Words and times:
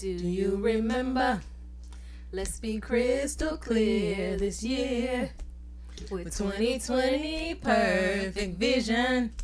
Do 0.00 0.08
you 0.08 0.56
remember? 0.56 1.42
Let's 2.32 2.58
be 2.58 2.80
crystal 2.80 3.58
clear 3.58 4.38
this 4.38 4.62
year. 4.62 5.28
With 6.10 6.34
2020 6.34 7.56
perfect 7.56 8.58
vision, 8.58 9.34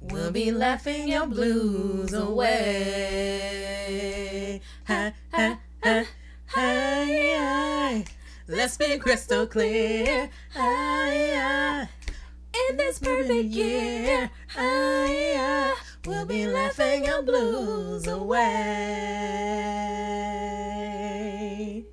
we'll 0.00 0.30
be 0.30 0.50
laughing 0.50 1.08
your 1.08 1.26
blues 1.26 2.14
away. 2.14 2.62
Ha, 4.86 5.12
ha, 5.34 5.58
ha, 5.82 6.04
ha, 6.46 7.02
yeah. 7.02 8.02
Let's 8.48 8.78
be 8.78 8.96
crystal 8.96 9.46
clear. 9.46 10.30
Yeah. 10.54 11.86
In 12.70 12.76
this 12.78 12.98
perfect 12.98 13.50
year, 13.50 14.30
ha, 14.48 15.04
yeah. 15.06 15.74
We'll 16.06 16.26
be 16.26 16.46
laughing 16.46 17.04
your 17.04 17.22
blues 17.22 18.06
away. 20.46 21.84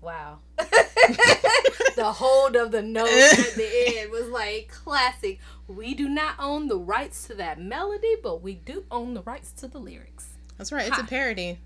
Wow. 0.00 0.38
the 0.58 2.12
hold 2.12 2.56
of 2.56 2.70
the 2.72 2.82
note 2.82 3.08
at 3.08 3.54
the 3.54 3.98
end 3.98 4.10
was 4.10 4.28
like 4.28 4.68
classic. 4.68 5.38
We 5.66 5.94
do 5.94 6.08
not 6.08 6.34
own 6.38 6.68
the 6.68 6.76
rights 6.78 7.26
to 7.28 7.34
that 7.34 7.60
melody, 7.60 8.16
but 8.22 8.42
we 8.42 8.54
do 8.54 8.84
own 8.90 9.14
the 9.14 9.22
rights 9.22 9.50
to 9.52 9.66
the 9.68 9.78
lyrics. 9.78 10.28
That's 10.58 10.70
right. 10.72 10.86
It's 10.88 10.98
a 10.98 11.04
parody. 11.04 11.58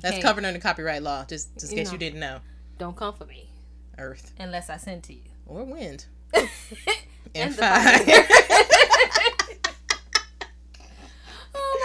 That's 0.00 0.14
Okay. 0.16 0.22
covered 0.22 0.44
under 0.44 0.60
copyright 0.60 1.02
law. 1.02 1.24
Just, 1.24 1.54
just 1.54 1.72
in 1.72 1.78
case 1.78 1.86
know. 1.88 1.92
you 1.92 1.98
didn't 1.98 2.20
know. 2.20 2.40
Don't 2.78 2.96
come 2.96 3.14
for 3.14 3.24
me 3.26 3.48
Earth 3.98 4.32
unless 4.38 4.68
I 4.68 4.76
send 4.76 5.02
to 5.04 5.14
you. 5.14 5.20
or 5.46 5.64
wind 5.64 6.06
and 6.34 6.48
and 7.34 7.54
fire. 7.54 7.98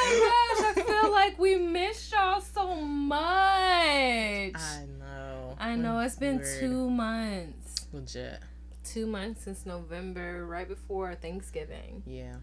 my 0.10 0.56
gosh, 0.58 0.78
I 0.78 0.82
feel 0.82 1.12
like 1.12 1.40
we 1.40 1.56
missed 1.56 2.12
y'all 2.12 2.42
so 2.42 2.76
much. 2.76 3.20
I 3.20 4.86
know. 5.00 5.56
I 5.60 5.76
know 5.76 6.00
it's 6.00 6.16
been 6.16 6.42
two 6.60 6.90
months. 6.90 7.88
legit. 7.94 8.40
Two 8.84 9.06
months 9.06 9.44
since 9.44 9.66
November, 9.66 10.46
right 10.46 10.68
before 10.68 11.14
Thanksgiving. 11.16 12.02
Yeah. 12.06 12.36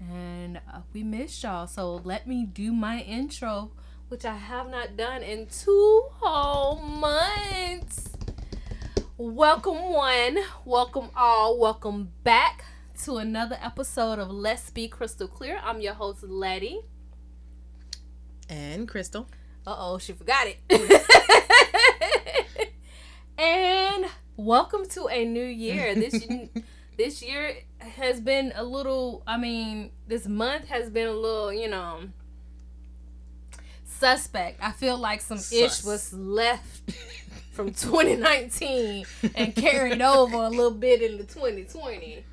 And 0.00 0.56
uh, 0.72 0.80
we 0.92 1.02
missed 1.02 1.42
y'all. 1.42 1.66
So 1.66 1.96
let 2.04 2.26
me 2.26 2.44
do 2.46 2.72
my 2.72 3.00
intro, 3.00 3.72
which 4.08 4.24
I 4.24 4.36
have 4.36 4.70
not 4.70 4.96
done 4.96 5.22
in 5.22 5.46
two 5.46 6.02
whole 6.14 6.80
months. 6.80 8.10
Welcome, 9.18 9.90
one. 9.92 10.38
Welcome, 10.64 11.10
all. 11.14 11.58
Welcome 11.58 12.12
back 12.24 12.64
to 13.04 13.18
another 13.18 13.58
episode 13.62 14.18
of 14.18 14.30
Let's 14.30 14.70
Be 14.70 14.88
Crystal 14.88 15.28
Clear. 15.28 15.60
I'm 15.62 15.80
your 15.80 15.94
host, 15.94 16.22
Letty. 16.22 16.80
And 18.48 18.88
Crystal. 18.88 19.28
Uh 19.66 19.76
oh, 19.78 19.98
she 19.98 20.12
forgot 20.12 20.46
it. 20.46 20.58
and 23.38 24.06
welcome 24.36 24.86
to 24.90 25.06
a 25.06 25.24
new 25.24 25.44
year. 25.44 25.94
This 25.94 26.26
this 26.98 27.22
year 27.22 27.56
has 27.78 28.20
been 28.20 28.52
a 28.54 28.64
little. 28.64 29.22
I 29.26 29.38
mean, 29.38 29.90
this 30.08 30.26
month 30.26 30.68
has 30.68 30.90
been 30.90 31.08
a 31.08 31.12
little. 31.12 31.52
You 31.52 31.68
know, 31.68 32.00
suspect. 33.84 34.58
I 34.62 34.72
feel 34.72 34.98
like 34.98 35.20
some 35.20 35.38
ish 35.38 35.84
was 35.84 36.12
left 36.12 36.90
from 37.52 37.68
2019 37.72 39.04
and 39.34 39.54
carried 39.54 40.02
over 40.02 40.36
a 40.36 40.48
little 40.48 40.70
bit 40.72 41.02
into 41.02 41.24
2020, 41.24 42.24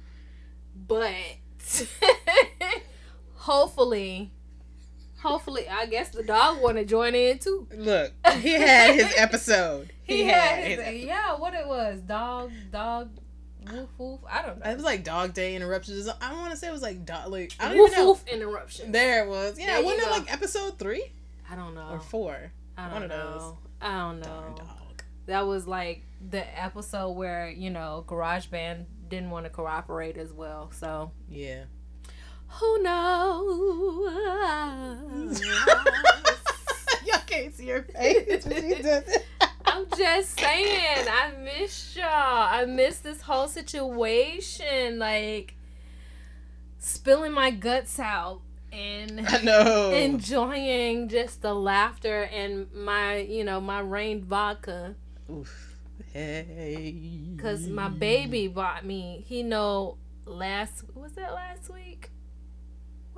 but 0.88 1.14
hopefully. 3.36 4.32
Hopefully, 5.22 5.68
I 5.68 5.86
guess 5.86 6.10
the 6.10 6.24
dog 6.24 6.62
want 6.62 6.78
to 6.78 6.86
join 6.86 7.14
in 7.16 7.40
too. 7.40 7.68
Look, 7.76 8.14
he 8.38 8.54
had 8.54 8.96
his 8.96 9.14
episode. 9.18 9.92
He, 10.10 10.24
had, 10.24 10.64
his, 10.64 11.04
yeah, 11.06 11.36
what 11.36 11.54
it 11.54 11.68
was, 11.68 12.00
dog, 12.02 12.52
dog, 12.72 13.12
woof 13.72 13.90
woof. 14.00 14.20
I 14.28 14.42
don't 14.42 14.60
know. 14.60 14.72
It 14.72 14.74
was 14.74 14.84
like 14.84 15.04
Dog 15.04 15.36
Day 15.36 15.56
interruptions. 15.56 16.10
I 16.20 16.34
want 16.34 16.50
to 16.50 16.58
say 16.58 16.68
it 16.68 16.72
was 16.72 16.82
like 16.82 17.06
dog. 17.06 17.30
Like 17.32 17.54
I 17.60 17.70
don't 17.70 17.78
woof 17.78 17.92
even 17.92 18.00
know. 18.04 18.10
woof 18.10 18.24
interruption. 18.28 18.92
There 18.92 19.24
it 19.24 19.30
was. 19.30 19.60
Yeah, 19.60 19.78
you 19.78 19.86
wasn't 19.86 20.08
it 20.08 20.10
like 20.10 20.34
episode 20.34 20.80
three 20.80 21.12
I 21.48 21.56
don't 21.56 21.76
know. 21.76 21.90
or 21.92 22.00
four? 22.00 22.52
I 22.76 22.86
don't 22.86 22.94
one 22.94 23.04
of 23.04 23.10
know. 23.10 23.32
those. 23.32 23.54
I 23.82 23.98
don't 24.00 24.20
know. 24.22 24.26
Darn 24.26 24.56
dog. 24.56 25.04
That 25.28 25.46
was 25.46 25.68
like 25.68 26.02
the 26.28 26.44
episode 26.60 27.12
where 27.12 27.48
you 27.52 27.70
know 27.70 28.04
GarageBand 28.08 28.86
didn't 29.10 29.30
want 29.30 29.46
to 29.46 29.52
cooperate 29.52 30.18
as 30.18 30.34
well. 30.34 30.72
So 30.74 31.12
Yeah. 31.30 31.66
Who 32.50 32.82
knows? 32.82 33.80
Y'all 37.06 37.22
can't 37.26 37.56
see 37.56 37.68
your 37.68 37.84
face 37.84 38.46
when 38.46 38.76
she 38.76 38.76
does 38.84 39.04
it. 39.08 39.26
I'm 39.66 39.86
just 39.98 40.40
saying, 40.40 41.08
I 41.08 41.32
miss 41.44 41.96
y'all. 41.96 42.06
I 42.08 42.66
miss 42.66 43.00
this 43.00 43.22
whole 43.22 43.48
situation, 43.48 44.98
like 44.98 45.54
spilling 46.80 47.32
my 47.34 47.52
guts 47.52 48.00
out 48.00 48.42
and 48.72 49.26
I 49.28 49.42
know. 49.42 49.92
enjoying 49.92 51.08
just 51.10 51.42
the 51.42 51.54
laughter 51.54 52.24
and 52.24 52.68
my, 52.74 53.18
you 53.18 53.44
know, 53.44 53.62
my 53.62 53.80
rain 53.80 54.24
vodka. 54.24 54.96
Oof. 55.32 55.78
Hey. 56.14 57.36
Cause 57.38 57.68
my 57.68 57.90
baby 57.90 58.48
bought 58.48 58.86
me. 58.86 59.24
He 59.28 59.44
know 59.44 59.98
last 60.26 60.84
was 60.96 61.14
that 61.14 61.34
last 61.34 61.72
week? 61.72 62.10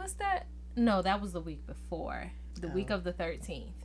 What's 0.01 0.13
that? 0.13 0.47
No, 0.75 1.03
that 1.03 1.21
was 1.21 1.31
the 1.33 1.41
week 1.41 1.67
before. 1.67 2.31
The 2.59 2.69
week 2.69 2.89
Oh. 2.89 2.95
of 2.95 3.03
the 3.03 3.13
thirteenth. 3.13 3.75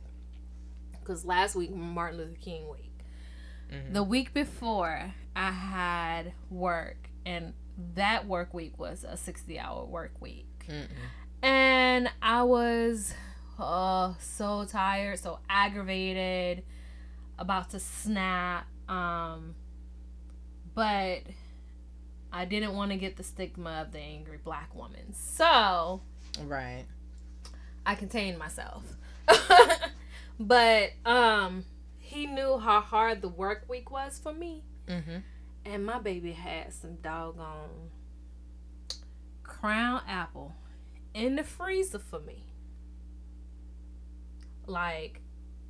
Cause 1.03 1.23
last 1.23 1.55
week 1.55 1.69
Martin 1.71 2.17
Luther 2.17 2.35
King 2.41 2.67
week. 2.69 3.05
Mhm. 3.71 3.93
The 3.93 4.01
week 4.03 4.33
before 4.33 5.13
I 5.35 5.51
had 5.51 6.33
work, 6.49 7.09
and 7.23 7.53
that 7.93 8.25
work 8.25 8.51
week 8.51 8.79
was 8.79 9.03
a 9.03 9.15
sixty-hour 9.15 9.85
work 9.85 10.19
week, 10.19 10.65
Mm-mm. 10.67 10.89
and 11.43 12.09
I 12.21 12.41
was 12.43 13.13
uh, 13.59 14.15
so 14.19 14.65
tired, 14.65 15.19
so 15.19 15.39
aggravated, 15.49 16.63
about 17.37 17.69
to 17.71 17.79
snap. 17.79 18.65
Um, 18.89 19.53
but 20.73 21.21
I 22.31 22.45
didn't 22.45 22.73
want 22.75 22.91
to 22.91 22.97
get 22.97 23.15
the 23.17 23.23
stigma 23.23 23.83
of 23.85 23.91
the 23.91 23.99
angry 23.99 24.39
black 24.43 24.75
woman, 24.75 25.13
so 25.13 26.01
Right. 26.43 26.85
I 27.85 27.95
contained 27.95 28.37
myself. 28.37 28.83
but 30.39 30.91
um 31.05 31.65
he 31.97 32.25
knew 32.25 32.57
how 32.57 32.79
hard 32.81 33.21
the 33.21 33.27
work 33.27 33.65
week 33.67 33.91
was 33.91 34.19
for 34.21 34.33
me. 34.33 34.63
Mm-hmm. 34.87 35.17
And 35.65 35.85
my 35.85 35.99
baby 35.99 36.31
had 36.31 36.73
some 36.73 36.95
doggone 36.95 37.89
crown 39.43 40.01
apple 40.07 40.55
in 41.13 41.35
the 41.35 41.43
freezer 41.43 41.99
for 41.99 42.19
me. 42.19 42.43
Like 44.65 45.21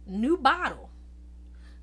new 0.06 0.38
bottle. 0.38 0.89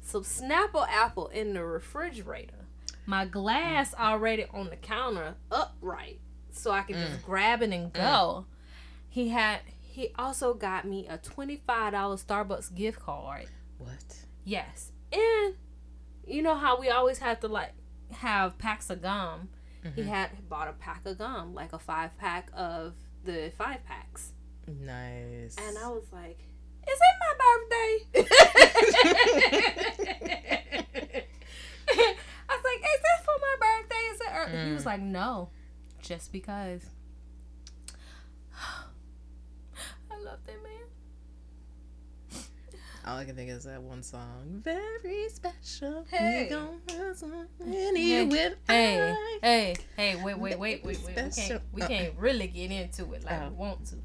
Some 0.00 0.22
Snapple 0.22 0.86
apple 0.88 1.28
in 1.28 1.54
the 1.54 1.64
refrigerator. 1.64 2.63
My 3.06 3.24
glass 3.26 3.94
already 3.94 4.46
on 4.52 4.70
the 4.70 4.76
counter 4.76 5.34
upright. 5.50 6.20
So 6.52 6.70
I 6.70 6.82
can 6.82 6.94
just 6.96 7.22
grab 7.24 7.62
it 7.62 7.70
and 7.72 7.92
go. 7.92 8.46
He 9.08 9.28
had 9.30 9.60
he 9.80 10.10
also 10.18 10.54
got 10.54 10.84
me 10.86 11.06
a 11.08 11.18
$25 11.18 11.60
Starbucks 11.66 12.74
gift 12.74 12.98
card. 13.00 13.46
What? 13.78 14.24
Yes. 14.44 14.90
And 15.12 15.54
you 16.26 16.42
know 16.42 16.54
how 16.56 16.78
we 16.80 16.88
always 16.90 17.18
have 17.18 17.40
to 17.40 17.48
like 17.48 17.72
have 18.12 18.58
packs 18.58 18.88
of 18.90 19.02
gum. 19.02 19.48
He 19.94 20.02
Mhm. 20.02 20.06
had 20.06 20.48
bought 20.48 20.68
a 20.68 20.72
pack 20.72 21.04
of 21.06 21.18
gum, 21.18 21.54
like 21.54 21.72
a 21.74 21.78
five 21.78 22.16
pack 22.18 22.50
of 22.54 22.94
the 23.24 23.52
five 23.58 23.84
packs. 23.84 24.32
Nice. 24.66 25.56
And 25.58 25.76
I 25.78 25.88
was 25.88 26.10
like, 26.12 26.38
Is 26.88 26.98
it 27.00 27.16
my 27.20 27.34
birthday? 27.44 28.24
I 31.88 32.56
was 32.56 32.64
like, 32.64 32.80
Is 32.80 33.00
this 33.02 33.20
for 33.24 33.38
my 33.40 33.56
birthday? 34.34 34.52
Is 34.52 34.54
it 34.54 34.56
ear-" 34.58 34.66
He 34.66 34.72
was 34.72 34.82
Mm. 34.82 34.86
like, 34.86 35.00
No. 35.00 35.50
Just 36.02 36.32
because. 36.32 36.82
I 40.10 40.16
love 40.22 40.38
that 40.46 40.62
man. 40.62 40.70
All 43.06 43.18
I 43.18 43.24
can 43.26 43.36
think 43.36 43.50
is 43.50 43.64
that 43.64 43.82
one 43.82 44.02
song. 44.02 44.62
Very 44.64 45.28
special. 45.28 46.06
Hey. 46.10 46.44
We 46.44 46.48
gon' 46.56 46.80
have 46.88 47.16
some 47.18 47.48
Hey, 47.62 48.24
with 48.24 48.54
Hey, 48.66 49.14
hey, 49.42 49.76
hey, 49.96 50.16
wait, 50.22 50.38
wait, 50.38 50.58
wait, 50.58 50.82
wait, 50.84 50.84
wait. 50.84 50.98
We 51.06 51.12
can't, 51.30 51.62
we 51.72 51.82
Uh-uh. 51.82 51.88
can't 51.88 52.14
really 52.16 52.46
get 52.46 52.70
into 52.70 53.12
it 53.12 53.22
like 53.24 53.42
Oh. 53.42 53.48
we 53.50 53.54
want 53.56 53.86
to. 53.88 53.96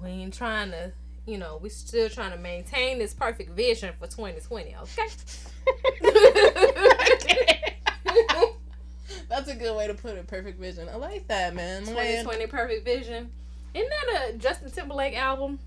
We 0.00 0.08
ain't 0.10 0.32
trying 0.32 0.70
to, 0.70 0.92
you 1.26 1.38
know, 1.38 1.58
we're 1.60 1.68
still 1.70 2.08
trying 2.08 2.30
to 2.30 2.38
maintain 2.38 2.98
this 3.00 3.12
perfect 3.14 3.50
vision 3.50 3.92
for 3.98 4.06
2020, 4.06 4.76
okay? 4.76 5.08
That's 9.28 9.48
a 9.48 9.54
good 9.54 9.76
way 9.76 9.86
to 9.86 9.94
put 9.94 10.16
it. 10.16 10.26
Perfect 10.26 10.60
vision. 10.60 10.88
I 10.88 10.96
like 10.96 11.26
that, 11.28 11.54
man. 11.54 11.84
2020 11.84 12.46
perfect 12.46 12.84
vision. 12.84 13.30
Isn't 13.74 13.88
that 13.90 14.30
a 14.30 14.38
Justin 14.38 14.70
Timberlake 14.70 15.16
album? 15.16 15.58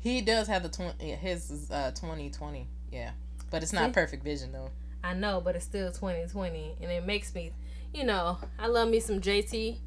He 0.00 0.20
does 0.20 0.48
have 0.48 0.62
the 0.64 0.68
twenty. 0.68 1.10
His 1.12 1.50
is 1.50 1.70
uh 1.70 1.92
twenty 1.94 2.28
twenty. 2.30 2.66
Yeah, 2.90 3.12
but 3.50 3.62
it's 3.62 3.72
not 3.72 3.90
See? 3.90 3.92
perfect 3.92 4.24
vision 4.24 4.50
though. 4.52 4.70
I 5.04 5.14
know, 5.14 5.40
but 5.40 5.56
it's 5.56 5.64
still 5.64 5.90
2020, 5.90 6.76
and 6.80 6.90
it 6.90 7.04
makes 7.04 7.34
me, 7.34 7.50
you 7.92 8.04
know, 8.04 8.38
I 8.58 8.68
love 8.68 8.88
me 8.88 9.00
some 9.00 9.20
JT. 9.20 9.78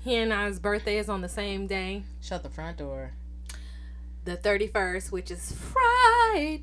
He 0.00 0.16
and 0.16 0.32
I's 0.32 0.58
birthday 0.58 0.96
is 0.98 1.08
on 1.10 1.20
the 1.20 1.28
same 1.28 1.66
day, 1.66 2.04
Shut 2.22 2.42
the 2.42 2.48
front 2.48 2.78
door. 2.78 3.12
the 4.24 4.36
31st, 4.36 5.12
which 5.12 5.30
is 5.30 5.52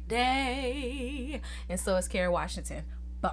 Friday, 0.10 1.42
and 1.70 1.80
so 1.80 1.96
is 1.98 2.08
Kerry 2.08 2.30
Washington. 2.30 2.84
Boom. 3.22 3.32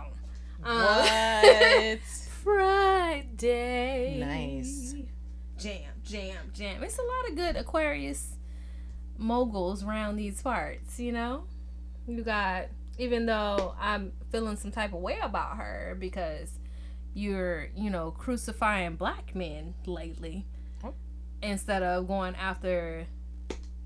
What? 0.67 2.01
Friday. 2.45 4.19
Nice. 4.19 4.95
Jam, 5.59 5.93
jam, 6.05 6.51
jam. 6.53 6.83
It's 6.83 6.99
a 6.99 7.03
lot 7.03 7.31
of 7.31 7.37
good 7.37 7.57
Aquarius 7.57 8.37
moguls 9.19 9.83
around 9.85 10.17
these 10.17 10.43
parts, 10.43 10.99
you 11.01 11.13
know? 11.13 11.45
You 12.07 12.23
got, 12.23 12.67
even 12.99 13.27
though 13.27 13.75
I'm 13.81 14.13
feeling 14.31 14.57
some 14.57 14.71
type 14.73 14.93
of 14.93 15.01
way 15.01 15.19
about 15.23 15.57
her 15.57 15.97
because 15.99 16.51
you're, 17.15 17.69
you 17.77 17.91
know, 17.91 18.11
crucifying 18.11 18.97
black 18.97 19.35
men 19.35 19.75
lately 19.87 20.47
Oh. 20.85 20.95
instead 21.43 21.83
instead 21.83 21.83
of 21.83 22.07
going 22.07 22.35
after 22.37 23.07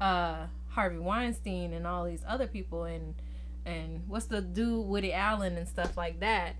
uh 0.00 0.47
Harvey 0.71 0.99
Weinstein 0.99 1.73
and 1.73 1.87
all 1.87 2.05
these 2.05 2.25
other 2.26 2.47
people 2.47 2.85
and 2.85 3.15
and 3.67 4.03
what's 4.09 4.27
the 4.27 4.41
dude 4.41 4.87
Woody 4.87 5.12
Allen 5.12 5.57
and 5.57 5.69
stuff 5.69 5.97
like 5.97 6.21
that. 6.21 6.57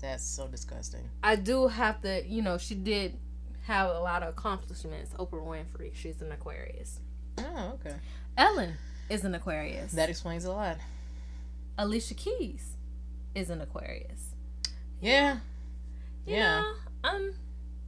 That's 0.00 0.24
so 0.24 0.46
disgusting. 0.46 1.08
I 1.22 1.36
do 1.36 1.68
have 1.68 2.00
to, 2.02 2.24
you 2.26 2.42
know, 2.42 2.58
she 2.58 2.74
did 2.74 3.18
have 3.64 3.90
a 3.90 3.98
lot 4.00 4.22
of 4.22 4.28
accomplishments. 4.30 5.12
Oprah 5.18 5.42
Winfrey, 5.44 5.94
she's 5.94 6.20
an 6.22 6.30
Aquarius. 6.32 7.00
Oh, 7.38 7.72
okay. 7.80 7.96
Ellen 8.36 8.74
is 9.08 9.24
an 9.24 9.34
Aquarius. 9.34 9.92
That 9.92 10.08
explains 10.10 10.44
a 10.44 10.52
lot. 10.52 10.76
Alicia 11.78 12.14
Keys 12.14 12.76
is 13.34 13.50
an 13.50 13.60
Aquarius. 13.60 14.34
Yeah. 15.00 15.38
You 16.26 16.36
Yeah. 16.36 16.60
know, 17.02 17.10
um, 17.10 17.34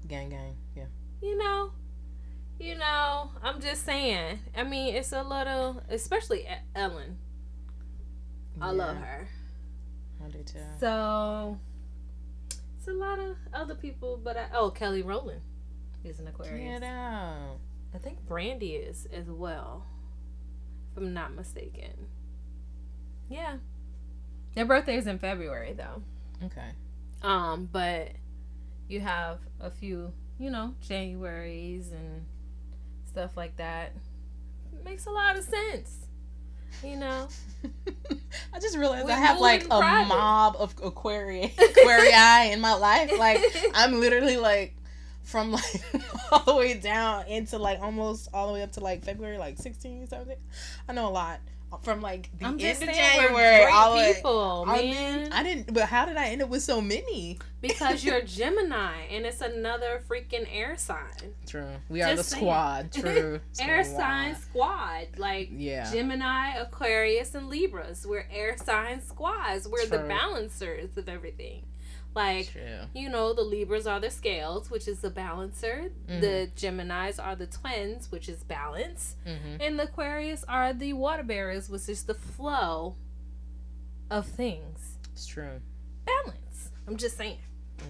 Gang, 0.06 0.31
gang. 0.31 0.56
Yeah. 0.75 0.85
you 1.23 1.37
know, 1.38 1.70
you 2.59 2.75
know, 2.76 3.31
I'm 3.43 3.61
just 3.61 3.85
saying. 3.85 4.41
I 4.56 4.62
mean, 4.65 4.94
it's 4.94 5.12
a 5.12 5.23
little, 5.23 5.82
especially 5.88 6.41
E- 6.41 6.81
Ellen. 8.60 8.81
I 8.81 8.84
love 8.84 8.96
her. 8.96 9.28
I 10.25 10.28
do 10.28 10.43
too. 10.43 10.58
So 10.81 11.58
it's 12.78 12.88
a 12.88 12.93
lot 12.93 13.19
of 13.19 13.37
other 13.52 13.75
people, 13.75 14.20
but 14.22 14.37
I, 14.37 14.46
oh, 14.55 14.70
Kelly 14.70 15.02
Rowland 15.02 15.43
is 16.05 16.19
an 16.19 16.28
Aquarius. 16.28 16.81
Get 16.81 16.82
out. 16.88 17.58
I 17.94 17.99
think 17.99 18.26
Brandy 18.26 18.72
is 18.75 19.06
as 19.12 19.26
well, 19.31 19.87
if 20.90 20.99
I'm 20.99 21.14
not 21.14 21.34
mistaken. 21.34 22.06
Yeah, 23.28 23.56
their 24.55 24.66
birthday 24.66 24.96
is 24.96 25.06
in 25.06 25.19
February 25.19 25.75
though. 25.75 26.02
Okay. 26.44 26.70
Um, 27.22 27.69
but 27.70 28.10
you 28.88 29.00
have 29.00 29.38
a 29.60 29.70
few, 29.70 30.12
you 30.38 30.50
know, 30.50 30.75
Januaries 30.87 31.93
and 31.93 32.25
stuff 33.06 33.37
like 33.37 33.56
that. 33.56 33.93
makes 34.84 35.06
a 35.06 35.10
lot 35.10 35.37
of 35.37 35.44
sense. 35.44 36.07
You 36.85 36.97
know, 36.97 37.29
I 38.55 38.61
just 38.61 38.76
realized 38.76 39.06
We 39.06 39.12
I 39.12 39.17
have 39.19 39.41
like 39.41 39.65
a 39.65 39.79
private. 39.79 40.09
mob 40.09 40.56
of 40.59 40.76
aquarii 40.76 41.53
aquarii 41.56 42.53
in 42.53 42.61
my 42.61 42.75
life. 42.75 43.11
Like 43.19 43.41
I'm 43.75 43.99
literally 44.00 44.37
like 44.37 44.75
from 45.25 45.53
like 45.53 45.82
all 46.32 46.41
the 46.44 46.55
way 46.55 46.75
down 46.75 47.26
into 47.26 47.59
like 47.59 47.81
almost 47.81 48.29
all 48.32 48.47
the 48.49 48.53
way 48.55 48.62
up 48.62 48.73
to 48.73 48.81
like 48.81 49.05
February 49.05 49.38
like 49.38 49.59
16, 49.59 50.06
17. 50.06 50.37
I 50.88 50.93
know 50.93 51.09
a 51.09 51.11
lot 51.11 51.41
from 51.82 52.00
like 52.00 52.31
the 52.38 52.47
I'm 52.47 52.59
end 52.61 52.82
of 52.82 52.88
January 52.88 53.65
all 53.73 53.97
people, 54.03 54.65
I 54.67 54.76
man. 54.82 55.23
mean, 55.23 55.32
I 55.32 55.43
didn't. 55.43 55.73
But 55.75 55.85
how 55.85 56.06
did 56.06 56.17
I 56.17 56.29
end 56.29 56.43
up 56.43 56.49
with 56.49 56.62
so 56.62 56.81
many? 56.81 57.38
because 57.61 58.05
you're 58.05 58.20
Gemini 58.23 58.93
and 59.11 59.26
it's 59.26 59.41
another 59.41 60.00
freaking 60.09 60.47
air 60.53 60.76
sign. 60.76 61.35
True. 61.47 61.67
We 61.88 62.03
are 62.03 62.11
the 62.11 62.17
Just 62.17 62.31
saying. 62.31 62.43
squad. 62.43 62.93
True. 62.94 63.41
Air 63.61 63.85
Squad. 63.85 63.97
sign 63.97 64.35
squad. 64.37 65.06
Like 65.19 65.49
Yeah. 65.53 65.91
Gemini, 65.93 66.55
Aquarius, 66.56 67.35
and 67.35 67.49
Libras. 67.49 68.06
We're 68.06 68.26
air 68.32 68.56
sign 68.56 69.03
squads. 69.03 69.67
We're 69.69 69.87
the 69.87 69.99
balancers 69.99 70.97
of 70.97 71.09
everything. 71.09 71.65
Like, 72.19 72.50
True. 72.50 72.81
you 72.94 73.09
know, 73.09 73.32
the 73.32 73.43
Libras 73.43 73.87
are 73.87 74.00
the 74.00 74.11
scales, 74.11 74.70
which 74.73 74.88
is 74.88 74.99
the 75.00 75.11
balancer. 75.11 75.91
Mhm. 76.09 76.20
The 76.20 76.50
Geminis 76.56 77.23
are 77.25 77.37
the 77.37 77.47
twins, 77.47 78.11
which 78.11 78.29
is 78.29 78.43
balance. 78.43 79.15
Mm-hmm. 79.25 79.61
And 79.62 79.79
the 79.79 79.85
Aquarius 79.85 80.43
are 80.49 80.73
the 80.73 80.94
water 80.94 81.23
bearers, 81.23 81.70
which 81.70 81.88
is 81.88 82.03
the 82.05 82.15
flow 82.15 82.97
of 84.11 84.26
things. 84.26 84.99
It's 85.12 85.26
true. 85.26 85.61
Balance. 86.06 86.70
I'm 86.88 86.97
just 86.97 87.17
saying. 87.17 87.38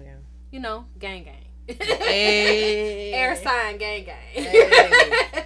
Yeah. 0.04 0.16
You 0.50 0.60
know, 0.60 0.84
gang 0.98 1.24
gang. 1.24 1.46
Hey. 1.66 3.12
Air 3.20 3.34
sign 3.36 3.78
gang 3.78 4.04
gang. 4.04 4.34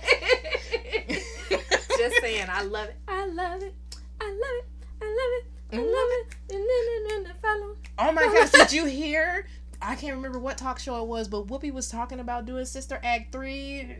Just 1.98 2.16
saying, 2.20 2.46
I 2.48 2.62
love 2.62 2.88
it. 2.88 2.96
I 3.06 3.26
love 3.26 3.62
it. 3.62 3.74
I 4.20 4.28
love 4.28 4.56
it. 4.58 4.66
I 5.00 5.04
love 5.04 5.32
it. 5.38 5.44
I 5.72 5.76
love 5.76 5.86
it. 5.88 6.36
And 6.50 6.60
then 6.60 7.16
and 7.16 7.26
then 7.26 7.34
follow. 7.42 7.76
Oh 7.98 8.12
my 8.12 8.24
gosh, 8.24 8.50
did 8.50 8.72
you 8.72 8.86
hear? 8.86 9.46
I 9.84 9.96
can't 9.96 10.14
remember 10.14 10.38
what 10.38 10.56
talk 10.58 10.78
show 10.78 11.02
it 11.02 11.08
was, 11.08 11.26
but 11.26 11.48
Whoopi 11.48 11.72
was 11.72 11.88
talking 11.88 12.20
about 12.20 12.44
doing 12.46 12.64
Sister 12.66 13.00
Act 13.02 13.32
3. 13.32 13.96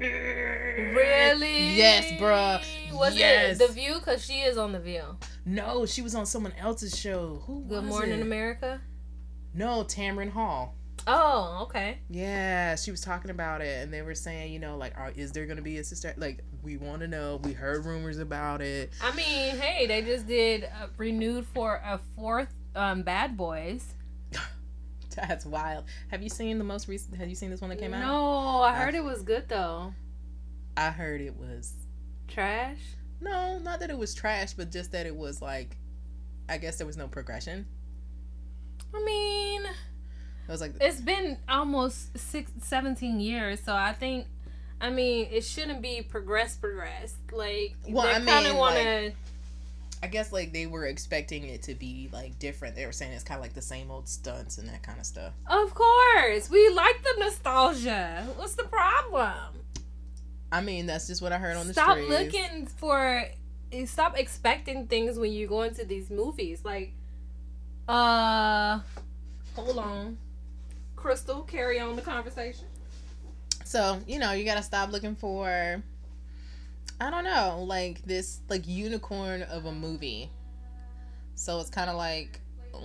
Really? 0.94 1.74
Yes, 1.74 2.12
bruh. 2.20 2.62
Was 2.96 3.16
Yes. 3.16 3.60
it 3.60 3.66
The 3.66 3.72
View? 3.72 3.94
Because 3.94 4.24
she 4.24 4.40
is 4.42 4.56
on 4.56 4.70
The 4.72 4.78
View. 4.78 5.02
No, 5.44 5.84
she 5.84 6.00
was 6.02 6.14
on 6.14 6.24
someone 6.26 6.52
else's 6.52 6.96
show. 6.96 7.42
Who 7.46 7.64
Good 7.64 7.84
Morning 7.84 8.20
it? 8.20 8.22
America. 8.22 8.80
No, 9.54 9.82
Tamron 9.82 10.30
Hall. 10.30 10.76
Oh, 11.06 11.58
okay. 11.62 11.99
Yeah, 12.08 12.76
she 12.76 12.90
was 12.90 13.00
talking 13.00 13.31
about 13.31 13.60
it, 13.60 13.82
and 13.82 13.93
they 13.93 14.02
were 14.02 14.14
saying, 14.14 14.52
you 14.52 14.58
know, 14.60 14.76
like, 14.76 14.96
are, 14.96 15.12
is 15.16 15.32
there 15.32 15.46
going 15.46 15.56
to 15.56 15.62
be 15.62 15.78
a 15.78 15.84
sister? 15.84 16.14
Like, 16.16 16.44
we 16.62 16.76
want 16.76 17.00
to 17.00 17.08
know. 17.08 17.40
We 17.43 17.52
heard 17.52 17.84
rumors 17.84 18.19
about 18.19 18.60
it. 18.60 18.93
I 19.02 19.14
mean, 19.16 19.56
hey, 19.56 19.87
they 19.87 20.02
just 20.02 20.26
did 20.28 20.64
uh, 20.64 20.87
renewed 20.96 21.46
for 21.46 21.81
a 21.84 21.99
fourth 22.16 22.54
um, 22.76 23.02
Bad 23.02 23.37
Boys. 23.37 23.94
That's 25.16 25.44
wild. 25.44 25.84
Have 26.08 26.22
you 26.22 26.28
seen 26.28 26.58
the 26.58 26.64
most 26.64 26.87
recent? 26.88 27.16
Have 27.16 27.28
you 27.28 27.34
seen 27.34 27.50
this 27.50 27.60
one 27.60 27.70
that 27.70 27.78
came 27.81 27.93
out? 27.94 28.00
No, 28.06 28.62
I 28.62 28.75
heard 28.75 28.94
it 28.94 29.05
was 29.05 29.22
good 29.22 29.48
though. 29.48 29.93
I 30.76 30.90
heard 30.90 31.20
it 31.20 31.37
was 31.37 31.75
Trash. 32.28 32.78
no, 33.20 33.58
not 33.58 33.81
that 33.81 33.90
it 33.90 33.98
was 33.98 34.14
trash, 34.14 34.55
but 34.55 34.70
just 34.70 34.93
that 34.93 35.05
it 35.05 35.14
was 35.14 35.43
like, 35.43 35.76
I 36.48 36.56
guess 36.56 36.79
there 36.79 36.86
was 36.86 36.96
no 36.96 37.08
progression. 37.08 37.67
I 38.94 39.05
mean, 39.05 39.62
It 40.46 40.51
was 40.51 40.61
like, 40.61 40.75
it's 40.81 41.01
been 41.01 41.39
almost 41.49 42.19
six, 42.19 42.51
17 42.63 43.20
years, 43.20 43.61
so 43.61 43.75
I 43.75 43.93
think, 43.93 44.27
I 44.81 44.91
mean, 44.91 45.29
it 45.31 45.44
shouldn't 45.44 45.81
be 45.82 46.03
progress, 46.03 46.56
progress. 46.56 47.15
Like, 47.31 47.77
Well, 47.89 48.06
I 48.06 48.19
mean, 48.19 48.56
want 48.56 48.75
like- 48.77 49.15
I 50.05 50.08
guess 50.08 50.32
like 50.32 50.53
they 50.53 50.67
were 50.67 50.87
expecting 50.87 51.44
it 51.44 51.63
to 51.63 51.75
be 51.77 52.11
like 52.13 52.37
different. 52.41 52.75
They 52.75 52.87
were 52.87 52.93
saying 52.93 53.13
it's 53.13 53.22
kind 53.22 53.39
of 53.39 53.43
like 53.43 53.55
the 53.55 53.63
same 53.63 53.89
old 53.89 54.08
stunts 54.08 54.58
and 54.58 54.69
that 54.69 54.82
kind 54.82 54.99
of 54.99 55.06
stuff. 55.06 55.32
Of 55.49 55.72
course, 55.75 56.51
we 56.51 56.69
like 56.70 57.05
the 57.05 57.15
nostalgia. 57.20 58.27
What's 58.34 58.56
the 58.56 58.65
problem? 58.65 59.32
I 60.51 60.61
mean, 60.61 60.87
that's 60.87 61.06
just 61.06 61.22
what 61.22 61.31
I 61.32 61.39
heard 61.39 61.56
on 61.56 61.69
the 61.69 61.72
Stop 61.72 61.99
streets. 61.99 62.11
looking 62.34 62.67
for. 62.67 63.25
Stop 63.87 64.19
expecting 64.19 64.89
things 64.89 65.19
when 65.20 65.31
you 65.32 65.46
go 65.46 65.63
into 65.63 65.84
these 65.84 66.11
movies. 66.11 66.63
Like, 66.65 66.93
uh, 67.89 68.81
hold 69.55 69.79
on, 69.79 70.19
Crystal, 71.02 71.42
carry 71.42 71.80
on 71.80 71.96
the 71.96 72.02
conversation. 72.02 72.66
So 73.64 73.98
you 74.06 74.20
know, 74.20 74.32
you 74.32 74.44
gotta 74.44 74.62
stop 74.62 74.92
looking 74.92 75.16
for. 75.16 75.82
I 77.00 77.10
don't 77.10 77.24
know, 77.24 77.64
like 77.66 78.04
this 78.04 78.40
like 78.48 78.68
unicorn 78.68 79.42
of 79.42 79.66
a 79.66 79.72
movie. 79.72 80.30
So 81.34 81.58
it's 81.58 81.70
kind 81.70 81.90
of 81.90 81.96
like 81.96 82.40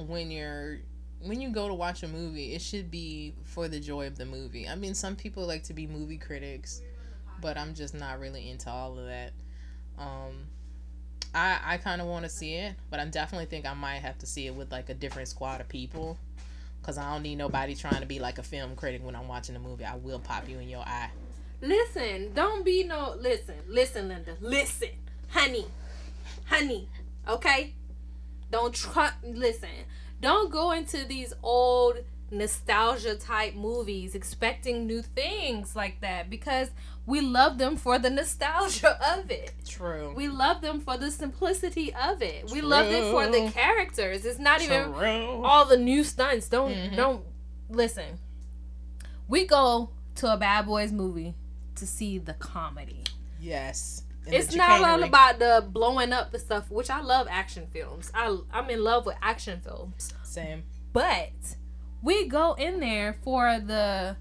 when 0.07 0.31
you're 0.31 0.79
when 1.21 1.39
you 1.39 1.50
go 1.50 1.67
to 1.67 1.75
watch 1.75 2.01
a 2.01 2.07
movie, 2.07 2.53
it 2.55 2.62
should 2.62 2.89
be 2.89 3.36
for 3.43 3.67
the 3.67 3.79
joy 3.79 4.07
of 4.07 4.17
the 4.17 4.25
movie. 4.25 4.67
I 4.67 4.74
mean, 4.74 4.95
some 4.95 5.15
people 5.15 5.45
like 5.45 5.63
to 5.65 5.74
be 5.74 5.86
movie 5.86 6.17
critics, 6.17 6.81
but 7.39 7.55
I'm 7.55 7.75
just 7.75 7.93
not 7.93 8.19
really 8.19 8.50
into 8.50 8.71
all 8.71 8.97
of 8.97 9.05
that. 9.05 9.31
Um, 10.00 10.47
I 11.36 11.59
I 11.63 11.77
kind 11.77 12.01
of 12.01 12.07
want 12.07 12.25
to 12.25 12.29
see 12.29 12.55
it, 12.55 12.74
but 12.89 13.00
I 13.00 13.05
definitely 13.05 13.45
think 13.45 13.67
I 13.67 13.75
might 13.75 14.00
have 14.00 14.17
to 14.19 14.25
see 14.25 14.47
it 14.47 14.55
with 14.55 14.71
like 14.71 14.89
a 14.89 14.95
different 14.95 15.27
squad 15.27 15.62
of 15.62 15.69
people, 15.69 16.17
cause 16.88 16.98
I 16.98 17.12
don't 17.12 17.22
need 17.22 17.36
nobody 17.36 17.75
trying 17.75 18.00
to 18.00 18.06
be 18.06 18.17
like 18.17 18.38
a 18.38 18.44
film 18.44 18.74
critic 18.77 19.03
when 19.03 19.13
I'm 19.13 19.27
watching 19.27 19.58
a 19.58 19.60
movie. 19.60 19.84
I 19.84 19.96
will 19.98 20.20
pop 20.20 20.48
you 20.48 20.58
in 20.60 20.70
your 20.70 20.84
eye. 20.84 21.10
Listen, 21.62 22.32
don't 22.34 22.63
be 22.63 22.86
no. 22.86 23.13
Listen, 23.20 23.56
listen, 23.67 24.08
Linda. 24.08 24.38
Listen, 24.39 24.88
honey, 25.27 25.65
honey. 26.46 26.88
Okay, 27.27 27.74
don't 28.50 28.74
try. 28.74 29.12
Listen, 29.22 29.70
don't 30.22 30.50
go 30.50 30.72
into 30.72 31.03
these 31.03 31.34
old 31.44 31.98
nostalgia 32.31 33.15
type 33.15 33.55
movies, 33.55 34.15
expecting 34.15 34.86
new 34.86 35.01
things 35.01 35.75
like 35.75 36.01
that 36.01 36.29
because 36.29 36.69
we 37.05 37.22
love 37.22 37.57
them 37.57 37.77
for 37.77 37.98
the 37.98 38.10
nostalgia 38.10 38.98
of 39.17 39.31
it. 39.31 39.53
True. 39.65 40.13
We 40.15 40.27
love 40.27 40.62
them 40.62 40.79
for 40.81 40.98
the 40.98 41.10
simplicity 41.10 41.93
of 41.93 42.22
it. 42.22 42.48
True. 42.48 42.55
We 42.55 42.62
love 42.62 42.88
it 42.88 43.10
for 43.12 43.27
the 43.27 43.50
characters. 43.51 44.25
It's 44.25 44.39
not 44.39 44.62
even 44.62 44.93
True. 44.93 45.41
all 45.43 45.65
the 45.65 45.77
new 45.77 46.03
stunts. 46.03 46.50
Don't 46.50 46.74
Mhm. 46.74 46.96
don't 46.96 47.25
listen. 47.69 48.19
We 49.27 49.46
go 49.46 49.91
to 50.15 50.34
a 50.34 50.38
Bad 50.38 50.65
Boys 50.65 50.91
movie 50.91 51.36
to 51.75 51.86
see 51.88 52.17
the 52.17 52.34
comedy. 52.34 53.03
Yes. 53.39 54.03
It's 54.25 54.53
not 54.53 54.84
all 54.84 55.03
about 55.03 55.39
the 55.39 55.65
blowing 55.72 56.12
up 56.12 56.31
the 56.34 56.39
stuff, 56.39 56.69
which 56.69 56.89
I 56.89 57.00
love 57.00 57.27
action 57.29 57.67
films. 57.72 58.12
I 58.13 58.38
I'm 58.51 58.69
in 58.69 58.84
love 58.84 59.05
with 59.05 59.15
action 59.22 59.62
films. 59.62 60.13
Same. 60.24 60.63
But 60.91 61.31
we 62.08 62.28
go 62.28 62.54
in 62.54 62.80
there 62.80 63.14
for 63.24 63.60
the 63.60 64.16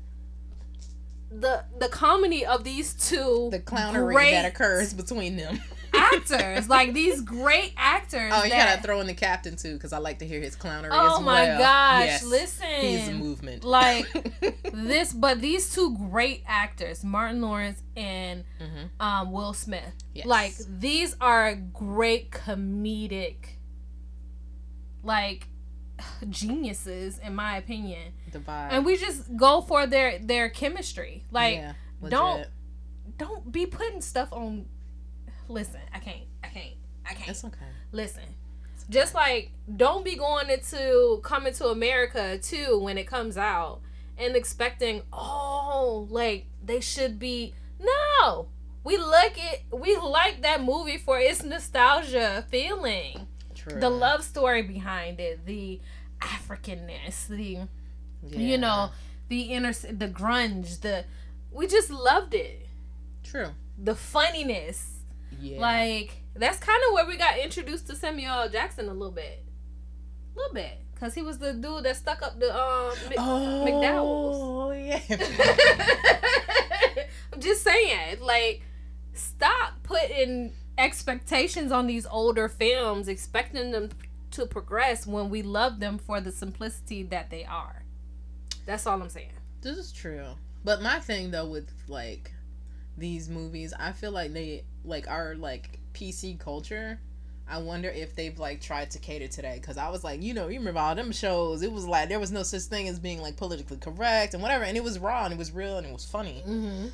the 1.30 1.64
the 1.80 1.88
comedy 1.88 2.44
of 2.46 2.64
these 2.64 2.94
two 2.94 3.48
The 3.50 3.58
clownery 3.60 4.30
that 4.30 4.44
occurs 4.46 4.92
between 4.94 5.36
them. 5.36 5.60
actors, 5.98 6.68
like 6.76 6.92
these 6.92 7.20
great 7.22 7.72
actors. 7.76 8.30
Oh, 8.34 8.44
you 8.44 8.50
that- 8.50 8.68
gotta 8.70 8.82
throw 8.82 9.00
in 9.00 9.06
the 9.06 9.14
captain 9.14 9.56
too, 9.56 9.74
because 9.74 9.92
I 9.92 9.98
like 9.98 10.18
to 10.20 10.26
hear 10.26 10.40
his 10.40 10.54
clownery 10.56 10.90
Oh 10.92 11.20
my 11.20 11.44
well. 11.44 11.58
gosh! 11.58 12.06
Yes. 12.06 12.24
Listen, 12.24 12.66
He's 12.80 13.08
a 13.08 13.12
movement. 13.12 13.64
Like, 13.64 14.06
this, 14.72 15.12
but 15.12 15.40
these 15.40 15.74
two 15.74 15.96
great 16.10 16.42
actors, 16.46 17.02
Martin 17.02 17.40
Lawrence 17.40 17.82
and 17.96 18.44
Mhm. 18.60 19.04
um, 19.04 19.32
Will 19.32 19.54
Smith, 19.54 19.94
Yes. 20.14 20.26
like 20.26 20.54
these 20.68 21.16
are 21.20 21.54
great 21.54 22.30
comedic, 22.30 23.36
like 25.02 25.48
geniuses 26.28 27.18
in 27.18 27.34
my 27.34 27.56
opinion. 27.56 28.12
the 28.32 28.38
vibe. 28.38 28.68
And 28.70 28.84
we 28.84 28.96
just 28.96 29.36
go 29.36 29.60
for 29.60 29.86
their 29.86 30.18
their 30.18 30.48
chemistry. 30.48 31.24
Like, 31.30 31.56
yeah, 31.56 31.72
don't- 32.10 32.40
don't 33.18 33.50
be 33.50 33.66
putting 33.66 34.00
stuff 34.02 34.28
on. 34.32 34.66
Listen, 35.48 35.80
I 35.94 35.98
can't, 36.00 36.24
I 36.44 36.48
can't, 36.48 36.74
I 37.08 37.14
can't. 37.14 37.28
It's 37.30 37.44
okay. 37.44 37.64
Listen, 37.92 38.24
just 38.90 39.14
like 39.14 39.52
don't 39.76 40.04
be 40.04 40.16
going 40.16 40.50
into 40.50 41.20
coming 41.22 41.54
to 41.54 41.68
America 41.68 42.38
too 42.38 42.78
when 42.82 42.98
it 42.98 43.06
comes 43.06 43.36
out 43.38 43.80
and 44.18 44.34
expecting 44.36 45.02
oh 45.12 46.06
like 46.10 46.46
they 46.64 46.80
should 46.80 47.18
be 47.18 47.54
no. 47.80 48.48
We 48.84 48.96
like 48.98 49.36
it. 49.36 49.64
We 49.72 49.96
like 49.96 50.42
that 50.42 50.62
movie 50.62 50.98
for 50.98 51.18
its 51.18 51.42
nostalgia 51.42 52.44
feeling, 52.50 53.26
True. 53.68 53.80
the 53.80 53.90
love 53.90 54.22
story 54.24 54.62
behind 54.62 55.20
it, 55.20 55.44
the 55.46 55.80
Africanness, 56.20 57.26
the 57.28 57.66
Yeah. 58.22 58.38
you 58.38 58.58
know 58.58 58.90
the 59.28 59.42
inner 59.42 59.72
the 59.72 60.08
grunge, 60.08 60.80
the 60.80 61.04
we 61.50 61.66
just 61.66 61.90
loved 61.90 62.34
it. 62.34 62.66
True. 63.24 63.48
The 63.78 63.94
funniness, 63.94 65.00
Yeah. 65.40 65.60
like 65.60 66.22
that's 66.34 66.58
kind 66.58 66.80
of 66.88 66.92
where 66.94 67.06
we 67.06 67.16
got 67.16 67.38
introduced 67.38 67.86
to 67.88 67.96
Samuel 67.96 68.42
L. 68.42 68.48
Jackson 68.48 68.88
a 68.88 68.92
little 68.92 69.10
bit, 69.10 69.42
a 70.34 70.38
little 70.38 70.54
bit, 70.54 70.78
cause 71.00 71.14
he 71.14 71.22
was 71.22 71.38
the 71.38 71.52
dude 71.54 71.84
that 71.84 71.96
stuck 71.96 72.22
up 72.22 72.38
the 72.38 72.54
um. 72.54 72.92
Mc- 73.08 73.18
oh 73.18 74.70
yeah. 74.72 75.00
I'm 77.32 77.40
just 77.40 77.62
saying, 77.62 78.20
like, 78.20 78.62
stop 79.12 79.82
putting 79.82 80.52
expectations 80.78 81.72
on 81.72 81.86
these 81.86 82.06
older 82.06 82.48
films, 82.48 83.08
expecting 83.08 83.70
them 83.70 83.90
to 84.32 84.46
progress 84.46 85.06
when 85.06 85.30
we 85.30 85.42
love 85.42 85.80
them 85.80 85.98
for 85.98 86.20
the 86.20 86.32
simplicity 86.32 87.02
that 87.04 87.30
they 87.30 87.44
are. 87.44 87.82
That's 88.66 88.86
all 88.86 89.00
I'm 89.00 89.08
saying. 89.08 89.32
This 89.62 89.78
is 89.78 89.92
true. 89.92 90.26
But 90.64 90.82
my 90.82 90.98
thing 90.98 91.30
though 91.30 91.46
with 91.46 91.70
like 91.88 92.32
these 92.98 93.28
movies, 93.28 93.72
I 93.78 93.92
feel 93.92 94.10
like 94.10 94.32
they 94.32 94.64
like 94.84 95.08
our 95.08 95.34
like 95.36 95.78
PC 95.94 96.38
culture. 96.38 97.00
I 97.48 97.58
wonder 97.58 97.88
if 97.88 98.16
they've 98.16 98.36
like 98.36 98.60
tried 98.60 98.90
to 98.90 98.98
cater 98.98 99.28
to 99.28 99.42
that 99.42 99.60
because 99.60 99.78
I 99.78 99.88
was 99.90 100.02
like, 100.02 100.20
you 100.20 100.34
know, 100.34 100.48
you 100.48 100.58
remember 100.58 100.80
all 100.80 100.96
them 100.96 101.12
shows? 101.12 101.62
It 101.62 101.70
was 101.70 101.86
like 101.86 102.08
there 102.08 102.18
was 102.18 102.32
no 102.32 102.42
such 102.42 102.62
thing 102.62 102.88
as 102.88 102.98
being 102.98 103.22
like 103.22 103.36
politically 103.36 103.76
correct 103.76 104.34
and 104.34 104.42
whatever, 104.42 104.64
and 104.64 104.76
it 104.76 104.82
was 104.82 104.98
raw 104.98 105.24
and 105.24 105.32
it 105.32 105.38
was 105.38 105.52
real 105.52 105.78
and 105.78 105.86
it 105.86 105.92
was 105.92 106.04
funny. 106.04 106.42
Mm-hmm. 106.46 106.88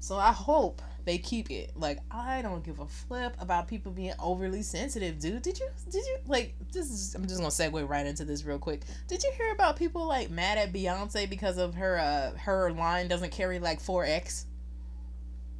So 0.00 0.18
I 0.18 0.32
hope 0.32 0.82
they 1.04 1.18
keep 1.18 1.50
it. 1.50 1.72
Like 1.76 1.98
I 2.10 2.42
don't 2.42 2.64
give 2.64 2.80
a 2.80 2.86
flip 2.86 3.36
about 3.38 3.68
people 3.68 3.92
being 3.92 4.14
overly 4.18 4.62
sensitive, 4.62 5.18
dude. 5.18 5.42
Did 5.42 5.58
you 5.58 5.68
did 5.90 6.04
you 6.04 6.18
like 6.26 6.54
this 6.72 6.90
is 6.90 7.14
I'm 7.14 7.26
just 7.26 7.38
gonna 7.38 7.48
segue 7.50 7.88
right 7.88 8.06
into 8.06 8.24
this 8.24 8.44
real 8.44 8.58
quick. 8.58 8.82
Did 9.08 9.22
you 9.22 9.32
hear 9.36 9.52
about 9.52 9.76
people 9.76 10.06
like 10.06 10.30
mad 10.30 10.58
at 10.58 10.72
Beyonce 10.72 11.28
because 11.28 11.58
of 11.58 11.74
her 11.74 11.98
uh 11.98 12.36
her 12.38 12.72
line 12.72 13.08
doesn't 13.08 13.32
carry 13.32 13.58
like 13.58 13.80
four 13.80 14.04
X? 14.04 14.46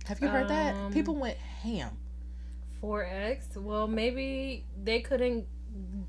Have 0.06 0.20
you 0.20 0.28
heard 0.28 0.48
that? 0.48 0.74
Um, 0.76 0.92
People 0.92 1.16
went 1.16 1.38
ham. 1.38 1.96
4X. 2.82 3.56
Well, 3.56 3.86
maybe 3.86 4.64
they 4.82 5.00
couldn't 5.00 5.46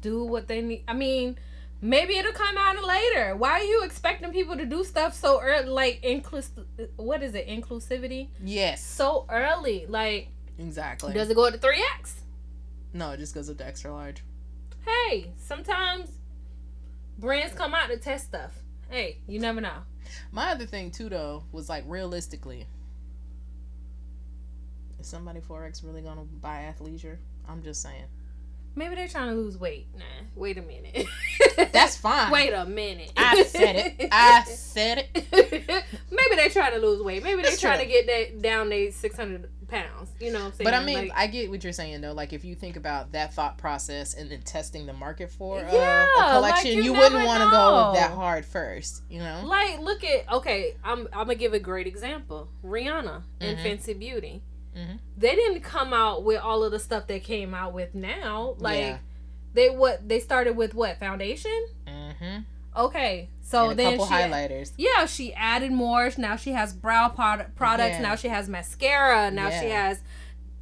do 0.02 0.24
what 0.26 0.48
they 0.48 0.62
need. 0.62 0.84
I 0.88 0.94
mean, 0.94 1.38
maybe 1.82 2.18
it'll 2.18 2.32
come 2.34 2.58
out 2.58 2.84
later. 2.84 3.36
Why 3.36 3.52
are 3.52 3.64
you 3.64 3.84
expecting 3.84 4.32
people 4.32 4.58
to 4.58 4.66
do 4.66 4.84
stuff 4.84 5.14
so 5.14 5.40
early? 5.42 5.68
Like, 5.70 6.02
inclus- 6.04 6.50
what 6.96 7.22
is 7.24 7.36
it? 7.36 7.48
Inclusivity? 7.48 8.30
Yes. 8.44 8.84
So 8.84 9.26
early. 9.30 9.86
Like, 9.88 10.30
Exactly. 10.58 11.14
does 11.14 11.30
it 11.30 11.36
go 11.36 11.50
to 11.50 11.58
3X? 11.58 12.14
no, 12.94 13.12
it 13.12 13.18
just 13.18 13.34
goes 13.36 13.50
up 13.50 13.58
to 13.58 13.66
extra 13.68 13.92
large. 13.92 14.24
Hey, 14.86 15.34
sometimes 15.38 16.10
brands 17.18 17.54
come 17.56 17.74
out 17.74 17.90
to 17.90 17.98
test 17.98 18.26
stuff. 18.26 18.54
Hey, 18.90 19.18
you 19.28 19.40
never 19.40 19.60
know. 19.60 19.80
My 20.32 20.52
other 20.52 20.66
thing 20.66 20.92
too 20.92 21.10
though 21.10 21.44
was 21.52 21.68
like 21.68 21.84
realistically. 21.88 22.68
Is 25.00 25.08
somebody 25.08 25.40
4X 25.42 25.84
really 25.84 26.02
gonna 26.02 26.24
buy 26.24 26.74
athleisure? 26.74 27.18
I'm 27.50 27.62
just 27.64 27.82
saying. 27.82 28.06
Maybe 28.76 28.96
they're 28.96 29.08
trying 29.08 29.30
to 29.30 29.36
lose 29.36 29.58
weight. 29.58 29.88
Nah, 29.98 30.04
wait 30.36 30.58
a 30.58 30.62
minute. 30.62 31.08
That's 31.72 31.96
fine. 32.06 32.32
Wait 32.32 32.52
a 32.52 32.66
minute. 32.66 33.12
I 33.16 33.44
said 33.44 33.76
it. 33.78 34.10
I 34.12 34.44
said 34.44 35.08
it. 35.14 35.26
Maybe 36.12 36.36
they're 36.36 36.50
trying 36.50 36.74
to 36.74 36.80
lose 36.80 37.02
weight. 37.02 37.24
Maybe 37.24 37.42
they're 37.42 37.56
trying 37.56 37.80
to 37.80 37.86
get 37.86 38.06
that 38.08 38.42
down 38.42 38.70
they 38.70 38.92
six 38.92 39.16
hundred 39.16 39.50
pounds. 39.70 40.12
You 40.20 40.32
know 40.32 40.40
what 40.40 40.46
I'm 40.48 40.54
saying? 40.54 40.66
But 40.66 40.74
I 40.74 40.84
mean, 40.84 41.08
Like, 41.08 41.12
I 41.18 41.28
get 41.28 41.50
what 41.50 41.64
you're 41.64 41.74
saying 41.74 42.02
though. 42.02 42.12
Like 42.14 42.34
if 42.34 42.44
you 42.46 42.54
think 42.56 42.76
about 42.76 43.14
that 43.14 43.34
thought 43.34 43.58
process 43.58 44.14
and 44.14 44.30
then 44.30 44.42
testing 44.42 44.86
the 44.86 44.94
market 44.94 45.32
for 45.32 45.60
uh, 45.60 45.72
Yeah, 45.74 46.06
a 46.06 46.40
like, 46.40 46.54
collection, 46.56 46.72
you 46.78 46.84
you, 46.84 46.94
wouldn't 46.94 47.26
want 47.26 47.44
to 47.44 47.50
go 47.50 47.94
that 47.96 48.12
hard 48.12 48.46
first. 48.46 49.04
You 49.10 49.20
know? 49.20 49.42
like 49.46 49.80
look 49.80 50.04
at 50.04 50.32
okay. 50.34 50.76
I'm 50.84 51.08
I'm 51.14 51.28
gonna 51.28 51.36
give 51.36 51.54
a 51.54 51.60
great 51.60 51.88
example. 51.88 52.50
Rihanna 52.64 53.24
and 53.40 53.58
Mhm. 53.58 53.64
Fenty 53.64 53.98
Beauty. 53.98 54.42
Mhm. 54.76 55.00
They 55.18 55.36
didn't 55.36 55.62
come 55.62 55.94
out 55.94 56.24
with 56.24 56.40
all 56.42 56.64
of 56.64 56.72
the 56.72 56.80
stuff 56.80 57.08
they 57.08 57.20
came 57.20 57.54
out 57.54 57.74
with 57.74 57.96
now. 57.96 58.56
Like 58.58 58.80
Yeah. 58.80 58.98
they 59.54 59.70
what 59.70 60.08
they 60.08 60.20
started 60.20 60.58
with 60.58 60.74
what 60.74 61.00
foundation? 61.00 61.68
Mm-hmm. 61.88 62.40
Okay, 62.78 63.30
so 63.42 63.70
and 63.70 63.80
a 63.80 63.84
then 63.84 63.92
couple 63.94 64.08
she 64.08 64.14
highlighters. 64.14 64.74
yeah 64.78 65.06
she 65.06 65.34
added 65.34 65.72
more. 65.72 66.12
Now 66.18 66.36
she 66.36 66.52
has 66.52 66.74
brow 66.74 67.08
product 67.08 67.56
products. 67.56 67.96
Yeah. 67.96 68.02
Now 68.02 68.16
she 68.16 68.28
has 68.28 68.50
mascara. 68.50 69.32
Now 69.32 69.50
she 69.50 69.70
has 69.70 70.02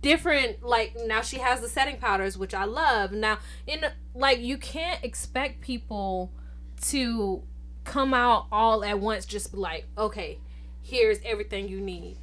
different 0.01 0.62
like 0.62 0.96
now 1.08 1.22
she 1.22 1.38
has 1.39 1.62
the 1.62 1.70
setting 1.70 1.98
powders 1.98 2.38
which 2.38 2.53
I 2.53 2.65
love. 2.65 3.12
Now 3.13 3.39
in 3.65 3.84
like 4.13 4.39
you 4.39 4.58
can't 4.60 5.03
expect 5.03 5.62
people 5.62 6.32
to 6.84 7.41
come 7.84 8.13
out 8.13 8.46
all 8.51 8.84
at 8.84 9.00
once 9.00 9.25
just 9.25 9.53
like 9.53 9.86
okay 9.98 10.38
here's 10.82 11.17
everything 11.25 11.67
you 11.67 11.79
need 11.82 12.17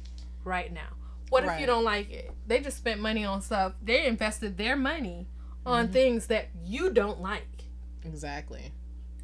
right 0.45 0.71
now. 0.71 0.87
What 1.31 1.45
if 1.45 1.59
you 1.59 1.65
don't 1.65 1.83
like 1.85 2.11
it? 2.11 2.29
They 2.45 2.59
just 2.59 2.77
spent 2.77 2.99
money 2.99 3.23
on 3.25 3.41
stuff. 3.41 3.73
They 3.81 4.05
invested 4.05 4.57
their 4.57 4.75
money 4.75 5.27
on 5.65 5.87
Mhm. 5.87 5.93
things 5.93 6.27
that 6.27 6.49
you 6.63 6.91
don't 6.91 7.21
like. 7.21 7.63
Exactly. 8.03 8.73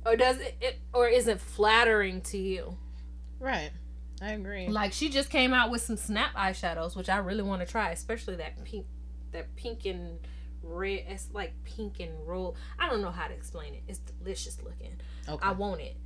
Or 0.06 0.16
does 0.16 0.38
it, 0.40 0.56
it 0.62 0.80
or 0.94 1.08
isn't 1.08 1.42
flattering 1.42 2.22
to 2.22 2.38
you? 2.38 2.78
Right. 3.40 3.72
I 4.22 4.32
agree. 4.32 4.68
Like 4.68 4.94
she 4.94 5.10
just 5.10 5.30
came 5.30 5.54
out 5.54 5.70
with 5.70 5.82
some 5.82 5.98
snap 5.98 6.34
eyeshadows, 6.34 6.96
which 6.96 7.10
I 7.10 7.18
really 7.18 7.44
want 7.44 7.62
to 7.62 7.68
try, 7.68 7.92
especially 7.92 8.36
that 8.38 8.64
pink, 8.64 8.86
that 9.32 9.54
pink 9.56 9.86
and 9.86 10.20
red. 10.64 11.04
It's 11.08 11.28
like 11.34 11.54
pink 11.66 12.00
and 12.00 12.26
roll. 12.26 12.56
I 12.80 12.90
don't 12.90 13.02
know 13.02 13.12
how 13.12 13.28
to 13.28 13.34
explain 13.34 13.74
it. 13.74 13.84
It's 13.88 14.00
delicious 14.00 14.62
looking. 14.64 15.00
Okay. 15.28 15.46
I 15.46 15.52
want 15.52 15.82
it, 15.82 15.98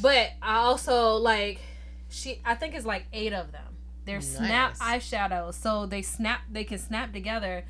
but 0.00 0.30
I 0.40 0.58
also 0.58 1.16
like 1.16 1.60
she. 2.08 2.40
I 2.44 2.54
think 2.54 2.74
it's 2.74 2.86
like 2.86 3.06
eight 3.12 3.32
of 3.32 3.50
them. 3.52 3.67
They're 4.08 4.20
snap 4.22 4.78
eyeshadows, 4.78 5.54
so 5.54 5.84
they 5.84 6.00
snap. 6.00 6.40
They 6.50 6.64
can 6.64 6.78
snap 6.78 7.12
together. 7.12 7.64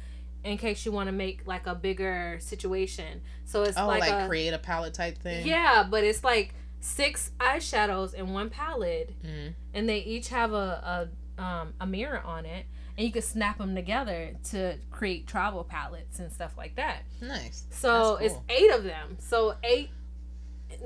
In 0.45 0.57
case 0.57 0.87
you 0.87 0.93
want 0.93 1.09
to 1.09 1.13
make 1.13 1.47
like 1.49 1.67
a 1.67 1.75
bigger 1.75 2.39
situation, 2.41 3.23
so 3.45 3.65
it's 3.65 3.77
oh, 3.77 3.89
like, 3.89 4.01
like, 4.01 4.25
a 4.25 4.29
create 4.29 4.55
a 4.55 4.59
palette 4.59 4.95
type 4.95 5.19
thing. 5.19 5.45
yeah, 5.45 5.85
but 5.91 6.05
it's 6.05 6.23
like 6.23 6.55
six 6.79 7.33
eyeshadows 7.41 8.15
in 8.15 8.33
one 8.33 8.51
palette, 8.51 9.21
Mhm. 9.21 9.55
and 9.75 9.89
they 9.89 9.99
each 9.99 10.29
have 10.29 10.53
a 10.53 11.09
a, 11.37 11.43
um, 11.43 11.75
a 11.81 11.87
mirror 11.87 12.23
on 12.23 12.47
it, 12.47 12.67
and 12.97 13.05
you 13.05 13.13
can 13.13 13.21
snap 13.21 13.59
them 13.59 13.75
together 13.75 14.37
to 14.51 14.79
create 14.93 15.27
travel 15.27 15.65
palettes 15.65 16.21
and 16.21 16.33
stuff 16.33 16.57
like 16.57 16.77
that. 16.77 17.03
Nice. 17.21 17.65
So 17.71 18.17
That's 18.21 18.35
it's 18.35 18.41
eight 18.49 18.71
of 18.71 18.85
them. 18.85 19.17
So 19.19 19.57
eight 19.65 19.91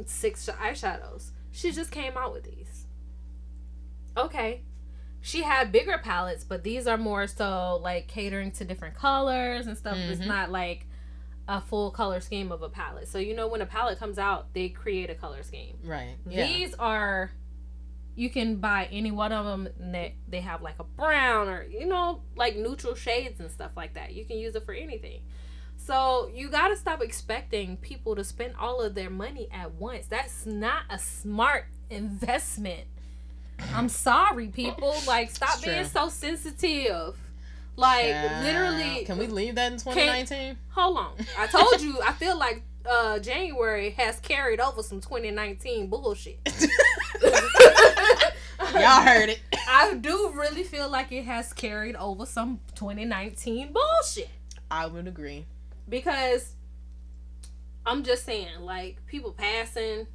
six 0.06 0.48
eyeshadows. 0.48 1.32
She 1.50 1.72
just 1.72 1.90
came 1.90 2.16
out 2.16 2.32
with 2.32 2.44
these. 2.44 2.86
Okay. 4.16 4.62
She 5.22 5.42
had 5.42 5.70
bigger 5.72 5.98
palettes, 5.98 6.44
but 6.44 6.64
these 6.64 6.86
are 6.86 6.98
more 6.98 7.26
so 7.26 7.80
like 7.82 8.08
catering 8.08 8.50
to 8.52 8.64
different 8.64 8.96
colors 8.96 9.66
and 9.66 9.78
stuff. 9.78 9.96
It's 9.96 10.20
Mhm. 10.20 10.26
not 10.26 10.50
like 10.50 10.86
a 11.48 11.60
full 11.60 11.90
color 11.92 12.20
scheme 12.20 12.50
of 12.52 12.62
a 12.62 12.68
palette. 12.68 13.08
So 13.08 13.18
you 13.18 13.34
know 13.34 13.46
when 13.48 13.60
a 13.62 13.66
palette 13.66 13.98
comes 13.98 14.18
out, 14.18 14.52
they 14.52 14.68
create 14.68 15.10
a 15.10 15.14
color 15.14 15.42
scheme. 15.42 15.78
Right. 15.84 16.16
Yeah. 16.28 16.46
These 16.46 16.74
are 16.74 17.30
you 18.14 18.28
can 18.28 18.56
buy 18.56 18.88
any 18.92 19.10
one 19.10 19.32
of 19.32 19.46
them 19.46 19.66
and 19.80 19.94
they, 19.94 20.14
they 20.28 20.40
have 20.42 20.60
like 20.60 20.78
a 20.78 20.84
brown 20.84 21.48
or 21.48 21.62
you 21.62 21.86
know 21.86 22.20
like 22.36 22.56
neutral 22.56 22.94
shades 22.94 23.40
and 23.40 23.50
stuff 23.50 23.70
like 23.76 23.94
that. 23.94 24.12
You 24.12 24.24
can 24.24 24.38
use 24.38 24.54
it 24.54 24.64
for 24.66 24.74
anything. 24.74 25.22
So 25.76 26.30
you 26.32 26.48
got 26.48 26.68
to 26.68 26.76
stop 26.76 27.00
expecting 27.02 27.76
people 27.76 28.14
to 28.16 28.22
spend 28.22 28.54
all 28.58 28.80
of 28.82 28.94
their 28.94 29.10
money 29.10 29.48
at 29.50 29.72
once. 29.74 30.06
That's 30.06 30.46
not 30.46 30.82
a 30.90 30.98
smart 30.98 31.66
investment. 31.90 32.86
I'm 33.74 33.88
sorry 33.88 34.48
people, 34.48 34.94
like 35.06 35.30
stop 35.30 35.62
being 35.62 35.84
so 35.84 36.08
sensitive. 36.08 37.16
Like 37.76 38.10
Child. 38.10 38.44
literally 38.44 39.04
Can 39.04 39.18
we 39.18 39.26
leave 39.26 39.54
that 39.54 39.72
in 39.72 39.78
2019? 39.78 40.58
Hold 40.70 40.98
on. 40.98 41.12
I 41.38 41.46
told 41.46 41.80
you 41.80 41.98
I 42.02 42.12
feel 42.12 42.38
like 42.38 42.62
uh 42.84 43.18
January 43.18 43.90
has 43.90 44.20
carried 44.20 44.60
over 44.60 44.82
some 44.82 45.00
2019 45.00 45.88
bullshit. 45.88 46.38
Y'all 48.74 49.02
heard 49.02 49.30
it. 49.30 49.40
I 49.68 49.94
do 49.94 50.32
really 50.34 50.64
feel 50.64 50.90
like 50.90 51.12
it 51.12 51.24
has 51.24 51.52
carried 51.52 51.96
over 51.96 52.26
some 52.26 52.60
2019 52.74 53.72
bullshit 53.72 54.28
I 54.70 54.86
would 54.86 55.06
agree. 55.08 55.46
because 55.88 56.54
I'm 57.84 58.04
just 58.04 58.24
saying, 58.24 58.60
like 58.60 59.04
people 59.06 59.32
passing, 59.32 60.06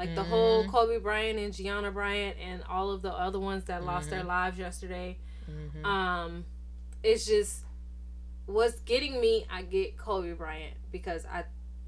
like 0.00 0.14
the 0.14 0.24
whole 0.24 0.64
Mhm. 0.64 0.70
Kobe 0.70 0.98
Bryant 0.98 1.38
and 1.38 1.52
Gianna 1.52 1.90
Bryant 1.90 2.38
and 2.38 2.62
all 2.64 2.90
of 2.90 3.02
the 3.02 3.12
other 3.12 3.38
ones 3.38 3.64
that 3.64 3.84
lost 3.84 4.08
their 4.08 4.22
Mhm. 4.22 4.28
lives 4.28 4.58
yesterday. 4.58 5.18
Mhm. 5.48 5.84
Um, 5.84 6.44
it's 7.02 7.26
just 7.26 7.64
what's 8.46 8.80
getting 8.80 9.20
me. 9.20 9.46
I 9.50 9.60
get 9.62 9.98
Kobe 9.98 10.32
Bryant 10.32 10.74
because 10.90 11.26
I, 11.26 11.44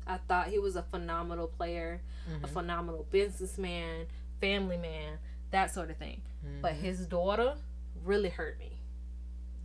I 0.07 0.19
thought 0.19 0.49
he 0.49 0.59
was 0.59 0.77
a 0.77 0.83
phenomenal 0.83 1.47
player, 1.47 2.03
a 2.29 2.31
Mhm. 2.47 2.49
phenomenal 2.51 3.05
businessman, 3.11 4.07
family 4.43 4.77
man, 4.77 5.19
that 5.51 5.71
sort 5.73 5.89
of 5.91 5.97
thing. 5.97 6.21
But 6.61 6.75
Mhm. 6.75 6.81
his 6.81 7.07
daughter 7.07 7.57
really 8.05 8.29
hurt 8.29 8.59
me. 8.59 8.79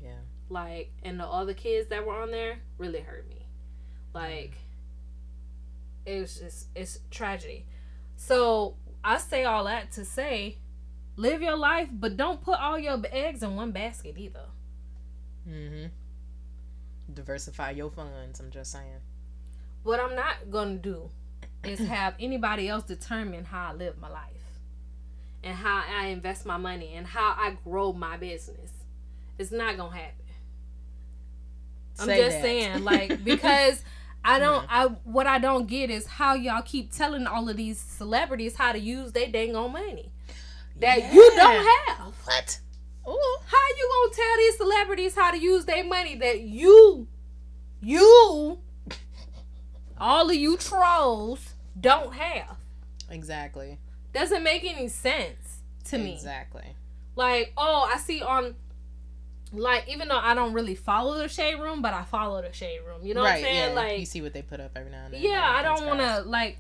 yeah. 0.02 0.20
Like, 0.48 0.92
and 1.04 1.20
the 1.20 1.26
other 1.28 1.54
kids 1.54 1.90
that 1.90 2.06
were 2.06 2.14
on 2.22 2.32
there 2.32 2.60
really 2.78 3.02
hurt 3.02 3.28
me. 3.28 3.46
Like, 4.14 4.54
it 6.06 6.22
was 6.22 6.40
just, 6.40 6.68
it's 6.76 7.00
tragedy. 7.12 7.66
So, 8.18 8.76
I 9.04 9.20
say 9.20 9.46
all 9.46 9.64
that 9.66 9.92
to 9.94 10.04
say, 10.04 10.58
live 11.16 11.42
your 11.42 11.56
life, 11.56 11.88
but 11.94 12.18
don't 12.18 12.42
put 12.42 12.60
all 12.60 12.78
your 12.78 13.02
eggs 13.12 13.42
in 13.44 13.56
one 13.56 13.72
basket 13.72 14.16
either. 14.18 14.46
Mm-hmm. 15.48 15.88
Diversify 17.14 17.72
your 17.72 17.90
funds. 17.90 18.40
I'm 18.40 18.52
just 18.52 18.72
saying. 18.72 19.00
What 19.84 20.00
I'm 20.02 20.16
not 20.16 20.52
gonna 20.52 20.76
do 20.76 21.10
is 21.64 21.80
have 21.80 22.16
anybody 22.20 22.68
else 22.68 22.84
determine 22.84 23.46
how 23.46 23.70
I 23.70 23.74
live 23.74 23.98
my 23.98 24.10
life 24.10 24.62
and 25.44 25.56
how 25.56 25.84
I 25.88 26.08
invest 26.08 26.46
my 26.46 26.58
money 26.58 26.94
and 26.96 27.08
how 27.08 27.36
I 27.38 27.58
grow 27.64 27.94
my 27.94 28.18
business. 28.18 28.72
It's 29.38 29.52
not 29.52 29.78
gonna 29.78 29.96
happen. 29.96 30.26
I'm 32.00 32.06
Say 32.08 32.18
just 32.18 32.38
that. 32.38 32.42
saying, 32.44 32.84
like, 32.84 33.24
because 33.24 33.84
I 34.24 34.40
don't, 34.40 34.66
I 34.70 34.86
what 35.06 35.26
I 35.26 35.40
don't 35.40 35.68
get 35.68 35.90
is 35.90 36.06
how 36.06 36.34
y'all 36.34 36.62
keep 36.62 36.92
telling 36.92 37.28
all 37.28 37.48
of 37.48 37.56
these 37.56 37.80
celebrities 37.80 38.56
how 38.56 38.74
to 38.74 38.80
use 38.80 39.14
their 39.14 39.28
dang 39.28 39.56
on 39.56 39.72
money 39.72 40.12
that 40.80 41.14
you 41.14 41.32
don't 41.36 41.66
have. 41.66 42.14
What? 42.26 42.60
Ooh. 43.08 43.38
How 43.46 43.68
you 43.78 43.90
gonna 43.94 44.16
tell 44.16 44.38
these 44.38 44.58
celebrities 44.58 45.16
how 45.16 45.32
to 45.32 45.38
use 45.38 45.66
their 45.66 45.86
money 45.86 46.16
that 46.16 46.42
you, 46.42 47.08
you, 47.82 48.60
all 49.98 50.30
of 50.30 50.36
you 50.36 50.58
trolls 50.58 51.54
don't 51.80 52.14
have? 52.14 52.58
Exactly. 53.10 53.80
Doesn't 54.14 54.44
make 54.44 54.66
any 54.66 54.90
sense 54.90 55.60
to 55.86 55.98
me. 55.98 56.14
Exactly. 56.14 56.76
Like, 57.16 57.54
oh, 57.56 57.90
I 57.92 57.98
see 57.98 58.22
on, 58.22 58.56
like, 59.58 59.88
even 59.90 60.08
though 60.08 60.18
I 60.20 60.34
don't 60.34 60.54
really 60.54 60.76
follow 60.76 61.18
the 61.18 61.28
shade 61.28 61.56
room, 61.60 61.82
but 61.82 61.94
I 61.94 62.04
follow 62.04 62.42
the 62.42 62.54
shade 62.54 62.80
room. 62.88 63.06
You 63.06 63.14
know 63.14 63.22
what 63.22 63.34
I'm 63.34 63.42
saying? 63.42 63.70
Yeah. 63.70 63.76
Like, 63.76 64.00
you 64.00 64.06
see 64.06 64.22
what 64.22 64.34
they 64.34 64.42
put 64.42 64.60
up 64.60 64.72
every 64.76 64.92
now 64.92 65.06
and 65.06 65.14
then. 65.14 65.22
yeah, 65.22 65.44
I 65.46 65.62
don't 65.62 65.86
want 65.86 66.00
to 66.00 66.22
like. 66.30 66.58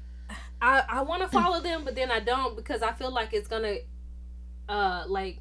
I 0.62 0.84
I 0.90 1.02
want 1.04 1.22
to 1.24 1.28
follow 1.30 1.60
them, 1.62 1.84
but 1.86 1.96
then 1.96 2.12
I 2.12 2.20
don't 2.20 2.56
because 2.56 2.82
I 2.82 2.92
feel 2.94 3.12
like 3.12 3.34
it's 3.34 3.48
gonna, 3.48 3.76
uh, 4.68 5.04
like, 5.08 5.40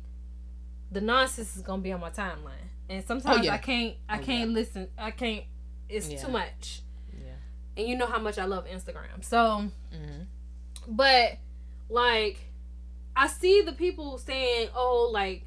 the 0.92 1.00
nonsense 1.00 1.56
is 1.56 1.62
gonna 1.62 1.82
be 1.82 1.92
on 1.92 2.00
my 2.00 2.10
timeline, 2.10 2.68
and 2.88 3.04
sometimes 3.04 3.38
Oh, 3.38 3.42
yeah. 3.42 3.54
I 3.54 3.58
can't 3.58 3.94
I 4.08 4.18
Oh, 4.18 4.22
can't 4.22 4.50
yeah. 4.50 4.54
listen. 4.54 4.88
I 4.98 5.10
can't. 5.10 5.44
It's 5.88 6.08
too 6.08 6.28
much, 6.28 6.82
Yeah. 7.18 7.30
and 7.76 7.86
you 7.88 7.96
know 7.96 8.06
how 8.06 8.18
much 8.18 8.38
I 8.38 8.44
love 8.44 8.66
Instagram. 8.66 9.22
So, 9.24 9.70
Mm-hmm. 9.94 10.22
but 10.88 11.38
like, 11.88 12.38
I 13.14 13.28
see 13.28 13.62
the 13.62 13.72
people 13.72 14.18
saying, 14.18 14.68
"Oh, 14.74 15.08
like, 15.12 15.44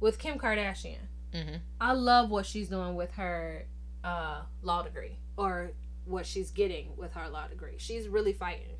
with 0.00 0.18
Kim 0.18 0.38
Kardashian." 0.38 0.96
Mm-hmm. 1.34 1.56
I 1.80 1.92
love 1.92 2.30
what 2.30 2.46
she's 2.46 2.68
doing 2.68 2.94
with 2.94 3.12
her 3.12 3.64
uh, 4.04 4.42
law 4.62 4.82
degree 4.82 5.18
or 5.36 5.72
what 6.04 6.24
she's 6.26 6.50
getting 6.50 6.96
with 6.96 7.12
her 7.14 7.28
law 7.28 7.46
degree. 7.48 7.74
She's 7.78 8.08
really 8.08 8.32
fighting. 8.32 8.76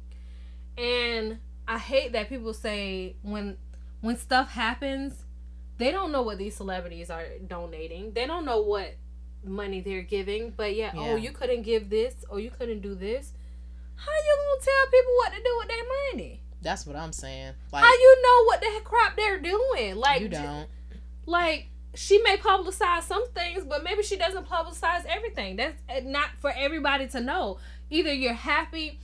And 0.77 1.39
I 1.67 1.79
hate 1.79 2.13
that 2.13 2.29
people 2.29 2.55
say 2.55 3.17
when 3.23 3.57
when 4.01 4.17
stuff 4.17 4.51
happens, 4.53 5.25
they 5.77 5.91
don't 5.91 6.13
know 6.13 6.23
what 6.23 6.39
these 6.39 6.57
celebrities 6.57 7.11
are 7.11 7.27
donating. 7.47 8.13
They 8.13 8.27
don't 8.27 8.45
know 8.45 8.61
what 8.61 8.95
money 9.45 9.81
they're 9.81 10.03
giving. 10.03 10.53
But 10.57 10.75
yeah, 10.77 10.93
Yeah. 10.95 11.01
oh, 11.01 11.17
you 11.17 11.33
couldn't 11.33 11.63
give 11.63 11.91
this 11.91 12.15
or 12.29 12.41
you 12.41 12.51
couldn't 12.51 12.81
do 12.81 12.95
this. 12.95 13.33
How 13.97 14.13
you 14.13 14.37
gonna 14.39 14.65
tell 14.65 14.91
people 14.93 15.13
what 15.17 15.33
to 15.33 15.43
do 15.43 15.57
with 15.59 15.69
their 15.69 15.85
money? 16.13 16.43
That's 16.63 16.87
what 16.87 16.97
I'm 16.97 17.13
saying. 17.13 17.55
Like 17.73 17.85
How 17.85 17.93
you 17.93 18.23
know 18.23 18.45
what 18.47 18.61
the 18.61 18.81
crap 18.85 19.17
they're 19.17 19.41
doing? 19.41 19.97
Like 19.97 20.21
you 20.23 20.29
don't. 20.29 20.69
like 21.27 21.69
she 21.95 22.21
may 22.23 22.37
publicize 22.37 23.03
some 23.03 23.29
things, 23.31 23.65
but 23.65 23.83
maybe 23.83 24.03
she 24.03 24.17
doesn't 24.17 24.47
publicize 24.47 25.05
everything. 25.07 25.57
That's 25.57 25.81
uh, 25.89 26.01
not 26.05 26.31
for 26.39 26.53
everybody 26.57 27.09
to 27.09 27.21
know. 27.21 27.59
Either 27.91 28.13
you're 28.13 28.35
happy 28.35 28.99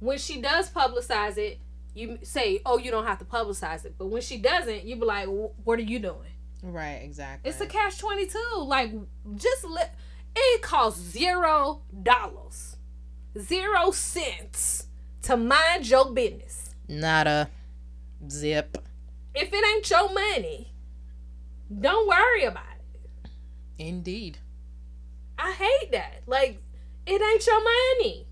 when 0.00 0.18
she 0.18 0.40
does 0.40 0.70
publicize 0.70 1.38
it, 1.38 1.58
you 1.94 2.18
say, 2.22 2.60
"Oh, 2.66 2.78
you 2.78 2.90
don't 2.90 3.06
have 3.06 3.18
to 3.18 3.24
publicize 3.24 3.84
it," 3.84 3.94
but 3.98 4.06
when 4.06 4.22
she 4.22 4.38
doesn't, 4.38 4.84
you 4.84 4.96
be 4.96 5.04
like, 5.04 5.26
"What 5.26 5.78
are 5.78 5.82
you 5.82 5.98
doing?" 5.98 6.32
Right. 6.62 7.00
Exactly. 7.02 7.50
It's 7.50 7.60
a 7.60 7.66
catch 7.66 7.98
twenty 7.98 8.26
two. 8.26 8.38
Like, 8.58 8.92
just 9.36 9.64
let 9.64 9.94
it 10.34 10.62
costs 10.62 11.00
zero 11.00 11.82
dollars, 12.02 12.76
zero 13.38 13.90
cents 13.90 14.88
to 15.22 15.36
mind 15.36 15.88
your 15.88 16.12
business. 16.12 16.70
Not 16.88 17.26
a 17.26 17.48
zip. 18.28 18.78
If 19.34 19.52
it 19.52 19.64
ain't 19.66 19.90
your 19.90 20.12
money, 20.12 20.72
don't 21.80 22.08
worry 22.08 22.44
about 22.44 22.64
it. 22.78 23.30
Indeed. 23.78 24.38
I 25.38 25.52
hate 25.52 25.92
that. 25.92 26.22
Like, 26.26 26.62
it 27.06 27.20
ain't 27.22 27.46
your 27.46 27.62
money. 27.62 28.26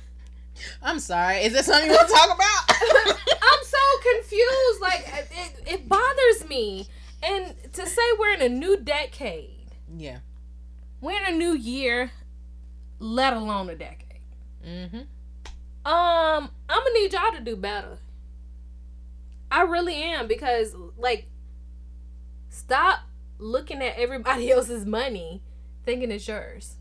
I'm 0.81 0.99
sorry. 0.99 1.37
Is 1.43 1.53
there 1.53 1.63
something 1.63 1.89
you 1.89 1.95
want 1.95 2.07
to 2.07 2.13
talk 2.13 2.33
about? 2.33 2.63
I'm 3.41 3.63
so 3.63 3.77
confused. 4.13 4.81
Like, 4.81 5.07
it, 5.31 5.73
it 5.73 5.89
bothers 5.89 6.47
me. 6.49 6.87
And 7.23 7.55
to 7.73 7.85
say 7.85 8.01
we're 8.17 8.33
in 8.33 8.41
a 8.41 8.49
new 8.49 8.77
decade, 8.77 9.71
yeah. 9.95 10.19
we're 11.01 11.23
in 11.23 11.33
a 11.33 11.37
new 11.37 11.53
year, 11.53 12.11
let 12.99 13.33
alone 13.33 13.69
a 13.69 13.75
decade. 13.75 14.21
Mm-hmm. 14.65 15.01
Um, 15.83 16.49
I'm 16.69 16.83
gonna 16.83 16.93
need 16.93 17.13
y'all 17.13 17.31
to 17.31 17.41
do 17.41 17.55
better. 17.55 17.97
I 19.51 19.63
really 19.63 19.95
am 20.01 20.27
because, 20.27 20.73
like, 20.97 21.27
stop 22.49 23.01
looking 23.37 23.81
at 23.81 23.97
everybody 23.97 24.49
else's 24.51 24.85
money 24.85 25.41
thinking 25.85 26.11
it's 26.11 26.27
yours. 26.27 26.75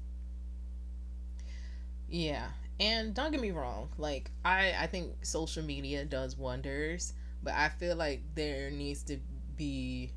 Yeah. 2.08 2.46
And 2.78 3.14
don't 3.14 3.30
get 3.30 3.40
me 3.40 3.50
wrong, 3.50 3.90
like 3.98 4.30
I 4.44 4.72
I 4.78 4.86
think 4.86 5.12
social 5.24 5.62
media 5.62 6.04
does 6.06 6.36
wonders, 6.36 7.12
but 7.42 7.52
I 7.52 7.68
feel 7.68 7.94
like 7.94 8.22
there 8.34 8.70
needs 8.70 9.02
to 9.04 9.18
be 9.56 10.12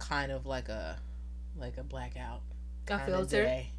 kind 0.00 0.32
of 0.32 0.46
like 0.46 0.68
a 0.68 0.98
like 1.56 1.78
a 1.78 1.84
blackout 1.84 2.42
A 2.86 2.98
kinda 2.98 3.04
filter. 3.06 3.44
day. 3.44 3.70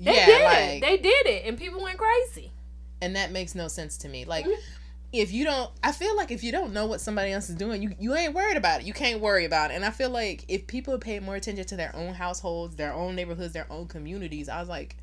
They 0.00 0.14
yeah, 0.16 0.26
did 0.26 0.44
like 0.44 0.58
it. 0.68 0.80
They 0.80 0.96
did 0.96 1.26
it, 1.26 1.44
and 1.46 1.56
people 1.56 1.80
went 1.80 1.96
crazy. 1.98 2.50
and 3.00 3.14
that 3.16 3.30
makes 3.30 3.54
no 3.54 3.68
sense 3.68 3.96
to 3.98 4.08
me. 4.08 4.24
Like 4.24 4.46
Mhm. 4.46 4.56
If 5.14 5.32
you 5.32 5.44
don't 5.44 5.70
I 5.82 5.92
feel 5.92 6.16
like 6.16 6.30
if 6.30 6.42
you 6.42 6.52
don't 6.52 6.72
know 6.72 6.86
what 6.86 7.00
somebody 7.00 7.32
else 7.32 7.48
is 7.48 7.56
doing, 7.56 7.82
you 7.82 7.94
you 7.98 8.14
ain't 8.14 8.34
worried 8.34 8.56
about 8.56 8.80
it. 8.80 8.86
You 8.86 8.92
can't 8.92 9.20
worry 9.20 9.44
about 9.44 9.70
it. 9.70 9.74
And 9.74 9.84
I 9.84 9.90
feel 9.90 10.10
like 10.10 10.44
if 10.48 10.66
people 10.66 10.98
pay 10.98 11.20
more 11.20 11.36
attention 11.36 11.64
to 11.66 11.76
their 11.76 11.94
own 11.94 12.14
households, 12.14 12.76
their 12.76 12.92
own 12.92 13.14
neighborhoods, 13.14 13.52
their 13.52 13.70
own 13.70 13.86
communities, 13.86 14.48
I 14.48 14.60
was 14.60 14.68
like 14.68 14.96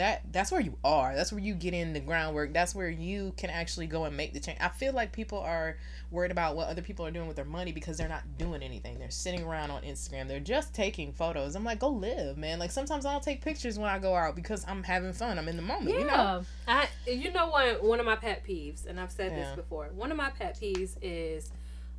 that 0.00 0.22
that's 0.32 0.50
where 0.50 0.60
you 0.62 0.76
are. 0.82 1.14
That's 1.14 1.30
where 1.30 1.42
you 1.42 1.52
get 1.54 1.74
in 1.74 1.92
the 1.92 2.00
groundwork. 2.00 2.54
That's 2.54 2.74
where 2.74 2.88
you 2.88 3.34
can 3.36 3.50
actually 3.50 3.86
go 3.86 4.04
and 4.04 4.16
make 4.16 4.32
the 4.32 4.40
change. 4.40 4.56
I 4.58 4.68
feel 4.68 4.94
like 4.94 5.12
people 5.12 5.38
are 5.38 5.76
worried 6.10 6.30
about 6.30 6.56
what 6.56 6.68
other 6.68 6.80
people 6.80 7.04
are 7.04 7.10
doing 7.10 7.26
with 7.26 7.36
their 7.36 7.44
money 7.44 7.70
because 7.70 7.98
they're 7.98 8.08
not 8.08 8.38
doing 8.38 8.62
anything. 8.62 8.98
They're 8.98 9.10
sitting 9.10 9.42
around 9.44 9.70
on 9.70 9.82
Instagram. 9.82 10.26
They're 10.26 10.40
just 10.40 10.72
taking 10.74 11.12
photos. 11.12 11.54
I'm 11.54 11.64
like, 11.64 11.80
go 11.80 11.90
live, 11.90 12.38
man. 12.38 12.58
Like 12.58 12.70
sometimes 12.70 13.04
I 13.04 13.12
don't 13.12 13.22
take 13.22 13.42
pictures 13.42 13.78
when 13.78 13.90
I 13.90 13.98
go 13.98 14.14
out 14.14 14.34
because 14.34 14.64
I'm 14.66 14.82
having 14.82 15.12
fun. 15.12 15.38
I'm 15.38 15.48
in 15.48 15.56
the 15.56 15.62
moment. 15.62 15.90
Yeah, 15.90 15.98
You 15.98 16.06
know. 16.06 16.44
I 16.66 16.88
you 17.06 17.30
know 17.32 17.48
what 17.48 17.84
one 17.84 18.00
of 18.00 18.06
my 18.06 18.16
pet 18.16 18.42
peeves, 18.46 18.86
and 18.86 18.98
I've 18.98 19.12
said 19.12 19.32
Yeah. 19.32 19.38
this 19.40 19.56
before. 19.56 19.90
One 19.94 20.10
of 20.10 20.16
my 20.16 20.30
pet 20.30 20.58
peeves 20.58 20.96
is 21.02 21.50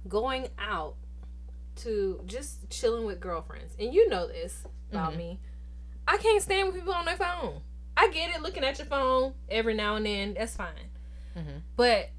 going 0.07 0.47
out 0.57 0.95
to 1.83 2.19
just 2.25 2.67
chilling 2.71 3.05
with 3.05 3.19
girlfriends, 3.19 3.75
and 3.79 3.93
you 3.93 4.09
know 4.09 4.27
this 4.27 4.63
about 4.91 5.13
Mhm. 5.13 5.17
me. 5.17 5.39
I 6.07 6.17
can't 6.17 6.41
stand 6.41 6.67
when 6.69 6.77
people 6.79 6.93
on 6.93 7.05
their 7.05 7.15
phone. 7.15 7.61
I 7.97 8.09
get 8.11 8.35
it, 8.35 8.41
looking 8.41 8.63
at 8.63 8.77
your 8.77 8.87
phone 8.87 9.33
every 9.49 9.73
now 9.73 9.95
and 9.95 10.05
then. 10.05 10.33
That's 10.33 10.55
fine, 10.55 10.89
Mhm. 11.37 11.61
but 11.75 12.09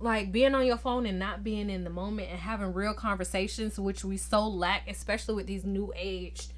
like 0.00 0.32
being 0.32 0.54
on 0.54 0.64
your 0.66 0.78
phone 0.78 1.04
and 1.06 1.18
not 1.18 1.44
being 1.44 1.68
in 1.68 1.84
the 1.84 1.90
moment 1.90 2.28
and 2.30 2.38
having 2.40 2.72
real 2.72 2.94
conversations, 2.94 3.78
which 3.78 4.02
we 4.04 4.16
so 4.16 4.48
lack, 4.48 4.88
especially 4.88 5.34
with 5.34 5.46
these 5.46 5.64
new 5.64 5.92
age 5.94 6.48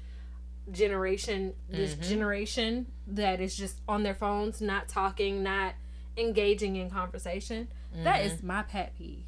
generation, 0.71 1.53
this 1.69 1.95
Mhm. 1.95 2.01
generation 2.07 2.85
that 3.07 3.41
is 3.41 3.55
just 3.55 3.81
on 3.87 4.03
their 4.03 4.15
phones, 4.15 4.61
not 4.61 4.87
talking, 4.87 5.43
not 5.43 5.75
engaging 6.17 6.75
in 6.77 6.89
conversation. 6.89 7.67
That 8.03 8.21
Mhm. 8.21 8.25
is 8.25 8.43
my 8.43 8.63
pet 8.63 8.95
peeve. 8.97 9.25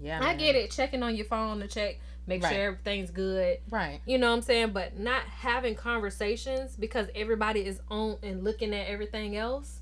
Yeah. 0.00 0.18
I 0.18 0.26
man. 0.26 0.38
get 0.38 0.54
it, 0.54 0.70
checking 0.70 1.02
on 1.02 1.16
your 1.16 1.26
phone 1.26 1.58
to 1.60 1.66
check, 1.68 1.98
make 2.28 2.42
Right. 2.44 2.52
sure 2.54 2.62
everything's 2.66 3.10
good. 3.10 3.58
Right. 3.70 4.00
You 4.06 4.18
know 4.18 4.28
what 4.30 4.36
I'm 4.36 4.42
saying? 4.42 4.70
But 4.72 4.98
not 4.98 5.22
having 5.22 5.74
conversations 5.74 6.76
because 6.76 7.08
everybody 7.14 7.64
is 7.64 7.80
on 7.90 8.18
and 8.22 8.44
looking 8.44 8.74
at 8.74 8.86
everything 8.86 9.34
else. 9.36 9.80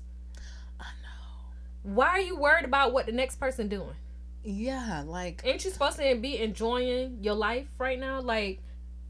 I 0.79 0.85
know. 1.03 1.93
Why 1.93 2.07
are 2.07 2.21
you 2.21 2.37
worried 2.37 2.65
about 2.65 2.93
what 2.93 3.05
the 3.05 3.11
next 3.11 3.35
person 3.35 3.67
doing? 3.67 3.95
Yeah. 4.43 5.03
Like. 5.05 5.41
Ain't 5.43 5.65
you 5.65 5.71
supposed 5.71 5.97
to 5.97 6.15
be 6.15 6.39
enjoying 6.39 7.19
your 7.21 7.35
life 7.35 7.67
right 7.77 7.99
now? 7.99 8.21
Like 8.21 8.61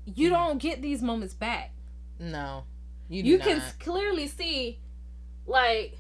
you 0.05 0.29
don't 0.29 0.57
get 0.57 0.81
these 0.81 1.01
moments 1.03 1.33
back. 1.35 1.71
No. 2.19 2.63
You. 3.09 3.21
Do 3.23 3.29
You 3.29 3.37
not. 3.37 3.47
can 3.47 3.61
clearly 3.79 4.27
see 4.27 4.79
like 5.45 5.97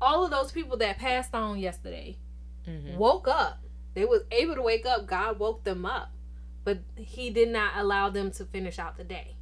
all 0.00 0.24
of 0.24 0.30
those 0.30 0.50
people 0.52 0.76
that 0.78 0.98
passed 0.98 1.34
on 1.34 1.58
yesterday 1.58 2.16
Mhm. 2.66 2.96
woke 2.96 3.28
up. 3.28 3.58
They 3.94 4.04
was 4.06 4.22
able 4.30 4.54
to 4.54 4.62
wake 4.62 4.86
up. 4.86 5.06
God 5.06 5.38
woke 5.38 5.64
them 5.64 5.84
up. 5.84 6.11
But 6.64 6.78
he 6.96 7.30
did 7.30 7.48
not 7.48 7.72
allow 7.76 8.08
them 8.10 8.30
to 8.32 8.44
finish 8.44 8.78
out 8.78 8.96
the 8.96 9.04
day. 9.04 9.34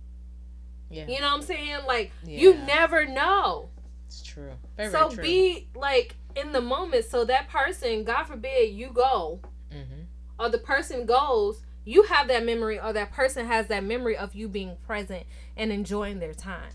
Yeah. 0.90 1.06
You 1.06 1.20
know 1.20 1.26
what 1.28 1.34
I'm 1.36 1.42
saying? 1.42 1.78
Like 1.86 2.12
you 2.24 2.54
never 2.54 3.06
know. 3.06 3.68
It's 4.06 4.22
true. 4.22 4.52
Very, 4.76 4.90
so 4.90 5.10
true. 5.10 5.22
be 5.22 5.68
like 5.74 6.16
in 6.34 6.52
the 6.52 6.60
moment 6.60 7.04
so 7.04 7.24
that 7.24 7.48
person, 7.48 8.04
God 8.04 8.24
forbid 8.24 8.74
you 8.74 8.90
go 8.90 9.40
Mhm. 9.72 10.06
or 10.38 10.48
the 10.48 10.58
person 10.58 11.06
goes, 11.06 11.62
you 11.84 12.02
have 12.04 12.26
that 12.28 12.44
memory 12.44 12.80
or 12.80 12.92
that 12.92 13.12
person 13.12 13.46
has 13.46 13.68
that 13.68 13.84
memory 13.84 14.16
of 14.16 14.34
you 14.34 14.48
being 14.48 14.76
present 14.86 15.26
and 15.56 15.70
enjoying 15.72 16.18
their 16.18 16.34
time. 16.34 16.72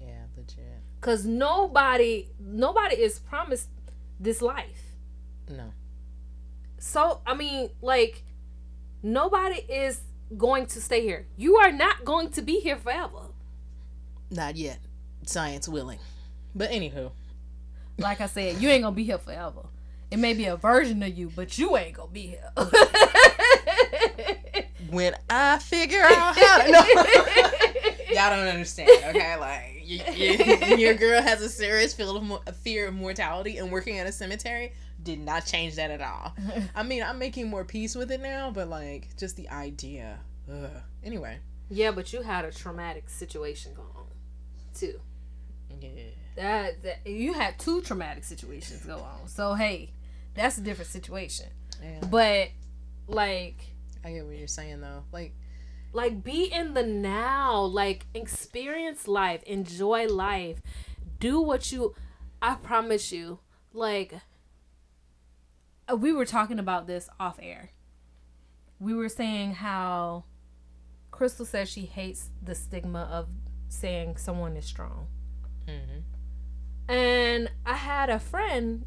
Yeah. 0.00 0.24
Legit. 0.36 0.58
Cause 1.00 1.24
nobody 1.24 2.28
nobody 2.38 2.96
is 2.96 3.18
promised 3.18 3.68
this 4.18 4.42
life. 4.42 4.96
No. 5.48 5.72
So 6.78 7.20
I 7.26 7.34
mean, 7.34 7.70
like, 7.80 8.24
nobody 9.02 9.56
is 9.56 10.00
going 10.36 10.66
to 10.66 10.80
stay 10.80 11.02
here. 11.02 11.26
You 11.36 11.56
are 11.56 11.72
not 11.72 12.04
going 12.04 12.30
to 12.30 12.42
be 12.42 12.60
here 12.60 12.76
forever. 12.76 13.18
Not 14.30 14.56
yet. 14.56 14.78
Science 15.26 15.68
willing. 15.68 15.98
But 16.54 16.70
anywho. 16.70 17.10
Like 17.98 18.20
I 18.20 18.26
said, 18.26 18.60
you 18.60 18.68
ain't 18.68 18.82
gonna 18.82 18.96
be 18.96 19.04
here 19.04 19.18
forever. 19.18 19.62
It 20.10 20.18
may 20.18 20.34
be 20.34 20.46
a 20.46 20.56
version 20.56 21.02
of 21.02 21.16
you, 21.16 21.30
but 21.34 21.58
you 21.58 21.76
ain't 21.76 21.96
gonna 21.96 22.10
be 22.10 22.26
here. 22.28 22.50
When 24.90 25.14
I 25.28 25.58
figure 25.58 26.02
out 26.02 26.36
how 26.36 26.62
to. 26.62 26.70
No. 26.70 26.80
Y'all 28.12 28.30
don't 28.30 28.48
understand, 28.48 28.90
okay? 29.14 29.36
Like, 29.36 29.82
you, 29.84 30.00
you, 30.14 30.76
your 30.76 30.94
girl 30.94 31.22
has 31.22 31.40
a 31.42 31.48
serious 31.48 31.94
feel 31.94 32.16
of 32.16 32.24
mo- 32.24 32.42
fear 32.62 32.88
of 32.88 32.94
mortality, 32.94 33.58
and 33.58 33.70
working 33.70 33.98
at 33.98 34.06
a 34.08 34.12
cemetery 34.12 34.72
did 35.02 35.20
not 35.20 35.46
change 35.46 35.76
that 35.76 35.90
at 35.90 36.00
all. 36.00 36.34
I 36.74 36.82
mean, 36.82 37.02
I'm 37.02 37.18
making 37.18 37.48
more 37.48 37.64
peace 37.64 37.94
with 37.94 38.10
it 38.10 38.20
now, 38.20 38.50
but 38.50 38.68
like, 38.68 39.16
just 39.16 39.36
the 39.36 39.48
idea. 39.48 40.18
Ugh. 40.50 40.70
Anyway. 41.02 41.38
yeah, 41.70 41.90
but 41.90 42.12
you 42.12 42.22
had 42.22 42.44
a 42.44 42.52
traumatic 42.52 43.08
situation 43.08 43.74
going 43.74 43.88
on 43.96 44.06
too. 44.74 45.00
Yeah. 45.80 45.88
That, 46.36 46.82
that 46.82 47.06
you 47.06 47.32
had 47.32 47.58
two 47.58 47.80
traumatic 47.82 48.24
situations 48.24 48.84
go 48.84 48.98
on. 48.98 49.28
So 49.28 49.54
hey, 49.54 49.92
that's 50.34 50.58
a 50.58 50.60
different 50.60 50.90
situation. 50.90 51.46
yeah. 51.82 52.00
But 52.10 52.48
like 53.06 53.56
I 54.04 54.12
get 54.12 54.26
what 54.26 54.36
you're 54.36 54.48
saying 54.48 54.80
though. 54.80 55.04
Like, 55.12 55.34
like 55.92 56.22
be 56.22 56.44
in 56.44 56.74
the 56.74 56.82
now 56.82 57.62
like 57.62 58.06
experience 58.14 59.08
life 59.08 59.42
enjoy 59.42 60.06
life 60.06 60.62
do 61.18 61.40
what 61.40 61.72
you 61.72 61.94
i 62.40 62.54
promise 62.54 63.10
you 63.10 63.40
like 63.72 64.14
we 65.98 66.12
were 66.12 66.24
talking 66.24 66.58
about 66.58 66.86
this 66.86 67.08
off 67.18 67.38
air 67.42 67.70
we 68.78 68.94
were 68.94 69.08
saying 69.08 69.54
how 69.54 70.24
crystal 71.10 71.44
says 71.44 71.68
she 71.68 71.82
hates 71.82 72.30
the 72.42 72.54
stigma 72.54 73.08
of 73.10 73.28
saying 73.68 74.16
someone 74.16 74.56
is 74.56 74.64
strong 74.64 75.06
mm-hmm. 75.66 76.92
and 76.92 77.50
i 77.66 77.74
had 77.74 78.10
a 78.10 78.18
friend 78.18 78.86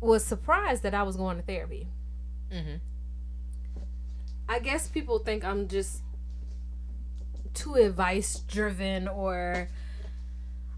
was 0.00 0.24
surprised 0.24 0.82
that 0.82 0.94
i 0.94 1.02
was 1.02 1.16
going 1.16 1.36
to 1.36 1.42
therapy 1.42 1.88
Mm-hmm. 2.52 2.76
I 4.48 4.58
guess 4.58 4.88
people 4.88 5.18
think 5.18 5.44
I'm 5.44 5.68
just 5.68 6.02
too 7.54 7.74
advice 7.74 8.38
driven 8.40 9.08
or 9.08 9.68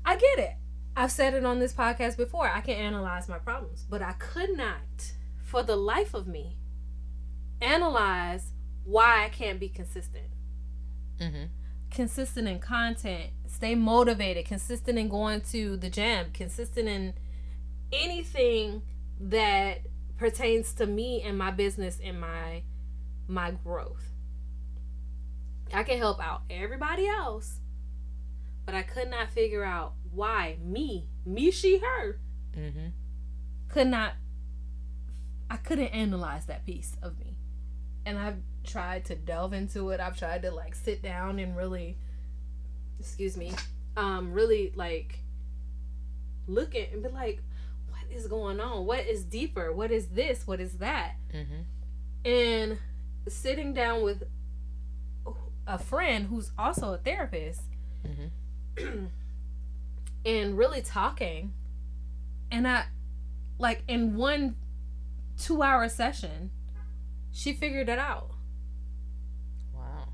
I 0.05 0.17
get 0.17 0.39
it. 0.39 0.55
I've 0.97 1.13
said 1.13 1.35
it 1.35 1.45
on 1.45 1.61
this 1.61 1.73
podcast 1.73 2.17
before. 2.17 2.49
I 2.49 2.61
can 2.61 2.75
analyze 2.75 3.29
my 3.29 3.39
problems, 3.39 3.87
but 3.89 4.03
I 4.03 4.13
could 4.13 4.57
not 4.57 5.13
for 5.51 5.65
the 5.65 5.75
life 5.75 6.15
of 6.15 6.29
me 6.29 6.57
analyze 7.61 8.53
why 8.85 9.25
I 9.25 9.29
can't 9.29 9.59
be 9.59 9.69
consistent. 9.69 10.29
Mm-hmm. 11.19 11.45
Consistent 11.91 12.47
in 12.47 12.61
content, 12.61 13.31
stay 13.49 13.75
motivated, 13.75 14.45
consistent 14.47 14.97
in 14.97 15.09
going 15.09 15.41
to 15.51 15.77
the 15.77 15.91
gym, 15.91 16.27
consistent 16.33 16.89
in 16.89 17.15
anything 17.93 18.83
that 19.21 19.81
pertains 20.17 20.73
to 20.75 20.87
me 20.87 21.21
and 21.23 21.37
my 21.37 21.51
business 21.51 21.99
and 22.03 22.21
my 22.21 22.63
my 23.27 23.51
growth. 23.51 24.13
I 25.75 25.83
can 25.83 25.99
help 25.99 26.21
out 26.25 26.43
everybody 26.49 27.09
else, 27.09 27.59
but 28.65 28.75
I 28.77 28.83
could 28.83 29.11
not 29.11 29.31
figure 29.33 29.65
out 29.65 29.95
why 30.13 30.59
me, 30.65 31.09
me, 31.27 31.51
she, 31.51 31.79
her, 31.79 32.21
Mm-hmm. 32.57 32.89
could 33.69 33.89
not. 33.89 34.15
I 35.51 35.57
couldn't 35.57 35.89
analyze 35.89 36.47
that 36.47 36.65
piece 36.65 36.97
of 37.03 37.19
me, 37.19 37.37
and 38.07 38.17
I've 38.19 38.39
tried 38.65 39.05
to 39.07 39.17
delve 39.17 39.53
into 39.53 39.91
it. 39.91 40.01
I've 40.01 40.17
tried 40.19 40.43
to 40.43 40.51
like 40.51 40.75
sit 40.75 41.03
down 41.03 41.39
and 41.39 41.57
really, 41.57 41.99
excuse 42.99 43.37
me, 43.37 43.53
um, 43.97 44.33
really 44.33 44.73
like 44.77 45.19
look 46.47 46.75
at 46.75 46.93
and 46.93 47.03
be 47.03 47.09
like, 47.09 47.43
what 47.89 48.03
is 48.11 48.27
going 48.27 48.61
on? 48.61 48.87
What 48.87 49.07
is 49.07 49.25
deeper? 49.25 49.73
What 49.73 49.91
is 49.91 50.07
this? 50.09 50.47
What 50.47 50.61
is 50.61 50.75
that? 50.75 51.15
Mm-hmm. 51.35 52.29
and 52.29 52.79
sitting 53.29 53.73
down 53.75 54.03
with 54.03 54.25
a 55.67 55.79
friend 55.79 56.27
who's 56.27 56.51
also 56.59 56.95
a 56.95 56.99
therapist 56.99 57.63
Mm-hmm. 58.07 59.07
and 60.25 60.57
really 60.59 60.81
talking 60.81 61.53
and 62.51 62.67
i 62.67 62.85
like 63.59 63.83
in 63.87 64.17
one 64.17 64.57
two 65.41 65.63
hour 65.63 65.89
session 65.89 66.51
she 67.33 67.53
figured 67.53 67.89
it 67.89 67.99
out 67.99 68.31
Wow. 69.75 70.09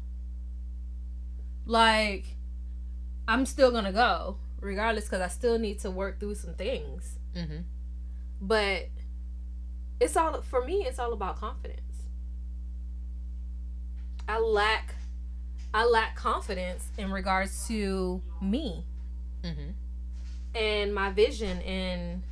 like 1.64 2.24
i'm 3.28 3.44
still 3.46 3.70
gonna 3.70 3.92
go 3.92 4.36
regardless 4.60 5.04
because 5.04 5.20
i 5.20 5.28
still 5.28 5.58
need 5.58 5.78
to 5.80 5.90
work 5.90 6.20
through 6.20 6.34
some 6.36 6.54
things 6.54 7.18
Mm-hmm. 7.34 7.58
but 8.40 8.88
it's 10.00 10.16
all 10.16 10.40
for 10.42 10.64
me 10.64 10.84
it's 10.86 10.98
all 10.98 11.12
about 11.12 11.36
confidence 11.38 11.80
i 14.28 14.38
lack 14.38 14.94
i 15.74 15.84
lack 15.84 16.16
confidence 16.16 16.88
in 16.98 17.10
regards 17.10 17.66
to 17.68 18.22
me 18.40 18.84
Mm-hmm. 19.44 19.70
and 20.58 20.94
my 20.94 21.10
vision 21.10 21.60
and 21.62 22.22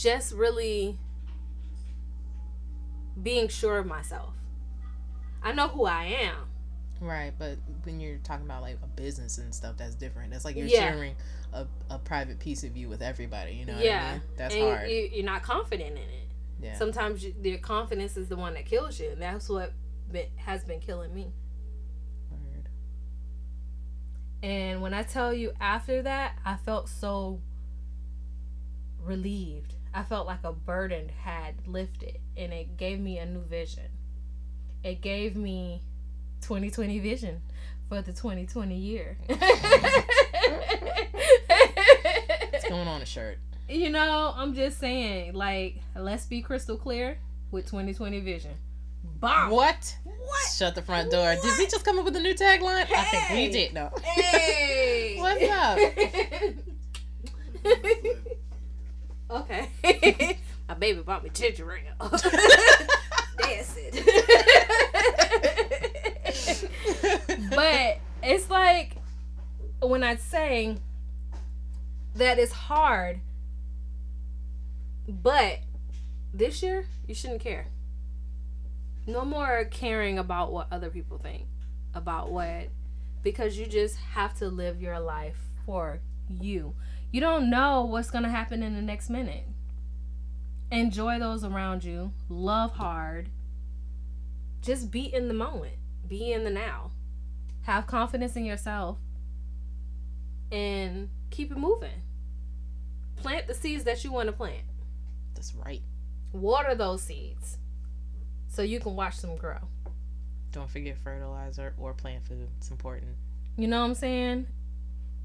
just 0.00 0.32
really 0.32 0.98
being 3.22 3.48
sure 3.48 3.78
of 3.78 3.86
myself 3.86 4.32
i 5.42 5.52
know 5.52 5.68
who 5.68 5.84
i 5.84 6.04
am 6.04 6.36
Right, 7.02 7.32
but 7.38 7.56
when 7.84 7.98
you're 7.98 8.18
talking 8.18 8.44
about 8.44 8.60
like 8.60 8.76
a 8.82 8.86
business 8.86 9.38
and 9.38 9.54
stuff, 9.54 9.78
that's 9.78 9.94
different. 9.94 10.32
That's 10.32 10.44
like 10.44 10.54
you're 10.54 10.66
Yeah. 10.66 10.90
sharing 10.92 11.16
a, 11.54 11.66
a 11.88 11.98
private 11.98 12.38
piece 12.38 12.62
of 12.62 12.76
you 12.76 12.90
with 12.90 13.00
everybody. 13.00 13.52
You 13.54 13.64
know 13.64 13.72
what 13.76 13.82
Yeah. 13.86 14.06
I 14.06 14.12
mean? 14.12 14.22
That's 14.36 14.54
and 14.54 14.62
hard. 14.64 14.90
You, 14.90 15.08
you're 15.10 15.24
not 15.24 15.42
confident 15.42 15.92
in 15.92 15.96
it. 15.96 16.28
yeah. 16.62 16.76
Sometimes 16.76 17.24
you, 17.24 17.34
your 17.42 17.56
confidence 17.56 18.18
is 18.18 18.28
the 18.28 18.36
one 18.36 18.52
that 18.52 18.66
kills 18.66 19.00
you, 19.00 19.08
and 19.12 19.22
that's 19.22 19.48
what 19.48 19.72
been, 20.12 20.26
has 20.36 20.62
been 20.62 20.78
killing 20.80 21.14
me. 21.14 21.32
Word. 22.30 22.68
And 24.42 24.82
when 24.82 24.92
I 24.92 25.02
tell 25.02 25.32
you 25.32 25.52
after 25.58 26.02
that, 26.02 26.34
I 26.44 26.56
felt 26.56 26.90
so 26.90 27.40
relieved. 28.98 29.74
I 29.92 30.02
felt 30.04 30.26
like 30.26 30.44
a 30.44 30.52
burden 30.52 31.08
had 31.08 31.54
lifted 31.66 32.18
and 32.36 32.52
it 32.52 32.76
gave 32.76 33.00
me 33.00 33.18
a 33.18 33.26
new 33.26 33.42
vision. 33.42 33.90
It 34.82 35.00
gave 35.00 35.36
me 35.36 35.82
2020 36.42 36.98
vision 37.00 37.42
for 37.88 38.00
the 38.02 38.12
2020 38.12 38.76
year. 38.76 39.18
What's 42.50 42.68
going 42.68 42.88
on 42.88 43.02
a 43.02 43.06
shirt? 43.06 43.38
you 43.70 43.88
know, 43.88 44.32
I'm 44.36 44.54
just 44.54 44.80
saying, 44.80 45.34
like, 45.34 45.80
let's 45.94 46.26
be 46.26 46.42
crystal 46.42 46.76
clear 46.76 47.18
with 47.50 47.66
2020 47.66 48.20
vision. 48.20 48.52
Bomb. 49.20 49.50
What? 49.50 49.96
What? 50.04 50.50
Shut 50.56 50.74
the 50.74 50.82
front 50.82 51.10
door. 51.10 51.34
Did 51.34 51.58
we 51.58 51.66
just 51.66 51.84
come 51.84 51.98
up 51.98 52.04
with 52.04 52.16
a 52.16 52.20
new 52.20 52.34
tagline? 52.34 52.86
I 52.90 53.04
think 53.04 53.30
we 53.30 53.48
did. 53.48 53.72
No. 53.74 53.90
Hey. 54.02 55.16
What's 55.20 55.44
up? 55.50 55.78
okay. 59.30 59.68
My 60.68 60.74
baby 60.74 61.00
bought 61.02 61.24
me 61.24 61.30
ginger 61.30 61.72
ale. 61.72 62.08
That's 62.10 63.76
it. 63.76 63.94
but 67.50 67.98
it's 68.22 68.50
like 68.50 68.96
when 69.80 70.04
I 70.04 70.16
say 70.16 70.76
that 72.14 72.38
it's 72.38 72.52
hard, 72.52 73.20
but 75.08 75.60
this 76.32 76.62
year 76.62 76.86
you 77.06 77.14
shouldn't 77.14 77.40
care. 77.40 77.66
No 79.06 79.24
more 79.24 79.64
caring 79.64 80.18
about 80.18 80.52
what 80.52 80.68
other 80.70 80.90
people 80.90 81.18
think 81.18 81.46
about 81.94 82.30
what 82.30 82.68
because 83.22 83.58
you 83.58 83.66
just 83.66 83.96
have 83.96 84.34
to 84.38 84.48
live 84.48 84.80
your 84.80 85.00
life 85.00 85.38
for 85.66 86.00
you. 86.28 86.74
You 87.12 87.20
don't 87.20 87.50
know 87.50 87.82
what's 87.84 88.10
going 88.10 88.24
to 88.24 88.30
happen 88.30 88.62
in 88.62 88.74
the 88.74 88.82
next 88.82 89.10
minute. 89.10 89.44
Enjoy 90.70 91.18
those 91.18 91.44
around 91.44 91.82
you. 91.82 92.12
Love 92.28 92.72
hard. 92.72 93.28
Just 94.62 94.90
be 94.90 95.12
in 95.12 95.28
the 95.28 95.34
moment. 95.34 95.74
Be 96.08 96.32
in 96.32 96.44
the 96.44 96.50
now. 96.50 96.92
Have 97.62 97.86
confidence 97.86 98.36
in 98.36 98.44
yourself 98.44 98.98
and 100.52 101.08
keep 101.30 101.50
it 101.50 101.58
moving. 101.58 102.02
Plant 103.16 103.48
the 103.48 103.54
seeds 103.54 103.84
that 103.84 104.04
you 104.04 104.12
want 104.12 104.28
to 104.28 104.32
plant. 104.32 104.62
That's 105.34 105.54
right. 105.54 105.82
Water 106.32 106.74
those 106.74 107.02
seeds 107.02 107.58
so 108.48 108.62
you 108.62 108.80
can 108.80 108.94
watch 108.94 109.18
them 109.18 109.36
grow. 109.36 109.58
Don't 110.52 110.70
forget 110.70 110.96
fertilizer 110.98 111.74
or 111.78 111.92
plant 111.92 112.24
food. 112.26 112.48
It's 112.58 112.70
important. 112.70 113.16
You 113.56 113.68
know 113.68 113.80
what 113.80 113.86
I'm 113.86 113.94
saying? 113.94 114.46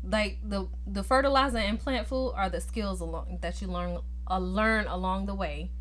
Like 0.04 0.40
the 0.44 0.68
the 0.86 1.04
fertilizer 1.04 1.58
and 1.58 1.80
plant 1.80 2.08
food 2.08 2.34
are 2.36 2.50
the 2.50 2.62
skills 2.62 3.02
along 3.02 3.40
that 3.42 3.62
you 3.62 3.68
learn 3.68 4.00
uh, 4.30 4.38
learn 4.38 4.88
along 4.88 5.26
the 5.26 5.36
way 5.36 5.72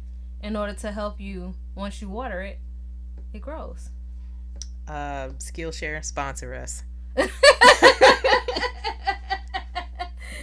in 0.42 0.56
order 0.56 0.74
to 0.74 0.92
help 0.92 1.20
you 1.20 1.54
once 1.74 2.00
you 2.00 2.08
water 2.08 2.42
it, 2.42 2.58
it 3.32 3.40
grows. 3.40 3.90
Uh, 4.86 5.28
Skillshare 5.38 6.04
sponsor 6.04 6.54
us. 6.54 6.84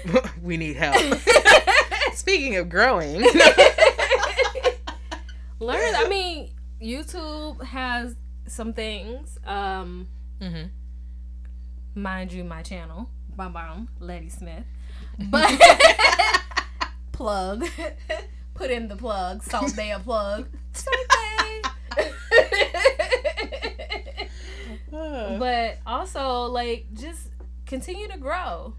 we 0.42 0.58
need 0.58 0.76
help. 0.76 0.96
Speaking 2.14 2.56
of 2.58 2.70
growing, 2.70 3.22
learn 5.60 5.96
I 5.96 6.08
mean 6.10 6.52
YouTube 6.82 7.64
has 7.64 8.16
some 8.48 8.74
things 8.74 9.38
um 9.46 10.08
hmm 10.42 10.64
mind 11.94 12.34
you 12.34 12.44
my 12.44 12.62
channel 12.62 13.10
bum 13.36 13.54
bum 13.54 13.90
Letty 14.00 14.30
Smith. 14.30 14.66
But 15.30 15.52
plug. 17.12 17.66
Put 18.54 18.72
in 18.72 18.88
the 18.88 18.96
plug. 18.96 19.44
Salt 19.44 19.76
Bae 19.76 19.94
a 19.96 20.00
plug. 20.00 20.48
Salt 20.74 20.96
Bae 21.10 21.62
but 25.40 25.78
also 25.86 26.44
like 26.44 26.86
just 26.94 27.30
continue 27.66 28.08
to 28.08 28.18
grow. 28.18 28.74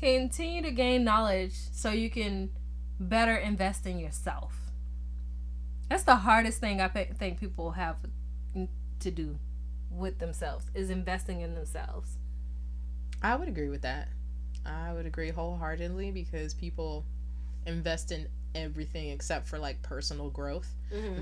Continue 0.00 0.62
to 0.62 0.70
gain 0.70 1.04
knowledge 1.04 1.54
so 1.72 1.90
you 1.90 2.10
can 2.10 2.50
better 2.98 3.36
invest 3.36 3.86
in 3.86 3.98
yourself. 3.98 4.72
That's 5.88 6.04
the 6.04 6.16
hardest 6.16 6.58
thing 6.58 6.80
i 6.80 6.88
think 6.88 7.38
people 7.38 7.72
have 7.72 7.96
to 9.00 9.10
do 9.10 9.38
with 9.90 10.18
themselves 10.18 10.66
is 10.74 10.88
investing 10.88 11.40
in 11.40 11.54
themselves 11.54 12.16
I 13.22 13.36
would 13.36 13.48
agree 13.48 13.68
with 13.68 13.82
that. 13.82 14.08
I 14.66 14.92
would 14.92 15.06
agree 15.06 15.30
wholeheartedly 15.30 16.10
because 16.12 16.54
people 16.54 17.04
invest 17.66 18.12
in 18.12 18.26
everything 18.54 19.10
except 19.10 19.48
for 19.48 19.58
like 19.58 19.80
personal 19.82 20.28
growth. 20.30 20.74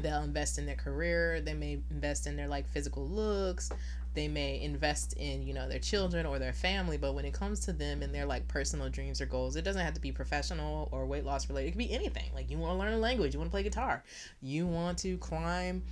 They'll 0.02 0.22
invest 0.22 0.58
in 0.58 0.66
their 0.66 0.76
career, 0.76 1.40
they 1.40 1.54
may 1.54 1.80
invest 1.90 2.26
in 2.26 2.36
their 2.36 2.48
like 2.48 2.68
physical 2.68 3.06
looks, 3.06 3.70
they 4.14 4.26
may 4.28 4.60
invest 4.60 5.12
in, 5.14 5.42
you 5.46 5.54
know, 5.54 5.68
their 5.68 5.78
children 5.78 6.26
or 6.26 6.38
their 6.38 6.52
family, 6.52 6.96
but 6.96 7.14
when 7.14 7.24
it 7.24 7.32
comes 7.32 7.60
to 7.60 7.72
them 7.72 8.02
and 8.02 8.14
their 8.14 8.26
like 8.26 8.48
personal 8.48 8.88
dreams 8.88 9.20
or 9.20 9.26
goals, 9.26 9.56
it 9.56 9.62
doesn't 9.62 9.82
have 9.84 9.94
to 9.94 10.00
be 10.00 10.10
professional 10.10 10.88
or 10.90 11.06
weight 11.06 11.24
loss 11.24 11.48
related. 11.48 11.68
It 11.68 11.70
could 11.72 11.78
be 11.78 11.92
anything. 11.92 12.30
Like 12.34 12.50
you 12.50 12.58
want 12.58 12.72
to 12.74 12.78
learn 12.78 12.92
a 12.94 12.98
language, 12.98 13.32
you 13.34 13.38
want 13.38 13.50
to 13.50 13.52
play 13.52 13.62
guitar, 13.62 14.02
you 14.42 14.66
want 14.66 14.98
to 14.98 15.16
climb 15.18 15.82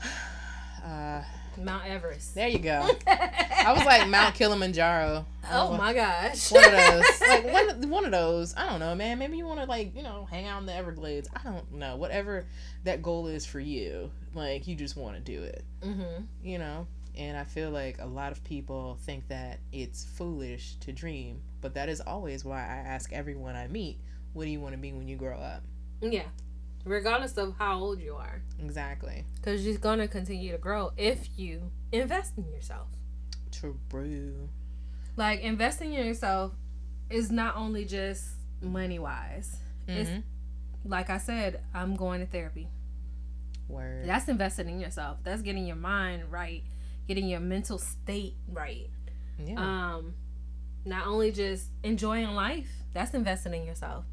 uh 0.84 1.22
mount 1.58 1.86
everest. 1.86 2.34
There 2.34 2.48
you 2.48 2.58
go. 2.58 2.88
I 3.06 3.72
was 3.76 3.84
like 3.84 4.08
Mount 4.08 4.34
Kilimanjaro. 4.34 5.26
oh 5.50 5.76
my 5.76 5.92
gosh. 5.92 6.50
one 6.52 6.64
of 6.64 6.70
those. 6.72 7.20
Like 7.20 7.52
one, 7.52 7.90
one 7.90 8.04
of 8.04 8.12
those. 8.12 8.54
I 8.56 8.68
don't 8.68 8.80
know 8.80 8.94
man. 8.94 9.18
Maybe 9.18 9.36
you 9.36 9.46
want 9.46 9.60
to 9.60 9.66
like 9.66 9.94
you 9.96 10.02
know 10.02 10.26
hang 10.30 10.46
out 10.46 10.60
in 10.60 10.66
the 10.66 10.74
everglades. 10.74 11.28
I 11.34 11.42
don't 11.42 11.72
know. 11.74 11.96
Whatever 11.96 12.46
that 12.84 13.02
goal 13.02 13.26
is 13.26 13.44
for 13.44 13.60
you 13.60 14.10
like 14.34 14.66
you 14.66 14.74
just 14.74 14.96
want 14.96 15.16
to 15.16 15.20
do 15.20 15.42
it. 15.42 15.64
Mm-hmm. 15.82 16.24
you 16.42 16.58
know? 16.58 16.86
And 17.16 17.36
i 17.36 17.42
feel 17.42 17.70
like 17.70 17.98
a 17.98 18.06
lot 18.06 18.30
of 18.30 18.44
people 18.44 18.96
think 19.02 19.26
that 19.26 19.58
it's 19.72 20.04
foolish 20.04 20.76
to 20.80 20.92
dream 20.92 21.40
but 21.60 21.74
that 21.74 21.88
is 21.88 22.00
always 22.00 22.44
why 22.44 22.60
i 22.60 22.76
ask 22.86 23.12
everyone 23.12 23.56
i 23.56 23.66
meet 23.66 23.98
what 24.34 24.44
do 24.44 24.50
you 24.50 24.60
want 24.60 24.74
to 24.74 24.78
be 24.78 24.92
when 24.92 25.08
you 25.08 25.16
grow 25.16 25.36
up? 25.36 25.62
Yeah 26.00 26.26
regardless 26.88 27.36
of 27.36 27.54
how 27.58 27.78
old 27.78 28.00
you 28.00 28.14
are. 28.14 28.42
Exactly. 28.62 29.24
Because 29.36 29.64
you're 29.66 29.78
going 29.78 29.98
to 30.00 30.08
continue 30.08 30.52
to 30.52 30.58
grow 30.58 30.92
if 30.96 31.28
you 31.38 31.70
invest 31.92 32.32
in 32.36 32.50
yourself. 32.50 32.88
True. 33.52 33.78
Like 35.16 35.40
investing 35.40 35.94
in 35.94 36.06
yourself 36.06 36.52
is 37.10 37.30
not 37.30 37.56
only 37.56 37.84
just 37.84 38.26
money 38.60 38.98
wise 38.98 39.56
It's- 39.86 40.08
Mhm. 40.08 40.22
like 40.84 41.08
i 41.10 41.16
said 41.18 41.62
i'm 41.72 41.94
going 41.96 42.20
to 42.20 42.26
therapy. 42.26 42.68
Word. 43.68 44.06
That's 44.06 44.28
investing 44.28 44.68
in 44.68 44.80
yourself. 44.80 45.18
That's 45.22 45.42
getting 45.42 45.66
your 45.66 45.76
mind 45.76 46.30
right 46.32 46.62
getting 47.06 47.26
your 47.28 47.40
mental 47.40 47.78
state 47.78 48.34
right. 48.48 48.90
Yeah. 49.38 49.54
Um 49.94 50.14
not 50.84 51.06
only 51.06 51.32
just 51.32 51.70
enjoying 51.82 52.28
life 52.34 52.70
that's 52.92 53.14
investing 53.14 53.54
in 53.54 53.64
yourself 53.64 54.04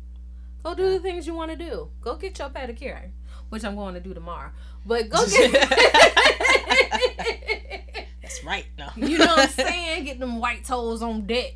go 0.66 0.74
do 0.74 0.92
the 0.94 1.00
things 1.00 1.28
you 1.28 1.36
want 1.36 1.52
to 1.52 1.58
do. 1.58 1.90
Go 2.02 2.16
get 2.16 2.40
your 2.40 2.50
pedicure 2.50 3.12
which 3.50 3.64
i'm 3.64 3.76
going 3.76 3.94
to 3.94 4.00
do 4.00 4.14
tomorrow. 4.14 4.50
But 4.86 5.10
go 5.10 5.26
get 5.30 5.52
that's 8.22 8.44
right 8.44 8.66
no. 8.78 8.90
You 8.96 9.18
know 9.18 9.26
what 9.26 9.40
i'm 9.40 9.50
saying? 9.50 10.06
Get 10.06 10.20
them 10.20 10.40
white 10.40 10.66
toes 10.66 11.02
on 11.02 11.26
deck. 11.26 11.54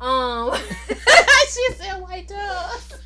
Um 0.00 0.54
she 0.88 1.72
said 1.74 2.00
white 2.00 2.28
toes. 2.28 2.98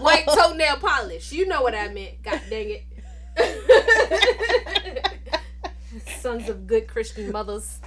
white 0.00 0.26
toenail 0.26 0.76
polish. 0.76 1.32
You 1.32 1.46
know 1.46 1.62
what 1.62 1.74
i 1.74 1.88
meant. 1.88 2.22
God 2.22 2.40
dang 2.48 2.70
it. 2.70 2.84
Sons 6.20 6.48
of 6.48 6.66
good 6.66 6.86
christian 6.88 7.30
mothers 7.32 7.78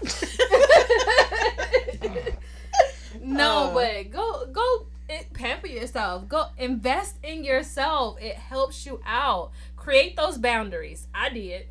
no 3.22 3.70
Uh. 3.70 3.74
but 3.74 4.12
go 4.12 4.46
go 4.52 4.86
it, 5.10 5.34
pamper 5.34 5.68
yourself 5.68 6.28
go 6.28 6.46
invest 6.58 7.18
in 7.24 7.44
yourself 7.44 8.18
it 8.22 8.36
helps 8.36 8.86
you 8.86 9.02
out 9.06 9.52
create 9.76 10.16
those 10.16 10.38
boundaries 10.38 11.08
i 11.14 11.30
did 11.30 11.66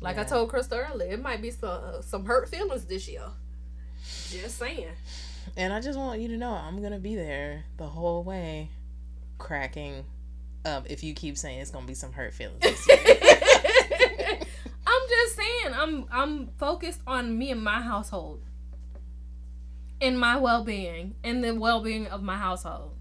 like 0.00 0.18
i 0.18 0.24
told 0.24 0.50
krista 0.50 0.90
earlier 0.90 1.12
it 1.12 1.22
might 1.22 1.40
be 1.40 1.50
some 1.50 1.80
some 2.02 2.24
hurt 2.26 2.48
feelings 2.48 2.84
this 2.84 3.08
year 3.08 3.22
just 4.04 4.58
saying 4.58 4.88
And 5.56 5.72
I 5.72 5.80
just 5.80 5.98
want 5.98 6.20
you 6.20 6.28
to 6.28 6.36
know 6.36 6.50
I'm 6.50 6.82
gonna 6.82 6.98
be 6.98 7.14
there 7.16 7.64
the 7.78 7.86
whole 7.86 8.22
way, 8.22 8.68
cracking 9.38 10.04
up. 10.64 10.86
If 10.90 11.02
you 11.02 11.14
keep 11.14 11.38
saying 11.38 11.60
it's 11.60 11.70
gonna 11.70 11.86
be 11.86 11.94
some 11.94 12.12
hurt 12.12 12.34
feelings, 12.34 12.60
this 12.60 12.86
year. 12.88 12.98
I'm 14.86 15.02
just 15.08 15.36
saying. 15.36 15.74
I'm 15.74 16.04
I'm 16.10 16.48
focused 16.58 17.00
on 17.06 17.38
me 17.38 17.50
and 17.52 17.62
my 17.62 17.80
household. 17.80 18.42
And 20.00 20.18
my 20.20 20.36
well 20.36 20.62
being 20.64 21.14
and 21.24 21.42
the 21.42 21.54
well 21.54 21.82
being 21.82 22.06
of 22.06 22.22
my 22.22 22.36
household. 22.36 22.92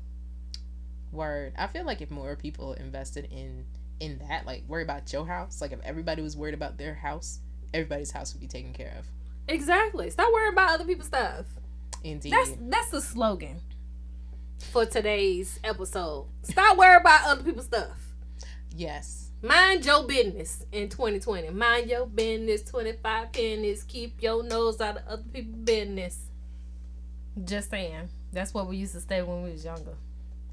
Word. 1.11 1.53
I 1.57 1.67
feel 1.67 1.85
like 1.85 2.01
if 2.01 2.11
more 2.11 2.35
people 2.35 2.73
invested 2.73 3.27
in 3.31 3.65
in 3.99 4.19
that, 4.27 4.45
like 4.45 4.63
worry 4.67 4.83
about 4.83 5.11
your 5.13 5.25
house, 5.25 5.61
like 5.61 5.71
if 5.71 5.79
everybody 5.83 6.21
was 6.21 6.35
worried 6.35 6.53
about 6.53 6.77
their 6.77 6.93
house, 6.93 7.39
everybody's 7.73 8.11
house 8.11 8.33
would 8.33 8.41
be 8.41 8.47
taken 8.47 8.73
care 8.73 8.93
of. 8.99 9.05
Exactly. 9.47 10.09
Stop 10.09 10.31
worrying 10.33 10.53
about 10.53 10.71
other 10.73 10.85
people's 10.85 11.07
stuff. 11.07 11.45
Indeed. 12.03 12.33
That's 12.33 12.51
that's 12.59 12.89
the 12.89 13.01
slogan 13.01 13.61
for 14.71 14.85
today's 14.85 15.59
episode. 15.63 16.27
Stop 16.43 16.77
worrying 16.77 17.01
about 17.01 17.27
other 17.27 17.43
people's 17.43 17.65
stuff. 17.65 17.97
yes. 18.75 19.21
Mind 19.41 19.85
your 19.85 20.07
business 20.07 20.65
in 20.71 20.89
2020. 20.89 21.49
Mind 21.51 21.87
your 21.89 22.07
business, 22.07 22.63
25 22.63 23.31
pennies. 23.31 23.83
Keep 23.83 24.23
your 24.23 24.41
nose 24.43 24.81
out 24.81 24.97
of 24.97 25.03
other 25.07 25.23
people's 25.31 25.63
business. 25.63 26.19
Just 27.43 27.69
saying. 27.69 28.09
That's 28.31 28.53
what 28.53 28.67
we 28.67 28.77
used 28.77 28.93
to 28.93 29.01
say 29.01 29.21
when 29.21 29.43
we 29.43 29.51
was 29.51 29.65
younger. 29.65 29.95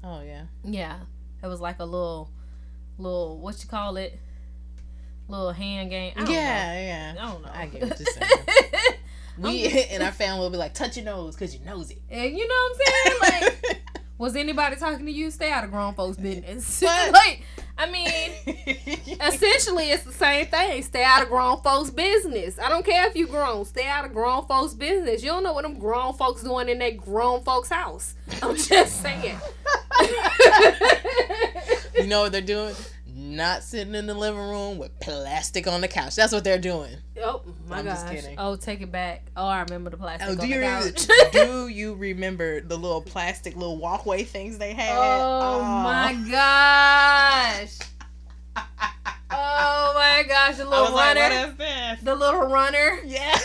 Oh 0.03 0.21
yeah. 0.21 0.43
Yeah. 0.63 0.99
It 1.41 1.47
was 1.47 1.61
like 1.61 1.79
a 1.79 1.85
little 1.85 2.29
little 2.97 3.39
what 3.39 3.61
you 3.63 3.69
call 3.69 3.97
it? 3.97 4.19
Little 5.27 5.51
hand 5.51 5.89
game. 5.89 6.13
I 6.15 6.19
don't 6.19 6.31
Yeah, 6.31 6.81
yeah. 6.81 7.13
I 7.17 7.31
don't 7.31 7.41
know. 7.43 7.51
I 7.53 7.65
get 7.67 7.81
what 7.83 7.99
you're 7.99 8.13
saying. 8.13 8.29
We 9.37 9.67
and 9.89 10.03
our 10.03 10.11
family 10.11 10.41
will 10.41 10.51
be 10.51 10.57
like, 10.57 10.73
touch 10.73 10.95
your 10.95 11.05
nose 11.05 11.35
because 11.35 11.55
you're 11.55 11.65
nosy. 11.65 12.01
and 12.09 12.37
you 12.37 12.47
know 12.47 12.53
what 12.53 12.71
I'm 12.71 13.31
saying? 13.31 13.51
Like 13.63 13.81
was 14.23 14.37
anybody 14.37 14.77
talking 14.77 15.05
to 15.05 15.11
you? 15.11 15.29
Stay 15.29 15.51
out 15.51 15.65
of 15.65 15.71
grown 15.71 15.93
folks' 15.93 16.17
business. 16.17 16.81
Like, 17.11 17.41
I 17.77 17.91
mean, 17.91 18.07
essentially 19.21 19.89
it's 19.89 20.03
the 20.03 20.13
same 20.13 20.45
thing. 20.45 20.81
Stay 20.83 21.03
out 21.03 21.23
of 21.23 21.29
grown 21.29 21.61
folks' 21.61 21.89
business. 21.89 22.57
I 22.57 22.69
don't 22.69 22.85
care 22.85 23.05
if 23.07 23.15
you 23.15 23.27
grown. 23.27 23.65
Stay 23.65 23.85
out 23.85 24.05
of 24.05 24.13
grown 24.13 24.45
folks' 24.47 24.73
business. 24.73 25.21
You 25.23 25.29
don't 25.29 25.43
know 25.43 25.51
what 25.51 25.63
them 25.63 25.77
grown 25.77 26.13
folks 26.13 26.41
doing 26.41 26.69
in 26.69 26.79
that 26.79 26.95
grown 26.97 27.43
folks' 27.43 27.67
house. 27.69 28.15
I'm 28.41 28.55
just 28.55 29.01
saying. 29.01 29.37
you 31.95 32.07
know 32.07 32.21
what 32.21 32.31
they're 32.31 32.41
doing? 32.41 32.75
Not 33.15 33.61
sitting 33.63 33.93
in 33.93 34.07
the 34.07 34.13
living 34.15 34.39
room 34.41 34.77
with 34.79 34.99
plastic 34.99 35.67
on 35.67 35.81
the 35.81 35.87
couch. 35.87 36.15
That's 36.15 36.33
what 36.33 36.43
they're 36.43 36.57
doing. 36.57 36.95
oh 37.23 37.43
my 37.67 37.79
I'm 37.79 37.85
gosh. 37.85 38.09
kidding. 38.09 38.35
Oh, 38.39 38.55
take 38.55 38.81
it 38.81 38.91
back. 38.91 39.27
Oh, 39.37 39.45
I 39.45 39.61
remember 39.61 39.91
the 39.91 39.97
plastic 39.97 40.27
Oh, 40.27 40.31
on 40.31 40.37
do 40.37 40.41
the 40.41 40.47
you 40.47 40.55
remember, 40.59 40.89
do 41.31 41.67
you 41.71 41.93
remember 41.93 42.61
the 42.61 42.75
little 42.77 43.01
plastic 43.01 43.55
little 43.55 43.77
walkway 43.77 44.23
things 44.23 44.57
they 44.57 44.73
had? 44.73 44.95
oh 44.97 45.61
my 45.61 46.13
gosh. 46.29 47.77
Oh 49.35 49.93
my 49.95 50.23
gosh, 50.27 50.57
the 50.57 50.63
I 50.63 50.67
little 50.67 50.85
was 50.85 50.93
like, 50.93 51.15
runner. 51.17 51.35
what 51.39 51.49
is 51.49 51.55
this? 51.57 51.99
the 52.03 52.13
little 52.15 52.41
runner. 52.41 52.99
Yeah. 53.03 53.35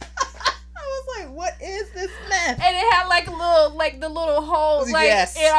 I 0.00 0.76
was 0.76 1.18
like, 1.18 1.34
what 1.34 1.54
is 1.60 1.90
this 1.90 2.10
mess? 2.28 2.50
and 2.50 2.76
it 2.76 2.92
had 2.94 3.08
like 3.08 3.26
a 3.26 3.32
little 3.32 3.76
like 3.76 4.00
the 4.00 4.08
little 4.08 4.40
holes 4.42 4.90
like 4.92 5.06
Yes. 5.06 5.36
it 5.36 5.52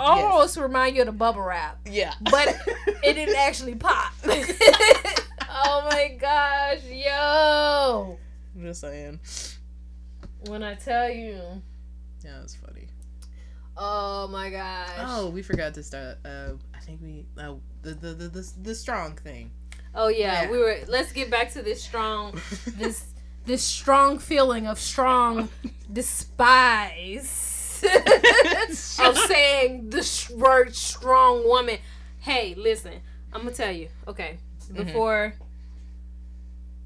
almost 0.00 0.32
almost 0.32 0.56
remind 0.58 0.96
you 0.96 1.02
of 1.02 1.06
the 1.06 1.12
bubble 1.12 1.42
wrap 1.42 1.78
Yeah. 1.86 2.14
but 2.30 2.48
it 3.04 3.14
didn't 3.14 3.36
actually 3.36 3.74
pop 3.74 4.12
oh 4.24 5.88
my 5.90 6.16
gosh 6.20 6.80
yo 6.90 8.18
I'm 8.56 8.62
just 8.64 8.80
saying. 8.80 9.20
when 10.48 10.62
i 10.62 10.74
tell 10.74 11.08
you 11.10 11.40
Yeah, 12.24 12.38
that's 12.40 12.54
funny. 12.56 12.88
oh 13.76 14.28
my 14.28 14.50
gosh 14.50 14.88
Oh, 14.98 15.30
we 15.30 15.42
forgot 15.42 15.74
to 15.74 15.82
start. 15.82 16.18
Uh, 16.24 16.52
I 16.74 16.78
think 16.80 17.00
we 17.02 17.26
uh, 17.38 17.54
the, 17.82 17.90
the 17.94 18.14
the 18.14 18.28
the 18.28 18.52
the 18.62 18.74
strong 18.74 19.14
thing. 19.16 19.50
oh 19.94 20.08
yeah, 20.08 20.42
Yeah. 20.44 20.50
we 20.50 20.58
were 20.58 20.78
let's 20.88 21.12
get 21.12 21.30
back 21.30 21.52
to 21.52 21.62
this 21.62 21.82
strong 21.82 22.40
this 22.76 23.06
this 23.46 23.62
strong 23.62 24.18
feeling 24.18 24.66
of 24.66 24.78
strong 24.78 25.48
despise 25.92 27.49
of 29.00 29.18
saying 29.18 29.90
the 29.90 30.02
sh- 30.02 30.30
word 30.30 30.74
strong 30.74 31.46
woman. 31.46 31.78
Hey, 32.18 32.54
listen, 32.56 32.94
I'm 33.32 33.42
gonna 33.42 33.54
tell 33.54 33.72
you. 33.72 33.88
Okay, 34.08 34.38
mm-hmm. 34.64 34.84
before. 34.84 35.34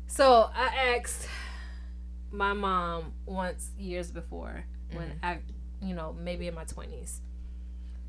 So 0.07 0.51
I 0.55 0.97
asked 0.97 1.29
my 2.31 2.53
mom 2.53 3.13
once 3.27 3.71
years 3.79 4.11
before 4.11 4.65
when 4.93 5.09
mm-hmm. 5.09 5.25
I, 5.25 5.39
you 5.83 5.95
know, 5.95 6.15
maybe 6.19 6.47
in 6.47 6.55
my 6.55 6.65
twenties, 6.65 7.21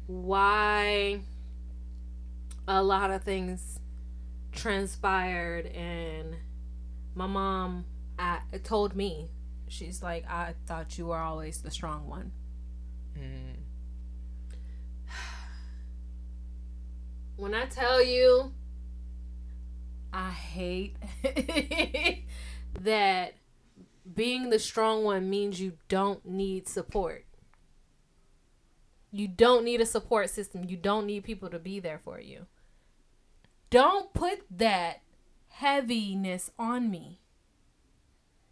why 0.08 1.20
a 2.68 2.82
lot 2.82 3.12
of 3.12 3.24
things 3.24 3.80
transpired 4.52 5.68
and 5.68 6.36
my 7.14 7.28
mom 7.28 7.86
I, 8.18 8.40
told 8.64 8.96
me 8.96 9.30
she's 9.68 10.02
like 10.02 10.26
i 10.30 10.54
thought 10.66 10.98
you 10.98 11.08
were 11.08 11.18
always 11.18 11.62
the 11.62 11.72
strong 11.72 12.08
one 12.08 12.32
Mm. 13.18 13.56
when 17.38 17.54
I 17.54 17.66
tell 17.66 18.04
you, 18.04 18.54
I 20.14 20.32
hate 20.32 20.96
that 22.80 23.36
being 24.14 24.50
the 24.50 24.60
strong 24.60 25.04
one 25.04 25.30
means 25.30 25.60
you 25.60 25.74
don't 25.88 26.26
need 26.26 26.68
support. 26.68 27.26
You 29.12 29.28
don't 29.28 29.64
need 29.64 29.82
a 29.82 29.86
support 29.86 30.30
system. 30.30 30.66
You 30.66 30.78
don't 30.78 31.06
need 31.06 31.24
people 31.24 31.50
to 31.50 31.60
be 31.60 31.80
there 31.80 32.00
for 32.00 32.20
you. 32.20 32.48
Don't 33.70 34.14
put 34.14 34.42
that 34.52 35.02
heaviness 35.48 36.52
on 36.60 36.92
me. 36.92 37.22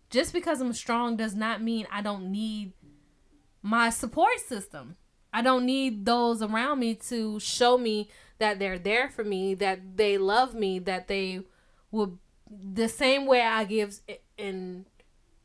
Just 0.10 0.32
because 0.32 0.62
I'm 0.62 0.73
strong 0.73 1.15
does 1.15 1.36
not 1.36 1.62
mean 1.62 1.88
I 1.91 2.02
don't 2.02 2.32
need 2.32 2.73
my 3.63 3.89
support 3.89 4.39
system. 4.39 4.97
I 5.34 5.41
don't 5.41 5.65
need 5.65 6.06
those 6.06 6.43
around 6.43 6.80
me 6.80 6.93
to 7.10 7.39
show 7.39 7.78
me 7.78 8.10
that 8.38 8.60
they're 8.60 8.78
there 8.78 9.10
for 9.10 9.23
me, 9.23 9.56
that 9.56 9.97
they 9.97 10.17
love 10.19 10.54
me, 10.54 10.78
that 10.80 11.08
they 11.08 11.41
will 11.89 12.19
the 12.52 12.88
same 12.89 13.26
way 13.26 13.41
I 13.41 13.63
give 13.63 13.99
in 14.38 14.86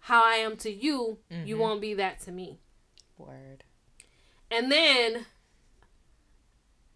how 0.00 0.22
I 0.24 0.34
am 0.36 0.56
to 0.58 0.70
you, 0.70 1.18
you 1.30 1.56
Mhm. 1.56 1.58
won't 1.58 1.80
be 1.80 1.94
that 1.94 2.20
to 2.20 2.32
me. 2.32 2.60
Word. 3.16 3.64
And 4.50 4.70
then 4.70 5.24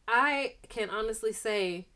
I 0.08 0.56
can 0.68 0.90
honestly 0.90 1.32
say 1.32 1.86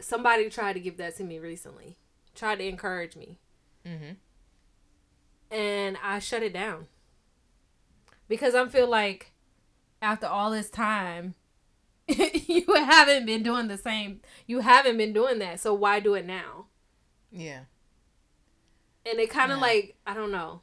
somebody 0.00 0.48
tried 0.48 0.74
to 0.74 0.80
give 0.80 0.96
that 0.98 1.16
to 1.16 1.24
me 1.24 1.38
recently. 1.38 1.98
Tried 2.34 2.56
to 2.56 2.64
encourage 2.66 3.16
me. 3.16 3.38
Mm-hmm. 3.84 4.12
and 5.48 5.96
I 6.02 6.18
shut 6.18 6.42
it 6.42 6.52
down 6.52 6.88
because 8.28 8.54
I 8.54 8.66
feel 8.68 8.88
like 8.88 9.32
after 10.02 10.26
all 10.26 10.50
this 10.50 10.70
time, 10.70 11.34
you 12.08 12.64
haven't 12.74 13.26
been 13.26 13.42
doing 13.42 13.68
the 13.68 13.78
same. 13.78 14.20
You 14.46 14.60
haven't 14.60 14.96
been 14.98 15.12
doing 15.12 15.38
that, 15.40 15.60
so 15.60 15.74
why 15.74 16.00
do 16.00 16.14
it 16.14 16.26
now? 16.26 16.66
Yeah. 17.30 17.60
And 19.04 19.18
it 19.20 19.30
kind 19.30 19.52
of 19.52 19.58
Yeah. 19.58 19.62
like 19.62 19.96
I 20.06 20.14
don't 20.14 20.32
know, 20.32 20.62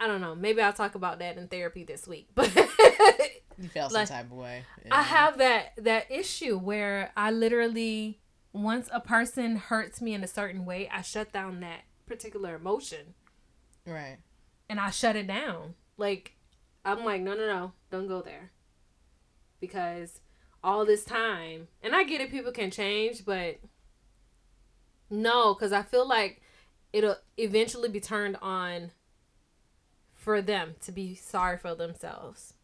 I 0.00 0.06
don't 0.06 0.20
know. 0.20 0.34
Maybe 0.34 0.60
I'll 0.62 0.72
talk 0.72 0.94
about 0.94 1.18
that 1.20 1.36
in 1.36 1.48
therapy 1.48 1.84
this 1.84 2.06
week, 2.06 2.28
but. 2.34 2.50
You 3.60 3.68
felt 3.68 3.92
Like, 3.92 4.06
some 4.06 4.16
type 4.18 4.26
of 4.26 4.36
way. 4.38 4.62
I 4.90 5.02
have 5.02 5.38
that 5.38 5.72
that 5.78 6.08
issue 6.10 6.56
where 6.58 7.10
I 7.16 7.32
literally 7.32 8.20
once 8.52 8.88
a 8.92 9.00
person 9.00 9.56
hurts 9.56 10.00
me 10.00 10.14
in 10.14 10.22
a 10.22 10.28
certain 10.28 10.64
way, 10.64 10.88
I 10.92 11.02
shut 11.02 11.32
down 11.32 11.58
that 11.60 11.80
particular 12.06 12.54
emotion. 12.54 13.14
Right. 13.84 14.18
and 14.70 14.78
I 14.78 14.90
shut 14.90 15.16
it 15.16 15.26
down. 15.26 15.74
Like 15.96 16.36
I'm 16.84 17.04
like, 17.04 17.20
no, 17.20 17.34
no, 17.34 17.46
no, 17.46 17.72
don't 17.90 18.08
go 18.08 18.22
there, 18.22 18.50
because 19.60 20.20
all 20.64 20.84
this 20.84 21.04
time, 21.04 21.68
and 21.82 21.94
I 21.94 22.04
get 22.04 22.20
it, 22.20 22.30
people 22.30 22.52
can 22.52 22.70
change, 22.70 23.24
but 23.24 23.58
no, 25.10 25.54
because 25.54 25.72
I 25.72 25.82
feel 25.82 26.06
like 26.08 26.40
it'll 26.92 27.16
eventually 27.36 27.88
be 27.88 28.00
turned 28.00 28.36
on 28.42 28.90
for 30.14 30.40
them 30.42 30.74
to 30.82 30.92
be 30.92 31.14
sorry 31.14 31.56
for 31.58 31.74
themselves, 31.74 32.54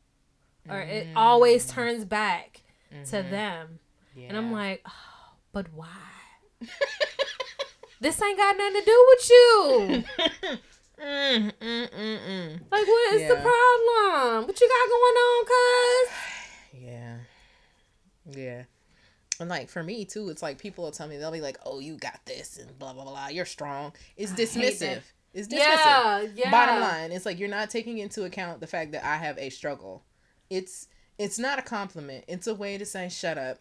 or 0.69 0.81
it 0.81 1.09
always 1.17 1.67
turns 1.67 2.05
back 2.05 2.63
to 3.11 3.17
Mhm. 3.17 3.31
them, 3.31 3.79
Yeah. 4.15 4.29
and 4.29 4.37
I'm 4.37 4.53
like, 4.53 4.83
oh, 4.87 5.35
but 5.53 5.73
why? 5.73 5.89
this 8.01 8.21
ain't 8.23 8.39
got 8.39 8.57
nothing 8.57 8.81
to 8.81 8.85
do 8.87 9.07
with 9.09 9.31
you. 9.31 10.59
mm, 11.01 11.53
mm, 11.53 11.91
mm, 11.91 12.19
mm. 12.19 12.61
Like, 12.71 12.87
what 12.87 13.15
is 13.15 13.29
the 13.29 13.37
problem? 13.37 14.47
What 14.47 14.61
you 14.61 14.69
got 14.69 14.89
going 14.89 15.17
on, 15.17 15.45
cuz? 15.47 16.15
Yeah. 16.77 17.17
Yeah. 18.31 18.65
And 19.41 19.49
like 19.49 19.69
for 19.69 19.83
me 19.83 20.05
too, 20.05 20.29
it's 20.29 20.43
like 20.43 20.59
people 20.59 20.85
will 20.85 20.93
tell 20.93 21.09
me 21.09 21.17
they'll 21.17 21.33
be 21.33 21.41
like, 21.41 21.59
"Oh, 21.65 21.81
you 21.81 21.97
got 21.97 22.21
this," 22.25 22.57
and 22.57 22.79
blah 22.79 22.93
blah 22.93 23.05
blah. 23.05 23.29
You're 23.29 23.45
strong. 23.47 23.93
It's 24.17 24.33
I 24.33 24.37
dismissive. 24.37 25.03
It's 25.33 25.49
dismissive. 25.49 25.59
Yeah, 25.59 26.27
yeah. 26.37 26.51
Bottom 26.51 26.81
line, 26.81 27.11
it's 27.13 27.27
like 27.27 27.39
you're 27.39 27.49
not 27.49 27.71
taking 27.71 27.99
into 27.99 28.25
account 28.25 28.61
the 28.61 28.67
fact 28.67 28.93
that 28.93 29.05
I 29.05 29.17
have 29.17 29.37
a 29.39 29.51
struggle. 29.51 30.05
It's 30.51 30.87
it's 31.19 31.39
not 31.39 31.59
a 31.59 31.63
compliment. 31.63 32.25
It's 32.29 32.47
a 32.47 32.55
way 32.55 32.79
to 32.79 32.87
say, 32.87 33.09
"Shut 33.09 33.37
up, 33.39 33.59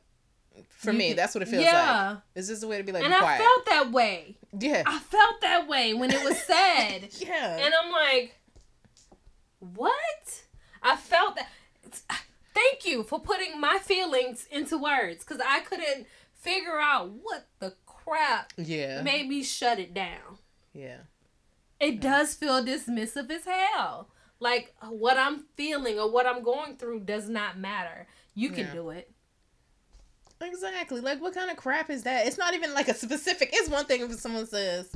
For 0.69 0.91
You 0.91 0.97
me, 0.97 1.07
can- 1.09 1.15
that's 1.17 1.33
what 1.35 1.41
it 1.41 1.47
feels 1.47 1.63
yeah. 1.63 2.09
like. 2.09 2.17
It's 2.35 2.47
just 2.47 2.63
a 2.63 2.67
way 2.67 2.77
to 2.77 2.83
be 2.83 2.91
like, 2.91 3.03
and 3.03 3.11
be 3.13 3.17
I 3.17 3.37
felt 3.37 3.65
that 3.67 3.91
way. 3.91 4.37
yeah. 4.59 4.83
I 4.85 4.99
felt 4.99 5.41
that 5.41 5.67
way 5.67 5.93
when 5.93 6.11
it 6.11 6.23
was 6.23 6.37
said. 6.43 7.07
yeah. 7.19 7.57
and 7.57 7.73
I'm 7.73 7.91
like, 7.91 8.35
what? 9.59 10.43
I 10.81 10.95
felt 10.95 11.35
that. 11.37 11.49
Thank 12.53 12.85
you 12.85 13.03
for 13.03 13.19
putting 13.19 13.59
my 13.59 13.79
feelings 13.81 14.45
into 14.51 14.77
words 14.77 15.23
because 15.23 15.41
I 15.45 15.61
couldn't 15.61 16.05
figure 16.33 16.79
out 16.79 17.09
what 17.09 17.47
the 17.59 17.73
crap 17.85 18.53
yeah. 18.57 19.01
made 19.01 19.27
me 19.27 19.43
shut 19.43 19.79
it 19.79 19.93
down. 19.93 20.37
yeah. 20.73 20.97
It 21.79 21.99
does 21.99 22.33
feel 22.33 22.63
dismissive 22.63 23.29
as 23.29 23.43
hell. 23.43 24.07
Like 24.39 24.73
what 24.87 25.17
I'm 25.17 25.45
feeling 25.57 25.99
or 25.99 26.09
what 26.09 26.25
I'm 26.25 26.41
going 26.41 26.77
through 26.77 27.01
does 27.01 27.27
not 27.27 27.57
matter. 27.57 28.07
You 28.35 28.51
can 28.51 28.67
Yeah. 28.67 28.73
do 28.73 28.89
it. 28.91 29.11
Exactly. 30.43 31.01
Like, 31.01 31.21
what 31.21 31.33
kind 31.33 31.49
of 31.49 31.57
crap 31.57 31.89
is 31.89 32.03
that? 32.03 32.27
It's 32.27 32.37
not 32.37 32.53
even 32.53 32.73
like 32.73 32.87
a 32.87 32.93
specific. 32.93 33.49
It's 33.53 33.69
one 33.69 33.85
thing 33.85 34.01
if 34.01 34.13
someone 34.19 34.47
says, 34.47 34.95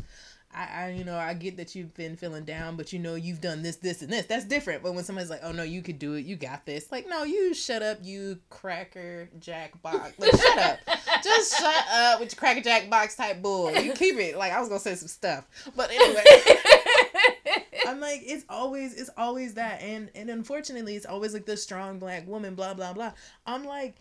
I, 0.54 0.68
I, 0.86 0.90
you 0.90 1.04
know, 1.04 1.18
I 1.18 1.34
get 1.34 1.58
that 1.58 1.76
you've 1.76 1.94
been 1.94 2.16
feeling 2.16 2.46
down, 2.46 2.78
but 2.78 2.94
you 2.94 3.00
know, 3.00 3.16
you've 3.16 3.42
done 3.42 3.62
this, 3.62 3.78
this, 3.78 4.02
and 4.02 4.12
this. 4.12 4.26
That's 4.26 4.46
different. 4.46 4.84
But 4.84 4.94
when 4.94 5.04
somebody's 5.04 5.30
like, 5.30 5.42
oh, 5.44 5.52
no, 5.52 5.64
you 5.64 5.82
could 5.82 6.00
do 6.00 6.14
it. 6.14 6.26
You 6.26 6.36
got 6.36 6.66
this. 6.66 6.92
Like, 6.92 7.08
no, 7.08 7.24
you 7.24 7.54
shut 7.54 7.82
up, 7.84 8.00
you 8.02 8.40
cracker 8.50 9.30
jack 9.40 9.82
box. 9.82 10.18
Like, 10.18 10.32
shut 10.32 10.58
up. 10.58 10.80
Just 11.24 11.58
shut 11.58 11.86
up 11.92 12.20
with 12.20 12.32
your 12.32 12.40
cracker 12.40 12.62
jack 12.62 12.90
box 12.90 13.16
type 13.16 13.42
bull. 13.42 13.72
You 13.72 13.94
keep 13.94 14.16
it. 14.16 14.38
Like, 14.38 14.54
I 14.54 14.60
was 14.60 14.70
going 14.70 14.80
to 14.80 14.84
say 14.84 14.96
some 14.96 15.08
stuff. 15.08 15.48
But 15.76 15.92
anyway. 15.92 16.24
I'm 17.88 18.00
like, 18.02 18.22
it's 18.26 18.44
always, 18.50 19.00
it's 19.00 19.10
always 19.18 19.54
that, 19.54 19.82
and 19.82 20.10
and 20.14 20.30
unfortunately, 20.30 20.96
it's 20.96 21.06
always 21.06 21.34
like 21.34 21.46
the 21.46 21.56
strong 21.56 22.00
black 22.00 22.28
woman, 22.28 22.54
blah 22.54 22.74
blah 22.74 22.92
blah. 22.92 23.14
I'm 23.46 23.64
like, 23.64 23.96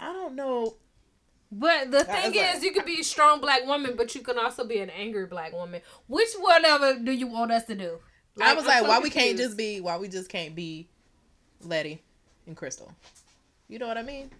I 0.00 0.12
don't 0.12 0.34
know. 0.34 0.74
But 1.52 1.90
the 1.90 2.04
thing 2.04 2.26
was 2.32 2.36
like- 2.36 2.56
is, 2.56 2.62
you 2.62 2.72
could 2.72 2.84
be 2.86 3.00
a 3.00 3.04
strong 3.04 3.40
black 3.40 3.66
woman, 3.66 3.94
but 3.96 4.14
you 4.14 4.20
can 4.22 4.38
also 4.38 4.64
be 4.64 4.78
an 4.78 4.90
angry 4.90 5.26
black 5.26 5.52
woman. 5.52 5.80
Which 6.06 6.28
whatever 6.38 6.98
do 6.98 7.12
you 7.12 7.26
want 7.26 7.50
us 7.52 7.64
to 7.66 7.74
do? 7.74 7.98
I 8.40 8.54
was 8.54 8.64
like, 8.66 8.82
so 8.82 8.88
why 8.88 9.00
we 9.00 9.10
can't 9.10 9.36
just 9.36 9.56
be, 9.56 9.80
why 9.80 9.96
we 9.98 10.08
just 10.08 10.28
can't 10.28 10.54
be, 10.54 10.88
Lette, 11.62 11.98
and 12.46 12.56
Crystal. 12.56 12.94
You 13.68 13.78
know 13.78 13.86
what 13.88 13.98
I 13.98 14.02
mean? 14.02 14.30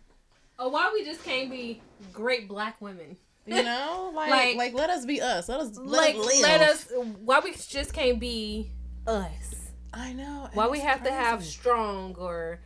or 0.59 0.71
why 0.71 0.91
we 0.93 1.03
just 1.05 1.25
can't 1.25 1.51
be 1.51 1.81
great 2.13 2.47
black 2.47 2.81
women? 2.83 3.17
You 3.47 3.63
know, 3.63 4.13
like, 4.15 4.31
Like- 4.31 4.57
like, 4.57 4.75
let 4.75 4.91
us 4.91 5.05
be 5.07 5.21
us. 5.21 5.49
Let 5.49 5.59
us, 5.61 5.77
let 5.77 5.87
like 5.87 6.15
us 6.17 6.27
live. 6.27 6.43
let 6.43 6.61
us. 6.61 6.93
Why 7.25 7.41
we 7.41 7.53
just 7.53 7.93
can't 7.93 8.21
be 8.21 8.71
us? 9.07 9.55
I 9.93 10.13
know. 10.13 10.49
Why 10.55 10.69
we 10.69 10.79
have 10.81 11.03
to 11.05 11.11
have 11.11 11.45
strong 11.45 12.15
or 12.17 12.61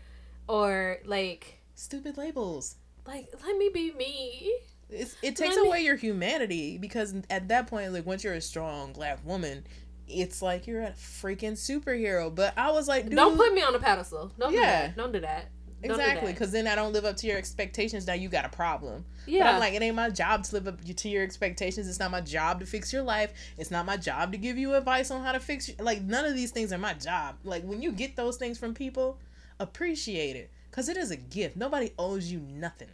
or 0.49 0.99
like 1.07 1.61
stupid 1.75 2.17
labels? 2.19 2.77
Like 3.07 3.29
let 3.45 3.57
me 3.57 3.71
be 3.73 3.93
me. 3.93 4.53
It's, 4.91 5.17
it 5.23 5.35
takes 5.35 5.57
Let 5.57 5.63
me- 5.63 5.69
away 5.69 5.81
your 5.83 5.97
humanity 5.97 6.79
because 6.79 7.15
at 7.31 7.49
that 7.49 7.67
point, 7.67 7.93
like 7.93 8.07
once 8.07 8.23
you're 8.23 8.35
a 8.35 8.41
strong 8.41 8.93
black 8.93 9.19
woman, 9.25 9.65
it's 10.07 10.43
like 10.43 10.67
you're 10.67 10.83
a 10.83 10.91
freaking 10.93 11.53
superhero. 11.53 12.33
But 12.33 12.57
I 12.57 12.71
was 12.71 12.87
like, 12.87 13.09
Don't 13.11 13.37
put 13.37 13.53
me 13.55 13.63
on 13.63 13.75
a 13.75 13.79
pedestal. 13.79 14.31
Don't 14.39 14.53
do 14.53 14.59
Yeah. 14.59 14.89
that. 14.89 14.97
Don't 14.97 15.13
do 15.13 15.21
that. 15.21 15.49
Don't 15.83 15.91
exactly 16.01 16.33
because 16.33 16.51
then 16.51 16.67
I 16.67 16.75
don't 16.75 16.93
live 16.95 17.05
up 17.05 17.17
to 17.19 17.27
your 17.27 17.37
expectations. 17.37 18.07
Now 18.07 18.15
you 18.15 18.29
got 18.31 18.45
a 18.47 18.49
problem. 18.49 19.05
Yeah. 19.27 19.45
But 19.45 19.55
I'm 19.55 19.61
like, 19.61 19.75
it 19.75 19.83
ain't 19.83 19.97
my 19.97 20.09
job 20.11 20.45
to 20.45 20.55
live 20.55 20.67
up 20.69 20.83
to 20.83 21.09
your 21.11 21.23
expectations. 21.23 21.89
It's 21.89 21.99
not 21.99 22.11
my 22.11 22.21
job 22.23 22.61
to 22.61 22.67
fix 22.67 22.91
your 22.93 23.03
life. 23.03 23.33
It's 23.59 23.71
not 23.71 23.85
my 23.85 23.97
job 23.99 24.33
to 24.33 24.39
give 24.39 24.57
you 24.57 24.75
advice 24.75 25.11
on 25.11 25.23
how 25.23 25.33
to 25.33 25.41
fix. 25.41 25.69
Your, 25.69 25.77
like 25.85 26.03
none 26.03 26.25
of 26.25 26.35
these 26.35 26.53
things 26.53 26.73
are 26.73 26.79
my 26.79 26.95
job. 26.95 27.37
Like 27.45 27.65
when 27.65 27.83
you 27.83 27.93
get 27.93 28.17
those 28.17 28.37
things 28.39 28.59
from 28.59 28.73
people, 28.73 29.19
appreciate 29.61 30.37
it 30.37 30.51
because 30.75 30.89
it 30.89 30.97
is 30.97 31.13
a 31.13 31.17
gift. 31.17 31.57
Nobody 31.57 31.93
owes 32.01 32.33
you 32.33 32.41
nothing. 32.41 32.89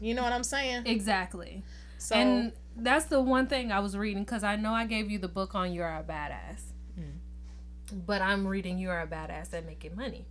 You 0.00 0.14
know 0.14 0.22
what 0.22 0.32
I'm 0.32 0.44
saying? 0.44 0.86
exactly. 0.86 1.62
So 1.98 2.14
and 2.14 2.52
that's 2.74 3.06
the 3.06 3.20
one 3.20 3.46
thing 3.46 3.70
I 3.70 3.80
was 3.80 3.94
reading 3.94 4.24
because 4.24 4.42
I 4.42 4.56
know 4.56 4.72
I 4.72 4.86
gave 4.86 5.10
you 5.10 5.18
the 5.18 5.28
book 5.28 5.54
on 5.54 5.74
You're 5.74 5.86
a 5.86 6.02
Badass. 6.02 6.62
Mm. 6.98 8.06
But 8.06 8.22
I'm 8.22 8.46
reading 8.46 8.78
You're 8.78 8.98
a 8.98 9.06
Badass 9.06 9.52
at 9.52 9.66
Making 9.66 9.96
Money. 9.96 10.24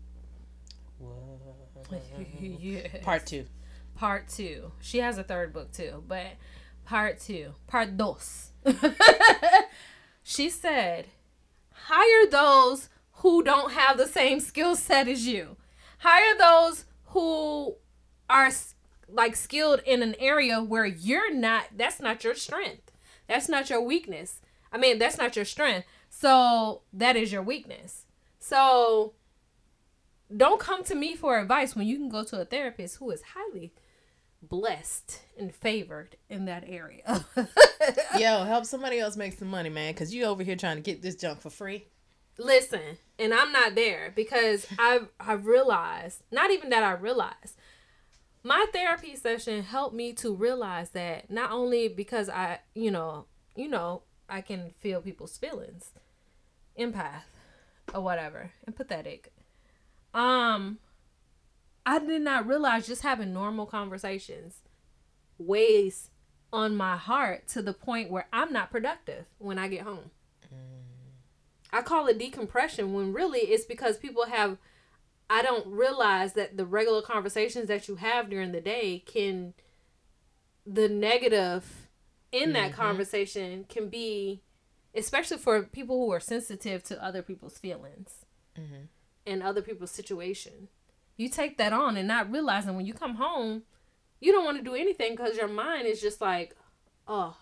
yes. 2.41 2.87
part 3.03 3.27
two. 3.27 3.45
Part 3.95 4.27
two. 4.27 4.71
She 4.81 4.97
has 4.97 5.19
a 5.19 5.23
third 5.23 5.53
book 5.53 5.71
too, 5.71 6.03
but 6.07 6.25
part 6.85 7.19
two. 7.19 7.53
Part 7.67 7.97
dos. 7.97 8.49
she 10.23 10.49
said, 10.49 11.05
hire 11.71 12.25
those 12.31 12.89
who 13.17 13.43
don't 13.43 13.73
have 13.73 13.99
the 13.99 14.07
same 14.07 14.39
skill 14.39 14.75
set 14.75 15.07
as 15.07 15.27
you. 15.27 15.55
Hire 15.99 16.37
those 16.37 16.85
who 17.07 17.75
are 18.29 18.51
like 19.07 19.35
skilled 19.35 19.81
in 19.85 20.01
an 20.03 20.15
area 20.19 20.61
where 20.61 20.85
you're 20.85 21.33
not, 21.33 21.65
that's 21.75 21.99
not 21.99 22.23
your 22.23 22.35
strength. 22.35 22.91
That's 23.27 23.49
not 23.49 23.69
your 23.69 23.81
weakness. 23.81 24.41
I 24.71 24.77
mean, 24.77 24.99
that's 24.99 25.17
not 25.17 25.35
your 25.35 25.45
strength. 25.45 25.87
So 26.09 26.81
that 26.93 27.15
is 27.15 27.31
your 27.31 27.41
weakness. 27.43 28.05
So 28.39 29.13
don't 30.35 30.59
come 30.59 30.83
to 30.85 30.95
me 30.95 31.15
for 31.15 31.39
advice 31.39 31.75
when 31.75 31.87
you 31.87 31.97
can 31.97 32.09
go 32.09 32.23
to 32.23 32.41
a 32.41 32.45
therapist 32.45 32.97
who 32.97 33.09
is 33.11 33.21
highly 33.33 33.73
blessed 34.41 35.21
and 35.37 35.53
favored 35.53 36.15
in 36.29 36.45
that 36.45 36.63
area. 36.67 37.25
Yo, 38.17 38.43
help 38.43 38.65
somebody 38.65 38.99
else 38.99 39.17
make 39.17 39.37
some 39.37 39.49
money, 39.49 39.69
man, 39.69 39.93
because 39.93 40.13
you 40.13 40.25
over 40.25 40.43
here 40.43 40.55
trying 40.55 40.77
to 40.77 40.81
get 40.81 41.01
this 41.01 41.15
junk 41.15 41.41
for 41.41 41.49
free. 41.49 41.87
Listen, 42.39 42.97
and 43.19 43.33
I'm 43.33 43.51
not 43.51 43.75
there 43.75 44.11
because 44.15 44.65
I 44.79 45.01
I 45.19 45.33
realized, 45.33 46.23
not 46.31 46.51
even 46.51 46.69
that 46.69 46.83
I 46.83 46.93
realized, 46.93 47.57
my 48.43 48.65
therapy 48.73 49.15
session 49.15 49.63
helped 49.63 49.93
me 49.93 50.13
to 50.13 50.33
realize 50.33 50.91
that 50.91 51.29
not 51.29 51.51
only 51.51 51.89
because 51.89 52.29
I, 52.29 52.59
you 52.73 52.89
know, 52.89 53.25
you 53.55 53.67
know, 53.67 54.03
I 54.29 54.41
can 54.41 54.71
feel 54.79 55.01
people's 55.01 55.37
feelings, 55.37 55.91
empath 56.79 57.23
or 57.93 58.01
whatever, 58.01 58.51
empathetic. 58.69 59.25
Um 60.13 60.79
I 61.85 61.99
did 61.99 62.21
not 62.21 62.47
realize 62.47 62.87
just 62.87 63.01
having 63.01 63.33
normal 63.33 63.65
conversations 63.65 64.59
weighs 65.37 66.09
on 66.53 66.75
my 66.75 66.95
heart 66.97 67.47
to 67.49 67.61
the 67.61 67.73
point 67.73 68.11
where 68.11 68.27
I'm 68.31 68.53
not 68.53 68.71
productive 68.71 69.25
when 69.39 69.57
I 69.57 69.67
get 69.67 69.81
home. 69.81 70.11
I 71.71 71.81
call 71.81 72.07
it 72.07 72.17
decompression 72.17 72.93
when 72.93 73.13
really 73.13 73.39
it's 73.39 73.65
because 73.65 73.97
people 73.97 74.25
have 74.25 74.57
I 75.31 75.43
don't 75.43 75.67
realize 75.67 76.33
that 76.33 76.57
the 76.57 76.65
regular 76.65 77.03
conversations 77.03 77.67
that 77.67 77.87
you 77.87 77.97
have 77.97 78.29
during 78.31 78.51
the 78.51 78.61
day 78.61 79.03
can 79.05 79.53
the 80.65 80.89
negative 80.89 81.87
in 82.31 82.53
that 82.53 82.71
Mhm. 82.71 82.75
conversation 82.75 83.63
can 83.65 83.89
be 83.89 84.41
especially 84.95 85.37
for 85.37 85.61
people 85.63 85.97
who 85.97 86.11
are 86.11 86.19
sensitive 86.19 86.83
to 86.83 87.03
other 87.03 87.21
people's 87.21 87.57
feelings 87.59 88.25
Mm-hmm. 88.57 88.85
and 89.27 89.43
other 89.43 89.61
people's 89.61 89.91
situation. 89.91 90.67
You 91.15 91.29
take 91.29 91.57
that 91.57 91.73
on 91.73 91.95
and 91.95 92.07
not 92.07 92.31
realizing 92.31 92.75
when 92.75 92.85
you 92.87 92.93
come 92.95 93.15
home, 93.15 93.63
you 94.19 94.31
don't 94.31 94.43
want 94.45 94.57
to 94.57 94.63
do 94.63 94.73
anything 94.75 95.11
because 95.15 95.37
your 95.37 95.47
mind 95.47 95.85
is 95.87 96.01
just 96.01 96.19
like, 96.21 96.55
oh, 97.07 97.37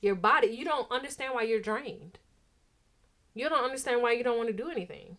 your 0.00 0.14
body. 0.14 0.46
You 0.48 0.64
don't 0.64 0.90
understand 0.90 1.34
why 1.34 1.42
you're 1.42 1.60
drained. 1.60 2.18
You 3.36 3.48
don't 3.50 3.64
understand 3.64 4.00
why 4.02 4.12
you 4.12 4.24
don't 4.24 4.38
want 4.38 4.48
to 4.48 4.54
do 4.54 4.70
anything, 4.70 5.18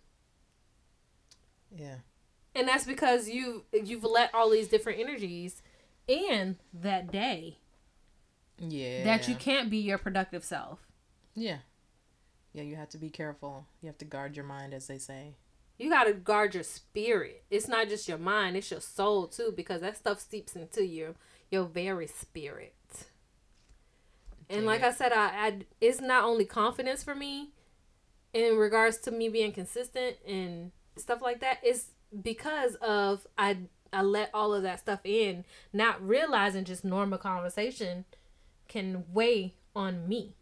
Yeah. 1.72 1.97
and 2.55 2.68
that's 2.68 2.84
because 2.86 3.30
you 3.30 3.65
you've 3.72 4.03
let 4.03 4.34
all 4.34 4.49
these 4.49 4.68
different 4.68 4.99
energies 4.99 5.61
in 6.07 6.57
that 6.74 7.11
day 7.11 7.59
Yeah. 8.57 9.03
that 9.03 9.28
you 9.28 9.36
can't 9.36 9.70
be 9.70 9.78
your 9.78 9.99
productive 9.99 10.43
self. 10.43 10.80
Yeah. 11.36 11.59
Yeah, 12.53 12.63
you 12.63 12.76
have 12.76 12.89
to 12.89 12.97
be 12.97 13.11
careful. 13.11 13.68
You 13.82 13.88
have 13.88 13.99
to 13.99 14.05
guard 14.05 14.36
your 14.36 14.45
mind, 14.45 14.74
as 14.74 14.88
they 14.88 14.97
say. 14.97 15.36
You 15.78 15.91
got 15.91 16.05
to 16.05 16.13
guard 16.13 16.55
your 16.55 16.63
spirit. 16.63 17.43
It's 17.51 17.68
not 17.68 17.88
just 17.88 18.07
your 18.07 18.18
mind, 18.18 18.57
it's 18.57 18.72
your 18.72 18.82
soul 18.82 19.28
too 19.28 19.53
because 19.55 19.82
that 19.82 19.97
stuff 19.97 20.20
seeps 20.20 20.55
into 20.55 20.84
your 20.84 21.13
your 21.51 21.65
very 21.65 22.07
spirit. 22.07 22.74
And 24.49 24.65
like 24.65 24.82
I 24.82 24.91
said, 24.91 25.11
I, 25.11 25.26
I 25.47 25.59
it's 25.80 26.01
not 26.01 26.24
only 26.24 26.45
confidence 26.45 27.03
for 27.03 27.13
me 27.13 27.51
in 28.38 28.57
regards 28.57 28.97
to 28.99 29.11
me 29.11 29.29
being 29.29 29.51
consistent 29.51 30.17
and 30.25 30.71
stuff 30.95 31.21
like 31.21 31.39
that. 31.39 31.59
It's 31.63 31.88
because 32.21 32.75
of 32.75 33.25
I 33.38 33.57
I 33.91 34.01
let 34.01 34.29
all 34.33 34.53
of 34.53 34.63
that 34.63 34.79
stuff 34.79 34.99
in, 35.03 35.45
not 35.73 36.05
realizing 36.05 36.65
just 36.65 36.83
normal 36.83 37.17
conversation 37.17 38.05
can 38.67 39.05
weigh 39.11 39.55
on 39.75 40.07
me. 40.07 40.35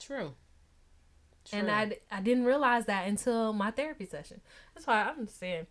True. 0.00 0.34
And 1.52 1.70
I, 1.70 1.98
I 2.10 2.20
didn't 2.20 2.44
realize 2.44 2.86
that 2.86 3.06
until 3.06 3.52
my 3.52 3.70
therapy 3.70 4.04
session. 4.04 4.40
That's 4.74 4.86
why 4.86 5.04
I'm 5.04 5.28
saying 5.28 5.68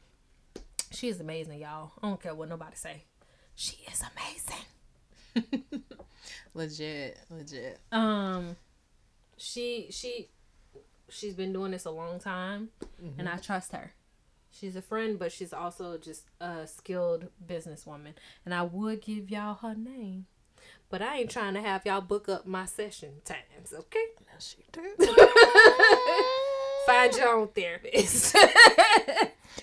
she 0.91 1.09
is 1.09 1.19
amazing, 1.19 1.59
y'all. 1.59 1.91
I 2.01 2.07
don't 2.07 2.21
care 2.21 2.33
what 2.33 2.47
nobody 2.47 2.77
say. 2.77 3.03
She 3.55 3.77
is 3.91 4.01
amazing. 5.35 5.83
legit, 6.53 7.17
legit. 7.29 7.79
Um, 7.91 8.55
she 9.37 9.87
she 9.91 10.29
she's 11.09 11.33
been 11.33 11.53
doing 11.53 11.71
this 11.71 11.85
a 11.85 11.91
long 11.91 12.19
time, 12.19 12.69
and 12.99 13.17
mm-hmm. 13.17 13.27
I 13.27 13.37
trust 13.37 13.71
her. 13.71 13.93
She's 14.51 14.75
a 14.75 14.81
friend, 14.81 15.19
but 15.19 15.31
she's 15.31 15.51
also 15.51 15.97
just 15.97 16.23
a 16.39 16.65
skilled 16.65 17.27
businesswoman. 17.45 18.13
And 18.45 18.53
I 18.53 18.63
would 18.63 19.01
give 19.01 19.29
y'all 19.29 19.55
her 19.55 19.75
name. 19.75 20.27
But 20.89 21.01
I 21.01 21.17
ain't 21.17 21.29
trying 21.29 21.55
to 21.55 21.61
have 21.61 21.85
y'all 21.85 21.99
book 21.99 22.29
up 22.29 22.45
my 22.47 22.65
session 22.65 23.15
times, 23.25 23.73
okay? 23.73 24.05
No, 24.21 24.39
she 24.39 24.57
did. 24.71 25.19
Find 26.85 27.13
your 27.15 27.35
own 27.35 27.47
therapist. 27.49 28.35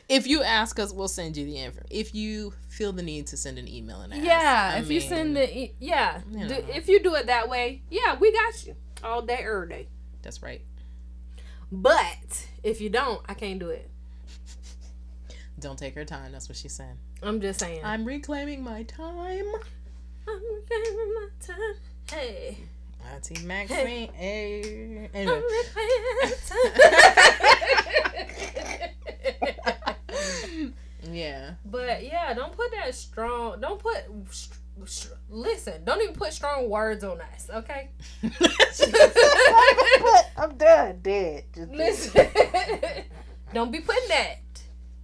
if 0.09 0.27
you 0.27 0.43
ask 0.43 0.79
us, 0.79 0.93
we'll 0.93 1.09
send 1.09 1.37
you 1.37 1.47
the 1.47 1.57
info. 1.57 1.81
If 1.89 2.15
you 2.15 2.53
feel 2.69 2.93
the 2.93 3.03
need 3.03 3.29
to 3.29 3.37
send 3.37 3.59
an 3.59 3.69
email 3.69 4.01
and 4.01 4.13
ask, 4.13 4.23
yeah, 4.23 4.73
I 4.75 4.79
if 4.81 4.91
you 4.91 5.01
send 5.01 5.37
the 5.37 5.57
e- 5.57 5.75
yeah, 5.81 6.21
you 6.31 6.49
do, 6.49 6.55
if 6.69 6.89
you 6.89 7.01
do 7.01 7.15
it 7.15 7.27
that 7.27 7.49
way, 7.49 7.83
yeah, 7.89 8.19
we 8.19 8.33
got 8.33 8.67
you 8.67 8.75
all 9.03 9.23
day, 9.23 9.41
every 9.45 9.69
day. 9.69 9.89
that's 10.23 10.43
right. 10.43 10.63
But 11.71 12.47
if 12.63 12.81
you 12.81 12.89
don't, 12.91 13.21
I 13.29 13.35
can't 13.35 13.59
do 13.59 13.69
it. 13.71 13.89
Don't 15.59 15.79
take 15.79 15.95
her 15.95 16.05
time. 16.05 16.33
That's 16.33 16.49
what 16.49 16.57
she's 16.57 16.73
saying. 16.75 16.99
I'm 17.23 17.41
just 17.41 17.61
saying. 17.61 17.81
I'm 17.85 18.05
reclaiming 18.05 18.63
my 18.65 18.83
time. 18.83 19.45
I'm 20.29 20.41
reclaiming 20.55 21.15
my 21.15 21.29
time. 21.41 21.75
Hey, 22.11 22.59
Auntie 23.13 23.43
Maxine. 23.45 24.13
Hey. 24.13 25.09
I'm 25.15 25.15
Anyway. 25.15 25.43
reclaiming 25.51 26.17
my 26.23 26.33
time. 26.47 26.73
yeah. 31.13 31.55
but 31.65 32.05
yeah, 32.05 32.35
don't 32.35 32.53
put 32.57 32.71
that 32.73 32.95
strong. 32.95 33.61
Don't 33.61 33.79
put. 33.81 34.05
St- 34.31 34.59
listen, 35.29 35.85
don't 35.85 36.03
even 36.03 36.15
put 36.15 36.33
strong 36.33 36.69
words 36.69 37.05
on 37.05 37.21
us, 37.21 37.51
okay? 37.53 37.91
I'm 40.37 40.57
done. 40.57 41.01
Dead. 41.03 41.45
Just 41.55 41.73
Listen, 41.73 42.27
don't 43.55 43.71
be 43.71 43.81
putting 43.81 44.09
that. 44.09 44.39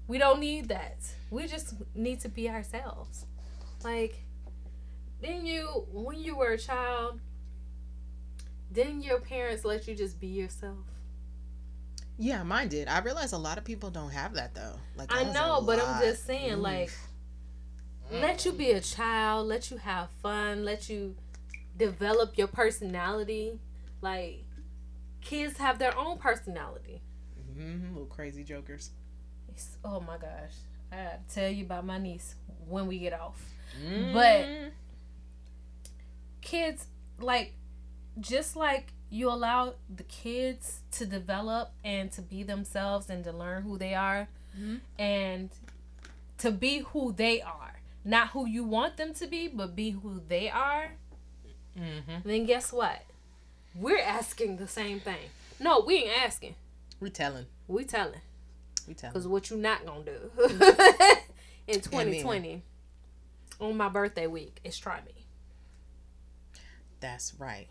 We 0.06 0.18
don't 0.18 0.40
need 0.40 0.68
that. 0.68 0.96
We 1.30 1.46
just 1.46 1.74
need 1.94 2.20
to 2.20 2.28
be 2.28 2.48
ourselves. 2.48 3.26
Like, 3.84 4.24
didn't 5.22 5.46
you, 5.46 5.86
when 5.92 6.18
you 6.18 6.36
were 6.36 6.52
a 6.52 6.58
child, 6.58 7.20
didn't 8.72 9.02
your 9.02 9.20
parents 9.20 9.64
let 9.64 9.86
you 9.86 9.94
just 9.94 10.18
be 10.18 10.28
yourself? 10.28 10.78
Yeah, 12.18 12.42
mine 12.42 12.68
did. 12.68 12.88
I 12.88 12.98
realize 13.00 13.32
a 13.32 13.38
lot 13.38 13.58
of 13.58 13.64
people 13.64 13.90
don't 13.90 14.10
have 14.10 14.34
that 14.34 14.54
though. 14.54 14.74
Like 14.96 15.12
I 15.12 15.18
that 15.18 15.26
was 15.28 15.36
a 15.36 15.38
know, 15.38 15.62
but 15.64 15.80
I'm 15.80 16.02
just 16.02 16.26
saying, 16.26 16.60
like, 16.60 16.90
Oof. 18.12 18.22
let 18.22 18.44
you 18.44 18.52
be 18.52 18.70
a 18.70 18.80
child, 18.80 19.46
let 19.48 19.70
you 19.70 19.76
have 19.78 20.08
fun, 20.22 20.64
let 20.64 20.88
you 20.88 21.14
develop 21.76 22.36
your 22.38 22.46
personality. 22.48 23.58
Like, 24.00 24.44
kids 25.20 25.58
have 25.58 25.78
their 25.78 25.96
own 25.96 26.18
personality. 26.18 27.02
Mhm, 27.56 27.90
little 27.92 28.06
crazy 28.06 28.44
jokers. 28.44 28.90
It's, 29.48 29.76
oh 29.84 30.00
my 30.00 30.16
gosh. 30.16 30.54
I 30.92 30.96
gotta 30.96 31.18
tell 31.32 31.50
you 31.50 31.64
about 31.64 31.84
my 31.84 31.98
niece 31.98 32.34
when 32.66 32.86
we 32.86 32.98
get 32.98 33.12
off. 33.12 33.42
Mm. 33.84 34.12
But- 34.14 34.72
Kids, 36.40 36.86
like, 37.18 37.52
just 38.20 38.56
like 38.56 38.92
you 39.10 39.28
allow 39.30 39.74
the 39.94 40.02
kids 40.04 40.80
to 40.92 41.04
develop 41.06 41.72
and 41.84 42.10
to 42.12 42.22
be 42.22 42.42
themselves 42.42 43.10
and 43.10 43.22
to 43.24 43.32
learn 43.32 43.62
who 43.62 43.76
they 43.76 43.94
are 43.94 44.28
Mhm. 44.58 44.80
and 44.98 45.50
to 46.38 46.50
be 46.50 46.78
who 46.80 47.12
they 47.12 47.40
are. 47.42 47.77
Not 48.04 48.28
who 48.28 48.46
you 48.46 48.64
want 48.64 48.96
them 48.96 49.12
to 49.14 49.26
be, 49.26 49.48
but 49.48 49.74
be 49.76 49.90
who 49.90 50.20
they 50.26 50.48
are. 50.48 50.92
Mhm. 51.76 52.22
Then 52.24 52.46
guess 52.46 52.72
what? 52.72 53.02
We're 53.74 54.00
asking 54.00 54.56
the 54.56 54.66
same 54.68 55.00
thing. 55.00 55.30
No, 55.60 55.80
we 55.80 55.96
ain't 56.04 56.22
asking. 56.22 56.54
we 57.00 57.10
telling. 57.10 57.46
We 57.66 57.84
telling. 57.84 58.20
We 58.86 58.94
telling. 58.94 59.12
Because 59.12 59.28
what 59.28 59.50
you 59.50 59.56
not 59.56 59.84
gonna 59.86 60.04
do 60.04 60.30
in 61.66 61.80
2020 61.80 62.62
on 63.60 63.76
my 63.76 63.88
birthday 63.88 64.26
week 64.26 64.60
is 64.64 64.78
try 64.78 65.00
me. 65.02 65.26
That's 67.00 67.34
right. 67.38 67.68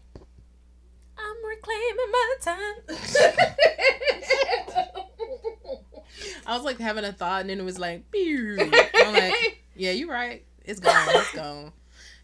I'm 1.17 1.45
reclaiming 1.45 2.11
my 2.11 2.35
time. 2.41 2.75
I 6.45 6.55
was 6.55 6.63
like 6.63 6.77
having 6.79 7.03
a 7.03 7.11
thought, 7.11 7.41
and 7.41 7.49
then 7.49 7.59
it 7.59 7.63
was 7.63 7.79
like, 7.79 8.09
pew. 8.11 8.57
I'm 8.59 9.13
like, 9.13 9.63
yeah, 9.77 9.91
you're 9.91 10.09
right. 10.11 10.45
It's 10.65 10.79
gone. 10.79 11.07
It's 11.09 11.33
gone. 11.33 11.71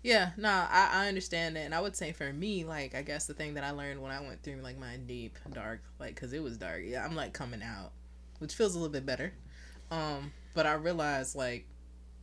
Yeah, 0.03 0.31
no, 0.35 0.49
I, 0.49 0.89
I 0.91 1.07
understand 1.07 1.55
that, 1.55 1.61
and 1.61 1.73
I 1.73 1.79
would 1.79 1.95
say 1.95 2.11
for 2.11 2.31
me, 2.33 2.65
like, 2.65 2.93
I 2.93 3.01
guess 3.03 3.25
the 3.25 3.33
thing 3.33 3.53
that 3.53 3.63
I 3.63 3.71
learned 3.71 4.01
when 4.01 4.11
I 4.11 4.19
went 4.19 4.43
through 4.43 4.57
like 4.57 4.77
my 4.77 4.97
deep 4.97 5.37
dark, 5.53 5.81
like, 5.97 6.15
cause 6.19 6.33
it 6.33 6.43
was 6.43 6.57
dark. 6.57 6.81
Yeah, 6.83 7.05
I'm 7.05 7.15
like 7.15 7.31
coming 7.33 7.63
out, 7.63 7.91
which 8.39 8.53
feels 8.53 8.75
a 8.75 8.79
little 8.79 8.91
bit 8.91 9.05
better. 9.05 9.33
Um, 9.91 10.33
but 10.53 10.65
I 10.65 10.73
realized 10.73 11.35
like, 11.35 11.67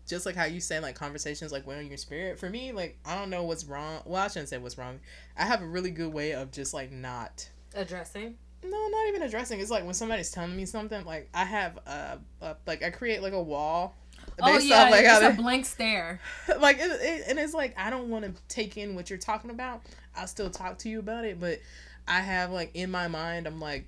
just 0.06 0.26
like 0.26 0.34
how 0.36 0.44
you 0.44 0.60
say 0.60 0.78
like 0.80 0.94
conversations 0.94 1.52
like 1.52 1.66
on 1.66 1.86
your 1.86 1.96
spirit. 1.96 2.38
For 2.38 2.50
me, 2.50 2.72
like, 2.72 2.98
I 3.06 3.16
don't 3.18 3.30
know 3.30 3.44
what's 3.44 3.64
wrong. 3.64 4.02
Well, 4.04 4.22
I 4.22 4.28
shouldn't 4.28 4.48
say 4.50 4.58
what's 4.58 4.76
wrong. 4.76 5.00
I 5.38 5.46
have 5.46 5.62
a 5.62 5.66
really 5.66 5.90
good 5.90 6.12
way 6.12 6.32
of 6.34 6.50
just 6.52 6.74
like 6.74 6.92
not 6.92 7.48
Addressing. 7.74 8.36
no, 8.62 8.88
not 8.88 9.08
even 9.08 9.22
addressing. 9.22 9.58
It's 9.60 9.70
like 9.70 9.84
when 9.84 9.94
somebody's 9.94 10.30
telling 10.30 10.54
me 10.56 10.66
something, 10.66 11.04
like 11.06 11.30
I 11.32 11.44
have 11.44 11.78
a, 11.86 12.18
a 12.42 12.56
like 12.66 12.82
I 12.82 12.90
create 12.90 13.22
like 13.22 13.32
a 13.32 13.42
wall. 13.42 13.94
Oh 14.42 14.54
based 14.54 14.66
yeah, 14.66 14.88
like 14.90 15.04
it's 15.04 15.38
a 15.38 15.40
blank 15.40 15.66
stare. 15.66 16.20
like 16.60 16.78
it, 16.78 16.90
it, 16.90 17.24
and 17.28 17.38
it's 17.38 17.54
like 17.54 17.74
I 17.78 17.90
don't 17.90 18.08
want 18.08 18.24
to 18.24 18.32
take 18.48 18.76
in 18.76 18.94
what 18.94 19.10
you're 19.10 19.18
talking 19.18 19.50
about. 19.50 19.82
I'll 20.16 20.26
still 20.26 20.50
talk 20.50 20.78
to 20.78 20.88
you 20.88 20.98
about 20.98 21.24
it, 21.24 21.38
but 21.40 21.60
I 22.08 22.20
have 22.20 22.50
like 22.50 22.70
in 22.74 22.90
my 22.90 23.08
mind, 23.08 23.46
I'm 23.46 23.60
like, 23.60 23.86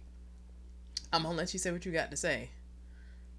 I'm 1.12 1.22
gonna 1.24 1.36
let 1.36 1.52
you 1.52 1.58
say 1.58 1.70
what 1.72 1.84
you 1.84 1.92
got 1.92 2.10
to 2.10 2.16
say, 2.16 2.50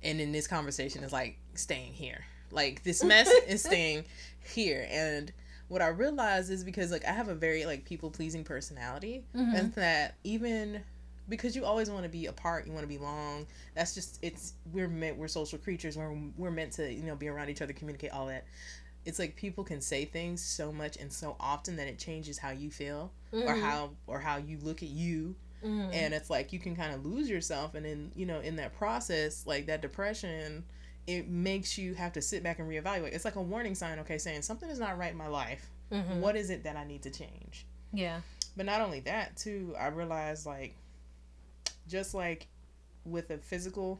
and 0.03 0.19
in 0.19 0.31
this 0.31 0.47
conversation 0.47 1.03
is 1.03 1.11
like 1.13 1.37
staying 1.55 1.93
here. 1.93 2.25
Like 2.51 2.83
this 2.83 3.03
mess 3.03 3.29
is 3.47 3.63
staying 3.63 4.05
here, 4.53 4.85
and 4.89 5.31
what 5.69 5.81
I 5.81 5.87
realize 5.87 6.49
is 6.49 6.63
because 6.63 6.91
like 6.91 7.05
I 7.05 7.11
have 7.11 7.29
a 7.29 7.35
very 7.35 7.65
like 7.65 7.85
people 7.85 8.11
pleasing 8.11 8.43
personality, 8.43 9.23
Mhm. 9.35 9.57
and 9.57 9.73
that 9.73 10.15
even 10.23 10.83
because 11.29 11.55
you 11.55 11.65
always 11.65 11.89
want 11.89 12.03
to 12.03 12.09
be 12.09 12.25
apart, 12.27 12.65
you 12.67 12.71
want 12.73 12.83
to 12.83 12.87
be 12.87 12.97
long. 12.97 13.45
That's 13.75 13.93
just 13.93 14.19
it's 14.21 14.53
we're 14.71 14.87
meant 14.87 15.17
we're 15.17 15.27
social 15.27 15.57
creatures. 15.59 15.97
We're 15.97 16.15
we're 16.37 16.51
meant 16.51 16.73
to 16.73 16.91
you 16.91 17.03
know 17.03 17.15
be 17.15 17.27
around 17.27 17.49
each 17.49 17.61
other, 17.61 17.73
communicate 17.73 18.11
all 18.11 18.27
that. 18.27 18.45
It's 19.05 19.19
like 19.19 19.35
people 19.35 19.63
can 19.63 19.81
say 19.81 20.05
things 20.05 20.41
so 20.43 20.71
much 20.71 20.95
and 20.97 21.11
so 21.11 21.35
often 21.39 21.75
that 21.75 21.87
it 21.87 21.99
changes 21.99 22.37
how 22.37 22.51
you 22.51 22.71
feel 22.71 23.11
or 23.33 23.39
Mhm. 23.55 23.61
how 23.61 23.89
or 24.07 24.19
how 24.19 24.37
you 24.37 24.57
look 24.61 24.81
at 24.81 24.89
you 24.89 25.35
Mhm. 25.63 25.93
and 25.93 26.13
it's 26.13 26.29
like 26.29 26.53
you 26.53 26.59
can 26.59 26.75
kind 26.75 26.93
of 26.93 27.05
lose 27.05 27.29
yourself 27.29 27.73
and 27.75 27.85
then 27.85 28.11
you 28.15 28.25
know 28.25 28.39
in 28.39 28.55
that 28.57 28.73
process 28.77 29.45
like 29.45 29.65
that 29.65 29.81
depression 29.81 30.63
it 31.07 31.27
makes 31.27 31.77
you 31.77 31.93
have 31.95 32.13
to 32.13 32.21
sit 32.21 32.43
back 32.43 32.59
and 32.59 32.69
reevaluate 32.69 33.13
it's 33.13 33.25
like 33.25 33.35
a 33.35 33.41
warning 33.41 33.75
sign 33.75 33.99
okay 33.99 34.17
saying 34.17 34.41
something 34.41 34.69
is 34.69 34.79
not 34.79 34.97
right 34.97 35.11
in 35.11 35.17
my 35.17 35.27
life 35.27 35.69
Mhm. 35.91 36.19
what 36.21 36.35
is 36.37 36.49
it 36.49 36.63
that 36.63 36.75
i 36.77 36.83
need 36.85 37.01
to 37.03 37.09
change 37.09 37.65
Yeah. 37.91 38.21
but 38.55 38.65
not 38.65 38.79
only 38.81 38.99
that 39.01 39.35
too 39.35 39.75
i 39.77 39.87
realized 39.87 40.45
like 40.45 40.75
just 41.87 42.13
like 42.13 42.47
with 43.05 43.29
a 43.31 43.37
physical 43.37 43.99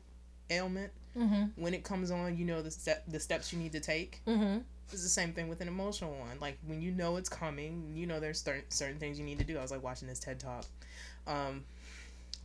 ailment 0.50 0.92
Mhm. 1.16 1.52
when 1.56 1.74
it 1.74 1.84
comes 1.84 2.10
on 2.12 2.38
you 2.38 2.46
know 2.46 2.62
the 2.62 2.72
step 2.72 3.04
the 3.08 3.20
steps 3.20 3.54
you 3.54 3.60
need 3.60 3.72
to 3.72 3.80
take 3.80 4.22
Mhm. 4.28 4.64
it's 4.92 5.04
the 5.04 5.10
same 5.10 5.34
thing 5.34 5.48
with 5.48 5.62
an 5.62 5.68
emotional 5.68 6.14
one. 6.20 6.38
Like 6.40 6.58
when 6.66 6.82
you 6.82 6.92
know 6.92 7.16
it's 7.18 7.30
coming, 7.30 7.94
you 7.96 8.06
know 8.06 8.20
there's 8.20 8.42
certain 8.42 8.70
certain 8.70 9.00
things 9.00 9.18
you 9.18 9.26
need 9.26 9.40
to 9.40 9.44
do. 9.46 9.58
I 9.58 9.62
was 9.62 9.72
like 9.72 9.82
watching 9.84 10.08
this 10.08 10.20
TED 10.20 10.40
talk. 10.40 10.66
Um, 11.26 11.66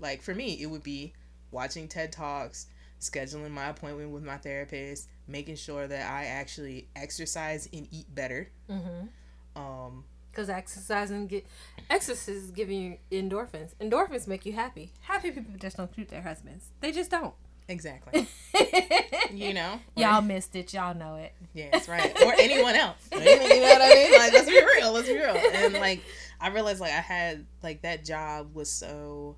like 0.01 0.23
for 0.23 0.35
me, 0.35 0.55
it 0.63 0.67
would 0.67 0.83
be 0.83 1.13
watching 1.51 1.89
TED 1.89 2.13
talks, 2.13 2.67
scheduling 3.01 3.51
my 3.51 3.67
appointment 3.69 4.11
with 4.11 4.23
my 4.23 4.39
therapist, 4.39 5.09
making 5.27 5.57
sure 5.57 5.87
that 5.87 6.11
I 6.11 6.25
actually 6.27 6.89
exercise 6.97 7.69
and 7.73 7.87
eat 7.91 8.15
better. 8.15 8.49
Mhm. 8.71 9.09
Um, 9.57 10.05
Because 10.39 10.51
exercising 10.51 11.27
get 11.27 11.45
exercise 11.91 12.29
is 12.29 12.51
giving 12.53 12.81
you 12.81 12.97
endorphins. 13.11 13.75
Endorphins 13.81 14.29
make 14.29 14.47
you 14.47 14.53
happy. 14.53 14.93
Happy 15.01 15.33
people 15.33 15.53
just 15.59 15.77
don't 15.77 15.93
shoot 15.97 16.07
their 16.11 16.23
husbands. 16.23 16.67
They 16.81 16.93
just 16.93 17.11
don't. 17.11 17.35
exactly. 17.67 18.29
you 19.33 19.53
know, 19.53 19.81
Or- 19.97 20.01
Y'all 20.01 20.23
missed 20.23 20.55
it. 20.55 20.73
Y'all 20.73 20.95
know 20.95 21.17
it. 21.17 21.33
Yes, 21.55 21.89
right. 21.89 22.13
Or 22.23 22.35
anyone 22.39 22.77
else. 22.77 23.09
You 23.11 23.19
know 23.19 23.25
what 23.37 23.83
I 23.83 23.89
mean? 23.89 24.13
Like, 24.13 24.33
let's 24.33 24.47
be 24.49 24.65
real. 24.77 24.93
Let's 24.93 25.09
be 25.09 25.17
real. 25.19 25.37
And 25.37 25.75
like, 25.75 26.05
I 26.41 26.51
realized 26.51 26.79
like 26.81 26.93
I 26.93 27.01
had 27.01 27.45
like 27.65 27.83
that 27.83 28.05
job 28.05 28.55
was 28.55 28.71
so 28.71 29.35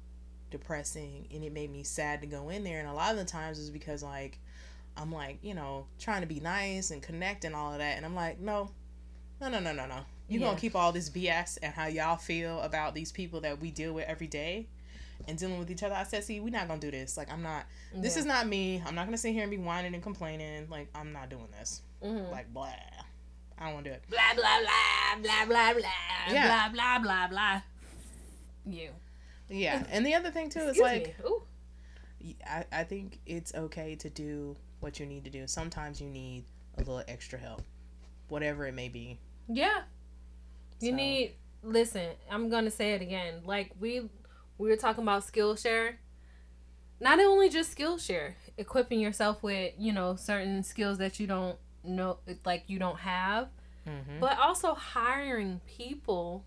depressing, 0.51 1.29
and 1.33 1.43
it 1.43 1.55
made 1.55 1.73
me 1.73 1.83
sad 1.83 2.21
to 2.21 2.27
go 2.27 2.51
in 2.51 2.63
there. 2.63 2.79
And 2.79 2.91
a 2.91 2.93
lot 2.93 3.13
of 3.13 3.17
the 3.17 3.25
times 3.25 3.59
is 3.59 3.71
because 3.71 4.03
like 4.03 4.39
I'm 4.99 5.11
like 5.11 5.39
you 5.41 5.55
know 5.55 5.87
trying 5.99 6.21
to 6.21 6.27
be 6.27 6.41
nice 6.41 6.91
and 6.91 7.01
connect 7.03 7.47
and 7.47 7.55
all 7.55 7.73
of 7.73 7.79
that, 7.79 7.97
and 7.97 8.05
I'm 8.05 8.15
like 8.15 8.39
no, 8.39 8.71
no, 9.41 9.49
no, 9.49 9.61
no, 9.61 9.73
no, 9.73 9.87
no. 9.87 10.01
You 10.31 10.41
Yeah. 10.41 10.47
gonna 10.47 10.59
keep 10.59 10.75
all 10.77 10.93
this 10.93 11.11
BS 11.11 11.59
and 11.63 11.75
how 11.75 11.87
y'all 11.87 12.17
feel 12.17 12.61
about 12.61 12.95
these 12.95 13.11
people 13.13 13.41
that 13.43 13.61
we 13.61 13.71
deal 13.71 13.93
with 13.93 14.07
every 14.09 14.29
day. 14.29 14.67
And 15.29 15.37
dealing 15.37 15.59
with 15.59 15.71
each 15.71 15.83
other, 15.83 15.95
I 15.95 16.05
said, 16.05 16.25
"See, 16.25 16.41
we're 16.41 16.49
not 16.51 16.67
gonna 16.69 16.81
do 16.81 16.91
this. 16.91 17.17
Like, 17.19 17.31
I'm 17.31 17.43
not. 17.43 17.67
This 17.93 18.17
is 18.17 18.25
not 18.25 18.47
me. 18.47 18.83
I'm 18.87 18.95
not 18.95 19.05
gonna 19.07 19.19
sit 19.19 19.33
here 19.35 19.43
and 19.43 19.51
be 19.51 19.59
whining 19.59 19.93
and 19.93 20.03
complaining. 20.03 20.71
Like, 20.71 20.89
I'm 20.95 21.13
not 21.13 21.29
doing 21.29 21.49
this 21.51 21.83
Mhm. 22.03 22.31
like 22.31 22.51
blah. 22.55 22.73
I 23.59 23.65
don't 23.67 23.75
want 23.75 23.85
to 23.85 23.91
do 23.91 23.95
it. 23.97 24.09
blah 24.09 24.33
blah 24.35 24.61
blah 24.61 25.21
blah 25.23 25.45
blah 25.47 25.73
blah 25.75 25.91
Yeah. 26.33 26.47
blah 26.47 26.69
blah 26.73 26.99
blah 27.01 27.27
blah. 27.29 27.63
You. 28.65 28.91
Yeah, 29.51 29.85
and 29.91 30.07
the 30.07 30.15
other 30.15 30.31
thing 30.31 30.49
too 30.49 30.61
is 30.61 30.79
like 30.79 31.17
I, 32.47 32.65
I 32.73 32.85
think 32.85 33.19
it's 33.27 33.55
okay 33.55 33.97
to 33.97 34.09
do 34.11 34.57
what 34.81 35.01
you 35.01 35.07
need 35.07 35.25
to 35.25 35.31
do. 35.31 35.47
Sometimes 35.47 36.01
you 36.01 36.09
need 36.09 36.45
a 36.77 36.81
little 36.81 37.03
extra 37.09 37.39
help, 37.39 37.63
whatever 38.29 38.67
it 38.67 38.73
may 38.75 38.89
be. 38.89 39.19
Yeah. 39.49 39.83
You 40.81 40.91
So- 40.91 40.97
need 40.97 41.37
listen, 41.63 42.11
I'm 42.31 42.49
gonna 42.49 42.71
say 42.71 42.95
it 42.95 43.03
again. 43.03 43.43
Like 43.45 43.73
we 43.79 44.09
we 44.59 44.69
were 44.69 44.77
talking 44.77 45.03
about 45.03 45.23
Skillshare. 45.23 45.97
Not 47.01 47.19
only 47.19 47.49
just 47.49 47.77
Skillshare, 47.77 48.35
equipping 48.59 49.01
yourself 49.01 49.43
with, 49.43 49.73
you 49.79 49.93
know, 49.93 50.17
certain 50.17 50.63
skills 50.63 50.99
that 50.99 51.19
you 51.21 51.27
don't 51.27 51.59
know 51.83 52.19
like 52.45 52.65
you 52.67 52.79
don't 52.79 52.99
have, 52.99 53.49
Mm-hmm. 53.87 54.21
but 54.21 54.39
also 54.39 54.75
hiring 54.75 55.61
people 55.67 56.45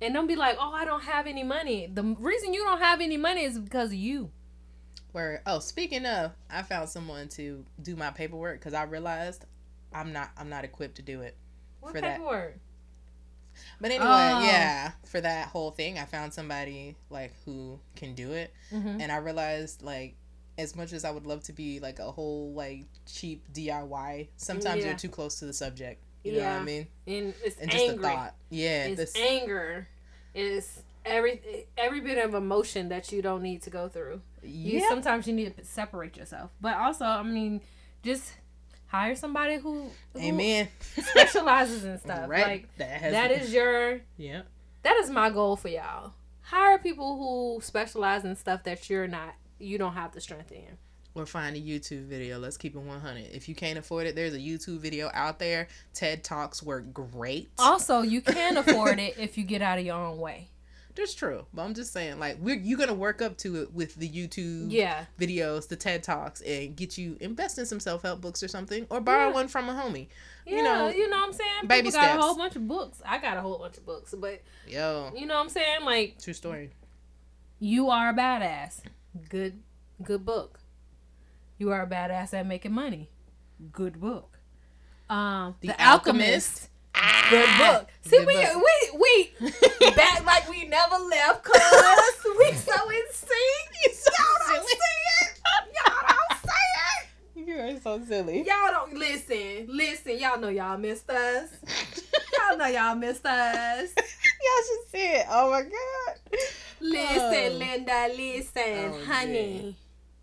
and 0.00 0.14
don't 0.14 0.26
be 0.26 0.36
like, 0.36 0.56
"Oh, 0.60 0.72
I 0.72 0.84
don't 0.84 1.02
have 1.02 1.26
any 1.26 1.42
money." 1.42 1.88
The 1.92 2.02
reason 2.18 2.52
you 2.54 2.62
don't 2.64 2.78
have 2.80 3.00
any 3.00 3.16
money 3.16 3.42
is 3.44 3.58
because 3.58 3.88
of 3.90 3.94
you. 3.98 4.30
Where 5.12 5.42
oh, 5.46 5.58
speaking 5.58 6.06
of, 6.06 6.32
I 6.50 6.62
found 6.62 6.88
someone 6.88 7.28
to 7.30 7.64
do 7.82 7.96
my 7.96 8.10
paperwork 8.10 8.60
because 8.60 8.74
I 8.74 8.84
realized 8.84 9.44
I'm 9.92 10.12
not 10.12 10.30
I'm 10.36 10.48
not 10.48 10.64
equipped 10.64 10.96
to 10.96 11.02
do 11.02 11.20
it. 11.22 11.36
What 11.82 11.92
For 11.94 12.00
that. 12.00 12.16
paperwork? 12.18 12.58
But 13.80 13.90
anyway, 13.90 14.06
Oh. 14.08 14.42
yeah, 14.44 14.92
for 15.04 15.20
that 15.20 15.48
whole 15.48 15.72
thing, 15.72 15.98
I 15.98 16.04
found 16.06 16.32
somebody 16.32 16.96
like 17.10 17.32
who 17.44 17.78
can 17.96 18.14
do 18.14 18.32
it, 18.32 18.52
Mm-hmm. 18.72 19.00
and 19.00 19.12
I 19.12 19.16
realized 19.16 19.82
like 19.82 20.14
as 20.58 20.74
much 20.76 20.92
as 20.92 21.04
I 21.04 21.10
would 21.10 21.26
love 21.26 21.42
to 21.44 21.52
be 21.52 21.80
like 21.80 21.98
a 21.98 22.10
whole 22.10 22.52
like 22.54 22.84
cheap 23.06 23.44
DIY, 23.52 24.28
sometimes 24.36 24.80
Yeah. 24.80 24.90
you're 24.90 24.98
too 24.98 25.08
close 25.08 25.38
to 25.40 25.44
the 25.46 25.52
subject. 25.52 26.02
You 26.24 26.32
know 26.34 26.38
what 26.44 26.60
I 26.60 26.62
mean? 26.62 26.86
And 27.06 27.34
it's 27.44 27.58
And 27.58 27.70
just 27.70 27.82
angry. 27.84 27.96
the 27.96 28.02
thought, 28.08 28.34
yeah, 28.48 28.84
it's 28.86 28.96
this, 28.96 29.16
anger. 29.16 29.88
It's 30.34 30.82
every 31.04 31.66
every 31.76 32.00
bit 32.00 32.24
of 32.24 32.34
emotion 32.34 32.88
that 32.90 33.10
you 33.12 33.20
don't 33.22 33.42
need 33.42 33.62
to 33.62 33.70
go 33.70 33.88
through. 33.88 34.22
You 34.42 34.86
sometimes 34.88 35.26
you 35.26 35.32
need 35.34 35.56
to 35.56 35.64
separate 35.64 36.16
yourself. 36.16 36.50
But 36.60 36.76
also, 36.76 37.04
I 37.04 37.22
mean, 37.24 37.60
just 38.04 38.32
hire 38.92 39.16
somebody 39.16 39.56
who, 39.56 39.86
who 40.12 40.20
amen. 40.20 40.68
specializes 40.98 41.84
in 41.84 41.98
stuff. 41.98 42.28
right, 42.28 42.46
Like 42.46 42.76
that 42.76 43.00
has 43.00 43.12
that 43.12 43.30
is 43.30 43.52
your 43.52 44.00
yeah. 44.18 44.42
that 44.82 44.96
is 44.96 45.10
my 45.10 45.30
goal 45.30 45.56
for 45.56 45.68
y'all. 45.68 46.12
Hire 46.42 46.78
people 46.78 47.16
who 47.16 47.60
specialize 47.62 48.24
in 48.24 48.36
stuff 48.36 48.64
that 48.64 48.90
you're 48.90 49.08
not 49.08 49.34
you 49.58 49.78
don't 49.78 49.94
have 49.94 50.12
the 50.12 50.20
strength 50.20 50.52
in. 50.52 50.76
Or 51.14 51.26
find 51.26 51.56
a 51.56 51.60
YouTube 51.60 52.06
video. 52.06 52.38
Let's 52.38 52.56
keep 52.56 52.74
it 52.74 52.78
100. 52.78 53.28
If 53.32 53.46
you 53.46 53.54
can't 53.54 53.78
afford 53.78 54.06
it, 54.06 54.16
there's 54.16 54.32
a 54.32 54.38
YouTube 54.38 54.78
video 54.78 55.10
out 55.12 55.38
there. 55.38 55.68
TED 55.92 56.24
Talks 56.24 56.62
work 56.62 56.92
great. 56.94 57.50
Also, 57.58 58.00
you 58.00 58.22
can 58.22 58.56
afford 58.56 58.98
it 58.98 59.16
if 59.18 59.36
you 59.36 59.44
get 59.44 59.60
out 59.60 59.78
of 59.78 59.84
your 59.84 59.96
own 59.96 60.18
way. 60.18 60.48
That's 60.94 61.14
true. 61.14 61.46
But 61.54 61.62
I'm 61.62 61.72
just 61.74 61.92
saying, 61.92 62.18
like, 62.18 62.36
we're 62.38 62.56
you're 62.56 62.78
gonna 62.78 62.92
work 62.92 63.22
up 63.22 63.38
to 63.38 63.62
it 63.62 63.72
with 63.72 63.94
the 63.94 64.08
YouTube 64.08 64.66
Yeah. 64.70 65.06
videos, 65.18 65.66
the 65.68 65.76
TED 65.76 66.02
Talks, 66.02 66.42
and 66.42 66.76
get 66.76 66.98
you 66.98 67.16
invest 67.20 67.58
in 67.58 67.64
some 67.66 67.80
self 67.80 68.02
help 68.02 68.20
books 68.20 68.42
or 68.42 68.48
something, 68.48 68.86
or 68.90 69.00
borrow 69.00 69.28
Yeah. 69.28 69.34
one 69.34 69.48
from 69.48 69.68
a 69.70 69.72
homie. 69.72 70.08
Yeah, 70.44 70.56
You 70.56 70.62
know, 70.62 70.88
you 70.88 71.08
know 71.08 71.16
what 71.18 71.26
I'm 71.28 71.32
saying? 71.32 71.50
baby 71.66 71.88
People 71.88 71.92
got 72.00 72.04
steps. 72.08 72.18
a 72.18 72.20
whole 72.26 72.36
bunch 72.36 72.56
of 72.56 72.68
books. 72.68 73.00
I 73.06 73.18
got 73.18 73.36
a 73.36 73.40
whole 73.40 73.58
bunch 73.58 73.78
of 73.78 73.86
books, 73.86 74.14
but 74.18 74.42
Yo, 74.68 75.12
you 75.16 75.24
know 75.24 75.36
what 75.36 75.44
I'm 75.44 75.48
saying? 75.48 75.84
Like 75.84 76.20
true 76.22 76.34
story. 76.34 76.70
You 77.58 77.88
are 77.90 78.10
a 78.10 78.14
badass. 78.14 78.80
Good 79.30 79.62
good 80.02 80.24
book. 80.26 80.60
You 81.58 81.70
are 81.70 81.82
a 81.82 81.86
badass 81.86 82.34
at 82.34 82.46
making 82.46 82.72
money. 82.72 83.08
Good 83.72 84.00
book. 84.00 84.38
Um 85.08 85.54
The, 85.60 85.68
The 85.68 85.82
Alchemist. 85.82 85.88
Alchemist. 85.88 86.68
Good 86.94 87.46
ah! 87.48 87.58
book. 87.78 87.88
See 88.02 88.18
Good 88.18 88.26
we, 88.26 88.34
book. 88.34 88.62
we 88.94 89.40
we 89.80 89.90
back 89.96 90.24
like 90.26 90.48
we 90.48 90.64
never 90.66 90.96
left 90.96 91.44
cuz 91.44 91.54
we 92.38 92.52
so 92.52 92.90
in 92.90 93.02
sync. 93.12 93.72
Y'all 94.18 94.38
don't 94.48 94.68
see 94.68 94.76
it. 94.76 95.40
Y'all 95.74 96.02
don't 96.08 96.38
see 96.42 96.70
it. 96.90 97.46
You 97.46 97.58
are 97.58 97.80
so 97.80 98.04
silly. 98.04 98.38
Y'all 98.46 98.70
don't 98.70 98.94
listen. 98.94 99.66
Listen, 99.68 100.18
y'all 100.18 100.38
know 100.38 100.48
y'all 100.48 100.78
missed 100.78 101.08
us. 101.10 101.48
Y'all 102.38 102.56
know 102.58 102.66
y'all 102.66 102.94
missed 102.94 103.24
us. 103.26 103.90
Y'all 103.96 104.62
should 104.66 104.90
see 104.90 104.98
it. 104.98 105.26
Oh 105.30 105.50
my 105.50 105.62
god. 105.62 106.38
Listen, 106.80 107.52
Oh. 107.52 107.56
Linda, 107.58 108.08
listen, 108.16 108.92
Oh, 108.92 109.04
honey. 109.06 109.76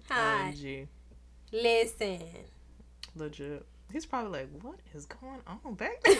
Hi. 0.10 0.54
Listen. 1.52 2.22
Legit. 3.16 3.66
He's 3.92 4.06
probably 4.06 4.40
like, 4.42 4.50
what 4.62 4.80
is 4.94 5.06
going 5.06 5.42
on 5.48 5.74
back 5.76 6.02
there?" 6.04 6.16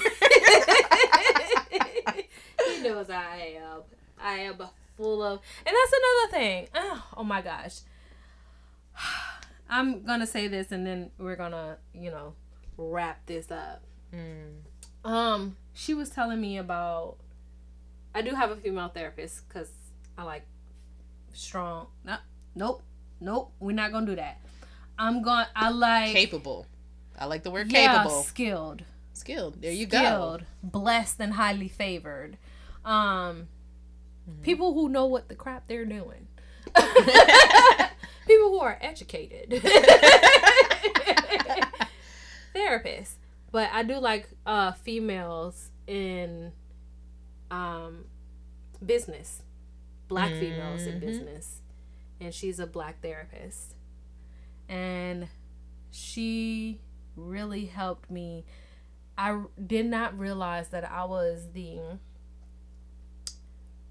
he 2.68 2.82
knows 2.84 3.10
I 3.10 3.58
am. 3.62 3.82
I 4.20 4.40
am 4.40 4.58
full 4.98 5.22
of, 5.24 5.40
and 5.66 5.76
that's 5.76 5.94
another 5.94 6.32
thing. 6.32 6.68
Oh, 6.76 7.08
oh 7.18 7.24
my 7.24 7.42
gosh. 7.42 7.82
I'm 9.70 10.04
gonna 10.04 10.26
say 10.28 10.48
this, 10.48 10.72
and 10.72 10.86
then 10.86 11.12
we're 11.20 11.36
gonna, 11.36 11.78
you 11.94 12.10
know, 12.10 12.34
wrap 12.78 13.26
this 13.28 13.52
up. 13.52 13.84
mm. 14.14 14.56
Um, 15.06 15.56
she 15.74 15.94
was 15.94 16.10
telling 16.10 16.42
me 16.42 16.58
about. 16.58 17.18
I 18.14 18.22
do 18.24 18.32
have 18.34 18.50
a 18.52 18.56
female 18.56 18.90
therapist 18.90 19.48
because 19.48 19.70
I 20.18 20.24
like 20.24 20.44
strong. 21.34 21.88
No, 22.04 22.18
nope, 22.56 22.82
nope. 23.22 23.54
We're 23.60 23.76
not 23.76 23.92
gonna 23.92 24.08
do 24.08 24.16
that. 24.16 24.42
I'm 24.98 25.22
going. 25.22 25.46
to 25.46 25.52
I 25.56 25.70
like 25.70 26.12
Capable. 26.14 26.66
I 27.20 27.26
like 27.26 27.44
the 27.44 27.52
word 27.52 27.72
yeah, 27.72 27.98
capable. 27.98 28.24
skilled. 28.24 28.84
Skilled. 29.14 29.62
There 29.62 29.72
you 29.72 29.86
go. 29.86 29.98
skilled, 29.98 30.46
blessed, 30.64 31.20
and 31.20 31.34
highly 31.34 31.68
favored. 31.68 32.38
Um, 32.86 33.48
Mm-hmm. 34.30 34.42
people 34.44 34.74
who 34.76 34.90
know 34.90 35.06
what 35.08 35.28
the 35.28 35.34
crap 35.34 35.68
they're 35.68 35.86
doing. 35.86 36.28
people 36.76 38.50
who 38.52 38.60
are 38.60 38.78
educated. 38.80 39.50
Therapists, 42.56 43.14
but 43.52 43.70
I 43.72 43.84
do 43.84 43.96
like 43.98 44.28
uh 44.46 44.72
females 44.74 45.70
in 45.88 46.52
um 47.52 48.06
business, 48.86 49.42
black 50.08 50.32
females 50.32 50.86
in 50.86 50.96
Mhm. 50.96 51.00
business, 51.00 51.62
and 52.20 52.34
she's 52.34 52.60
a 52.60 52.68
black 52.68 53.02
therapist, 53.02 53.76
and 54.68 55.28
she 55.92 56.82
really 57.20 57.66
helped 57.66 58.10
me 58.10 58.46
I 59.20 59.42
did 59.68 59.86
not 59.86 60.18
realize 60.18 60.70
that 60.70 60.90
I 60.90 61.04
was 61.04 61.50
the. 61.52 61.78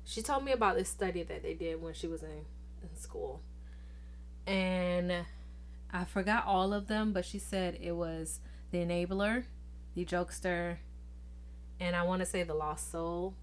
She 0.02 0.22
told 0.22 0.42
me 0.42 0.52
about 0.52 0.76
this 0.76 0.88
study 0.88 1.22
that 1.22 1.42
they 1.42 1.52
did 1.52 1.82
when 1.82 1.92
she 1.92 2.06
was 2.06 2.22
in, 2.22 2.46
in 2.82 2.96
school. 2.96 3.42
And 4.46 5.12
I 5.92 6.04
forgot 6.04 6.46
all 6.46 6.72
of 6.72 6.86
them, 6.86 7.12
but 7.12 7.26
she 7.26 7.38
said 7.38 7.76
it 7.78 7.92
was 7.92 8.40
the 8.70 8.78
enabler, 8.78 9.44
the 9.94 10.06
jokester, 10.06 10.78
and 11.78 11.94
I 11.94 12.04
want 12.04 12.20
to 12.20 12.26
say 12.26 12.42
the 12.42 12.54
lost 12.54 12.90
soul. 12.90 13.34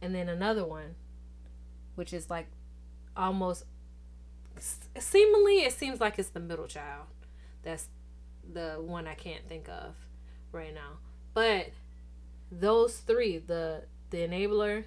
And 0.00 0.14
then 0.14 0.30
another 0.30 0.64
one, 0.64 0.94
which 1.94 2.14
is 2.14 2.30
like 2.30 2.46
almost 3.14 3.64
seemingly, 4.98 5.58
it 5.58 5.74
seems 5.74 6.00
like 6.00 6.18
it's 6.18 6.30
the 6.30 6.40
middle 6.40 6.66
child. 6.66 7.04
That's 7.62 7.88
the 8.50 8.76
one 8.80 9.06
I 9.06 9.14
can't 9.14 9.48
think 9.48 9.68
of 9.68 9.94
right 10.52 10.74
now. 10.74 10.98
But 11.34 11.70
those 12.50 12.98
three, 12.98 13.38
the 13.38 13.84
the 14.10 14.18
enabler, 14.18 14.84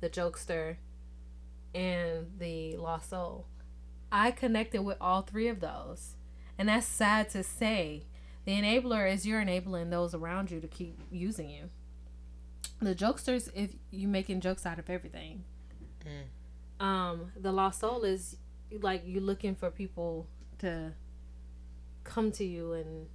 the 0.00 0.10
jokester, 0.10 0.76
and 1.74 2.26
the 2.38 2.76
lost 2.76 3.10
soul, 3.10 3.46
I 4.10 4.30
connected 4.30 4.82
with 4.82 4.96
all 5.00 5.22
three 5.22 5.48
of 5.48 5.60
those. 5.60 6.16
And 6.58 6.68
that's 6.68 6.86
sad 6.86 7.30
to 7.30 7.42
say. 7.42 8.04
The 8.46 8.52
enabler 8.52 9.10
is 9.12 9.26
you're 9.26 9.40
enabling 9.40 9.90
those 9.90 10.14
around 10.14 10.50
you 10.50 10.60
to 10.60 10.66
keep 10.66 10.98
using 11.10 11.50
you. 11.50 11.70
The 12.80 12.94
jokesters 12.94 13.50
if 13.54 13.74
you 13.90 14.08
making 14.08 14.40
jokes 14.40 14.64
out 14.64 14.78
of 14.78 14.88
everything. 14.88 15.44
Mm. 16.04 16.84
Um, 16.84 17.32
the 17.38 17.52
lost 17.52 17.80
soul 17.80 18.02
is 18.02 18.36
like 18.80 19.06
you 19.06 19.20
looking 19.20 19.54
for 19.54 19.70
people 19.70 20.26
to 20.58 20.92
come 22.10 22.32
to 22.32 22.44
you 22.44 22.72
and 22.72 23.06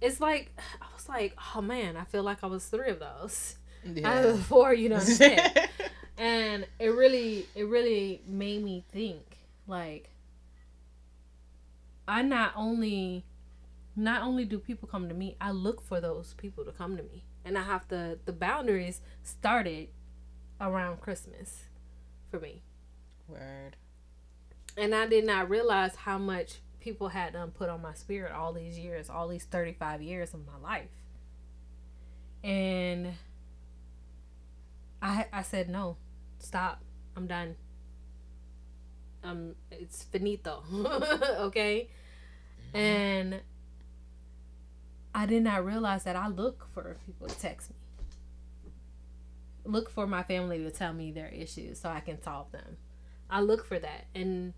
it's 0.00 0.20
like 0.20 0.50
I 0.80 0.86
was 0.94 1.08
like, 1.08 1.36
oh 1.54 1.60
man, 1.62 1.96
I 1.96 2.04
feel 2.04 2.22
like 2.22 2.42
I 2.42 2.46
was 2.46 2.66
three 2.66 2.90
of 2.90 2.98
those 3.00 3.56
out 4.04 4.24
of 4.24 4.36
the 4.38 4.42
four. 4.42 4.74
You 4.74 4.88
know 4.88 4.96
what 4.96 5.22
I'm 5.22 5.68
and 6.18 6.66
it 6.78 6.88
really, 6.88 7.46
it 7.54 7.64
really 7.64 8.22
made 8.26 8.62
me 8.64 8.84
think. 8.92 9.38
Like, 9.66 10.10
I 12.08 12.22
not 12.22 12.52
only, 12.56 13.24
not 13.96 14.22
only 14.22 14.44
do 14.44 14.58
people 14.58 14.88
come 14.88 15.08
to 15.08 15.14
me, 15.14 15.36
I 15.40 15.50
look 15.50 15.80
for 15.82 16.00
those 16.00 16.34
people 16.34 16.64
to 16.64 16.72
come 16.72 16.96
to 16.96 17.02
me, 17.02 17.24
and 17.44 17.58
I 17.58 17.62
have 17.62 17.88
to. 17.88 18.18
The 18.24 18.32
boundaries 18.32 19.00
started 19.22 19.88
around 20.60 21.00
Christmas 21.00 21.64
for 22.30 22.38
me, 22.40 22.62
Word. 23.28 23.76
and 24.76 24.94
I 24.94 25.06
did 25.06 25.26
not 25.26 25.50
realize 25.50 25.96
how 25.96 26.18
much 26.18 26.60
people 26.86 27.08
had 27.08 27.32
done 27.32 27.50
put 27.50 27.68
on 27.68 27.82
my 27.82 27.92
spirit 27.94 28.30
all 28.30 28.52
these 28.52 28.78
years, 28.78 29.10
all 29.10 29.26
these 29.26 29.42
35 29.42 30.02
years 30.02 30.32
of 30.32 30.46
my 30.46 30.56
life. 30.62 30.88
And 32.44 33.14
I 35.02 35.26
I 35.32 35.42
said 35.42 35.68
no. 35.68 35.96
Stop. 36.38 36.80
I'm 37.16 37.26
done. 37.26 37.56
um 39.24 39.56
it's 39.72 40.04
finito. 40.04 40.62
okay? 41.40 41.88
And 42.72 43.40
I 45.12 45.26
did 45.26 45.42
not 45.42 45.64
realize 45.64 46.04
that 46.04 46.14
I 46.14 46.28
look 46.28 46.68
for 46.72 46.98
people 47.04 47.26
to 47.26 47.36
text 47.36 47.70
me. 47.70 47.76
Look 49.64 49.90
for 49.90 50.06
my 50.06 50.22
family 50.22 50.58
to 50.58 50.70
tell 50.70 50.92
me 50.92 51.10
their 51.10 51.30
issues 51.30 51.80
so 51.80 51.88
I 51.88 51.98
can 51.98 52.22
solve 52.22 52.52
them. 52.52 52.76
I 53.28 53.40
look 53.40 53.66
for 53.66 53.80
that. 53.80 54.06
And 54.14 54.52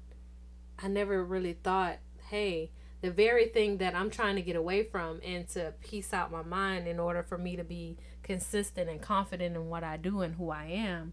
I 0.78 0.88
never 0.88 1.24
really 1.24 1.54
thought, 1.54 1.96
hey, 2.30 2.70
the 3.00 3.10
very 3.10 3.46
thing 3.46 3.78
that 3.78 3.94
I'm 3.94 4.10
trying 4.10 4.36
to 4.36 4.42
get 4.42 4.56
away 4.56 4.82
from 4.82 5.20
and 5.24 5.48
to 5.50 5.72
piece 5.80 6.12
out 6.12 6.32
my 6.32 6.42
mind 6.42 6.88
in 6.88 6.98
order 6.98 7.22
for 7.22 7.38
me 7.38 7.56
to 7.56 7.64
be 7.64 7.96
consistent 8.22 8.90
and 8.90 9.00
confident 9.00 9.56
in 9.56 9.68
what 9.68 9.84
I 9.84 9.96
do 9.96 10.20
and 10.20 10.34
who 10.34 10.50
I 10.50 10.66
am 10.66 11.12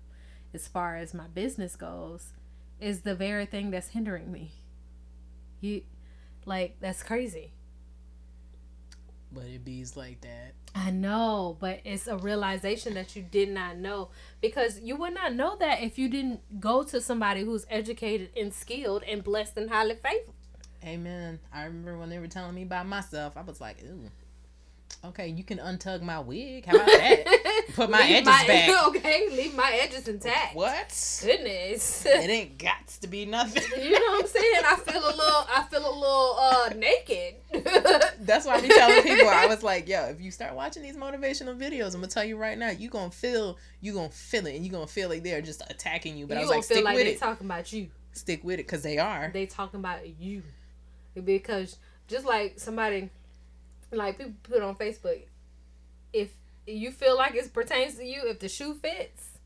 as 0.54 0.68
far 0.68 0.96
as 0.96 1.14
my 1.14 1.28
business 1.28 1.76
goes 1.76 2.34
is 2.80 3.02
the 3.02 3.16
very 3.16 3.46
thing 3.46 3.72
that's 3.72 3.90
hindering 3.90 4.32
me. 4.32 4.54
You 5.62 5.84
like 6.46 6.78
that's 6.80 7.04
crazy. 7.04 7.52
But 9.32 9.46
it 9.46 9.66
bees 9.66 9.98
like 9.98 10.22
that. 10.22 10.54
I 10.74 10.92
know, 10.92 11.58
but 11.60 11.80
it's 11.84 12.08
a 12.08 12.18
realization 12.18 12.94
that 12.94 13.16
you 13.16 13.22
did 13.22 13.50
not 13.50 13.78
know 13.78 14.10
because 14.42 14.80
you 14.80 14.96
would 14.98 15.14
not 15.14 15.34
know 15.34 15.58
that 15.58 15.82
if 15.82 15.98
you 15.98 16.10
didn't 16.10 16.60
go 16.60 16.84
to 16.84 17.02
somebody 17.02 17.44
who's 17.44 17.66
educated 17.70 18.30
and 18.38 18.54
skilled 18.54 19.04
and 19.04 19.24
blessed 19.24 19.58
and 19.58 19.70
highly 19.70 19.96
favored. 19.96 20.35
Amen. 20.86 21.40
I 21.54 21.64
remember 21.66 21.98
when 21.98 22.10
they 22.10 22.20
were 22.20 22.28
telling 22.28 22.54
me 22.54 22.64
by 22.66 22.84
myself, 22.84 23.38
I 23.38 23.42
was 23.42 23.60
like, 23.60 23.78
ooh. 23.84 24.10
Okay, 25.04 25.28
you 25.28 25.44
can 25.44 25.58
untug 25.58 26.02
my 26.02 26.20
wig. 26.20 26.66
How 26.66 26.76
about 26.76 26.86
that? 26.88 27.64
Put 27.76 27.90
my 27.90 28.02
edges 28.08 28.26
my- 28.28 28.44
back. 28.48 28.86
Okay, 28.88 29.28
leave 29.32 29.56
my 29.56 29.78
edges 29.82 30.08
intact. 30.08 30.56
What? 30.56 31.20
Goodness. 31.24 32.06
It 32.06 32.30
ain't 32.30 32.58
got 32.58 32.88
to 33.02 33.08
be 33.08 33.26
nothing. 33.26 33.64
You 33.84 33.92
know 33.92 34.00
what 34.00 34.22
I'm 34.24 34.28
saying? 34.28 34.62
I 34.64 34.76
feel 34.78 35.04
a 35.04 35.10
little 35.10 35.48
I 35.54 35.66
feel 35.70 35.82
a 35.82 35.94
little 35.94 36.38
uh 36.40 36.70
naked. 36.76 37.36
That's 38.26 38.46
why 38.46 38.56
I 38.56 38.62
be 38.62 38.68
telling 38.70 39.04
people. 39.04 39.28
I 39.28 39.48
was 39.48 39.64
like, 39.64 39.88
yo, 39.88 40.06
if 40.06 40.22
you 40.22 40.32
start 40.32 40.56
watching 40.56 40.82
these 40.84 40.96
motivational 40.98 41.58
videos, 41.60 41.88
I'm 41.88 42.02
gonna 42.02 42.08
tell 42.08 42.24
you 42.24 42.38
right 42.38 42.58
now, 42.58 42.70
you 42.70 42.90
gonna 42.90 43.12
feel, 43.12 43.58
you 43.82 43.94
gonna 43.94 44.10
feel 44.10 44.46
it, 44.48 44.56
and 44.56 44.64
you 44.66 44.72
gonna 44.72 44.88
feel 44.88 45.10
like 45.10 45.24
they're 45.24 45.42
just 45.42 45.62
attacking 45.70 46.16
you. 46.18 46.26
But 46.28 46.36
you 46.36 46.40
I 46.40 46.44
was 46.44 46.50
like, 46.50 46.64
feel 46.64 46.78
stick 46.78 46.86
like 46.86 46.96
with 46.96 47.06
they 47.06 47.14
it, 47.14 47.20
talking 47.20 47.46
about 47.48 47.72
you. 47.74 47.90
stick 48.14 48.44
with 48.44 48.60
it, 48.60 48.68
cause 48.68 48.82
they 48.84 48.98
are. 48.98 49.30
They 49.34 49.46
talking 49.46 49.80
about 49.80 50.08
you. 50.20 50.42
Because 51.24 51.78
just 52.08 52.26
like 52.26 52.60
somebody 52.60 53.10
like 53.92 54.18
people 54.18 54.34
put 54.44 54.62
on 54.62 54.76
Facebook, 54.76 55.24
if 56.14 56.34
you 56.68 56.92
feel 56.92 57.18
like 57.18 57.36
it 57.36 57.54
pertains 57.54 57.96
to 57.96 58.06
you, 58.06 58.24
if 58.28 58.40
the 58.40 58.50
shoe 58.50 58.74
fits, 58.74 59.40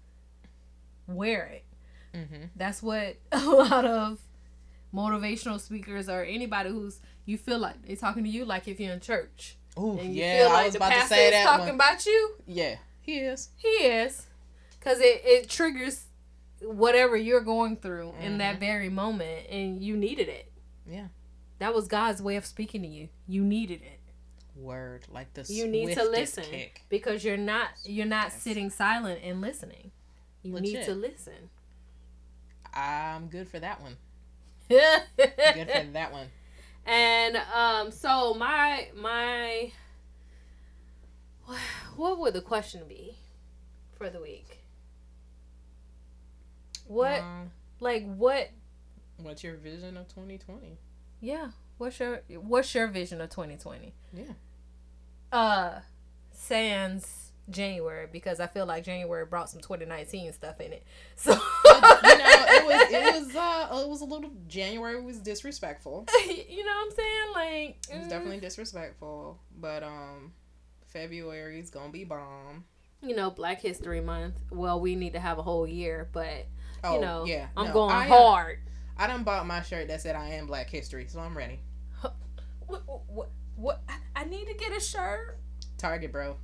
wear 1.08 1.46
it. 1.46 1.66
Mm-hmm. 2.16 2.44
That's 2.56 2.82
what 2.82 3.18
a 3.32 3.40
lot 3.46 3.86
of 3.86 4.20
motivational 4.94 5.60
speakers 5.60 6.10
or 6.10 6.24
anybody 6.24 6.72
who's 6.72 7.00
you 7.26 7.38
feel 7.38 7.60
like 7.60 7.86
they 7.86 7.94
talking 7.94 8.24
to 8.24 8.30
you 8.30 8.44
like 8.44 8.68
if 8.68 8.80
you're 8.80 8.92
in 8.92 9.00
church 9.00 9.56
you 9.80 10.00
yeah, 10.12 10.48
feel 10.48 10.56
I 10.56 10.66
was 10.66 10.76
about 10.76 10.94
to 10.94 11.08
say 11.08 11.32
that 11.32 11.46
talking 11.46 11.66
one. 11.68 11.76
about 11.76 12.06
you. 12.06 12.36
Yeah, 12.48 12.76
he 13.02 13.20
is. 13.20 13.50
He 13.58 13.68
is, 13.68 14.28
because 14.80 15.00
it 15.00 15.22
it 15.24 15.50
triggers 15.50 16.06
whatever 16.62 17.16
you're 17.16 17.42
going 17.42 17.78
through 17.78 18.14
in 18.22 18.40
that 18.40 18.60
very 18.60 18.90
moment, 18.90 19.48
and 19.50 19.82
you 19.82 19.96
needed 19.96 20.28
it. 20.28 20.52
Yeah. 20.90 21.08
That 21.60 21.74
was 21.74 21.88
God's 21.88 22.22
way 22.22 22.36
of 22.38 22.46
speaking 22.46 22.82
to 22.82 22.88
you. 22.88 23.10
You 23.28 23.44
needed 23.44 23.82
it 23.82 24.00
Word, 24.56 25.06
like 25.10 25.34
the 25.34 25.46
You 25.48 25.68
need 25.68 25.94
to 25.94 26.04
listen. 26.04 26.44
kick. 26.44 26.84
because 26.90 27.24
you're 27.24 27.38
not 27.38 27.70
you're 27.86 28.06
not 28.06 28.32
Yes. 28.32 28.42
sitting 28.42 28.70
silent 28.70 29.22
and 29.24 29.40
listening. 29.42 29.92
You 30.44 30.60
need 30.60 30.84
to 30.84 30.94
listen. 30.94 31.50
I'm 32.74 33.28
good 33.28 33.48
for 33.50 33.60
that 33.60 33.82
one. 33.82 33.98
Good 34.70 35.02
Good 35.18 35.70
for 35.72 35.84
that 35.94 36.12
one. 36.12 36.28
And 36.86 37.38
um, 37.54 37.92
so 37.92 38.34
my 38.34 38.90
my, 38.96 39.72
what 41.96 42.20
would 42.20 42.34
the 42.34 42.42
question 42.42 42.82
be 42.88 43.16
for 43.98 44.10
the 44.10 44.22
week? 44.22 44.60
What 46.86 47.22
Um, 47.22 47.52
like 47.80 48.06
what? 48.16 48.50
what's 49.18 49.44
your 49.44 49.56
vision 49.56 49.98
of 49.98 50.08
2020? 50.08 50.78
Yeah. 51.22 51.50
What's 51.78 52.00
your 52.00 52.22
what's 52.30 52.74
your 52.76 52.88
vision 52.88 53.22
of 53.22 53.30
2020? 53.30 53.94
Yeah. 54.14 54.24
Uh, 55.32 55.80
sans 56.32 57.32
January 57.50 58.08
because 58.12 58.40
I 58.40 58.48
feel 58.48 58.66
like 58.66 58.84
January 58.84 59.26
brought 59.26 59.50
some 59.50 59.62
2019 59.62 60.34
stuff 60.34 60.60
in 60.62 60.74
it. 60.74 60.84
So 61.16 61.32
you 61.34 62.18
know, 62.18 62.26
it 62.48 62.66
was 62.66 62.92
it 62.92 63.14
was 63.26 63.36
uh 63.36 63.82
it 63.84 63.90
was 63.90 64.02
a 64.02 64.06
little 64.06 64.32
January 64.48 65.02
was 65.02 65.20
disrespectful. 65.20 66.06
you 66.28 66.66
know 66.66 66.72
what 66.72 66.86
I'm 66.86 66.92
saying? 66.96 67.28
Like 67.36 67.78
It 67.90 67.98
was 67.98 68.08
mm, 68.08 68.10
definitely 68.10 68.40
disrespectful, 68.40 69.40
but 69.60 69.84
um 69.84 70.34
February's 70.88 71.70
gonna 71.70 71.90
be 71.92 72.04
bomb. 72.04 72.66
you 73.02 73.16
know 73.16 73.30
Black 73.32 73.62
History 73.62 74.02
Month. 74.02 74.36
Well, 74.52 74.80
we 74.80 74.96
need 74.96 75.14
to 75.14 75.20
have 75.20 75.38
a 75.38 75.44
whole 75.44 75.68
year, 75.68 76.10
but 76.14 76.48
Oh 76.84 76.96
you 76.96 77.02
know, 77.02 77.26
yeah, 77.26 77.48
I'm 77.58 77.68
no, 77.68 77.74
going 77.74 77.92
I, 77.96 78.06
uh, 78.06 78.08
hard. 78.08 78.60
I 79.00 79.08
done 79.08 79.24
bought 79.24 79.48
my 79.48 79.62
shirt 79.64 79.88
that 79.88 80.02
said 80.02 80.16
I 80.16 80.28
am 80.30 80.46
Black 80.46 80.70
History, 80.70 81.06
so 81.08 81.20
I'm 81.22 81.36
ready. 81.36 81.60
What, 82.68 82.84
what, 83.08 83.30
what? 83.56 83.82
I- 84.16 84.26
need 84.26 84.46
to 84.48 84.54
get 84.54 84.76
a 84.78 84.80
shirt. 84.80 85.40
Target, 85.80 86.12
bro. 86.12 86.36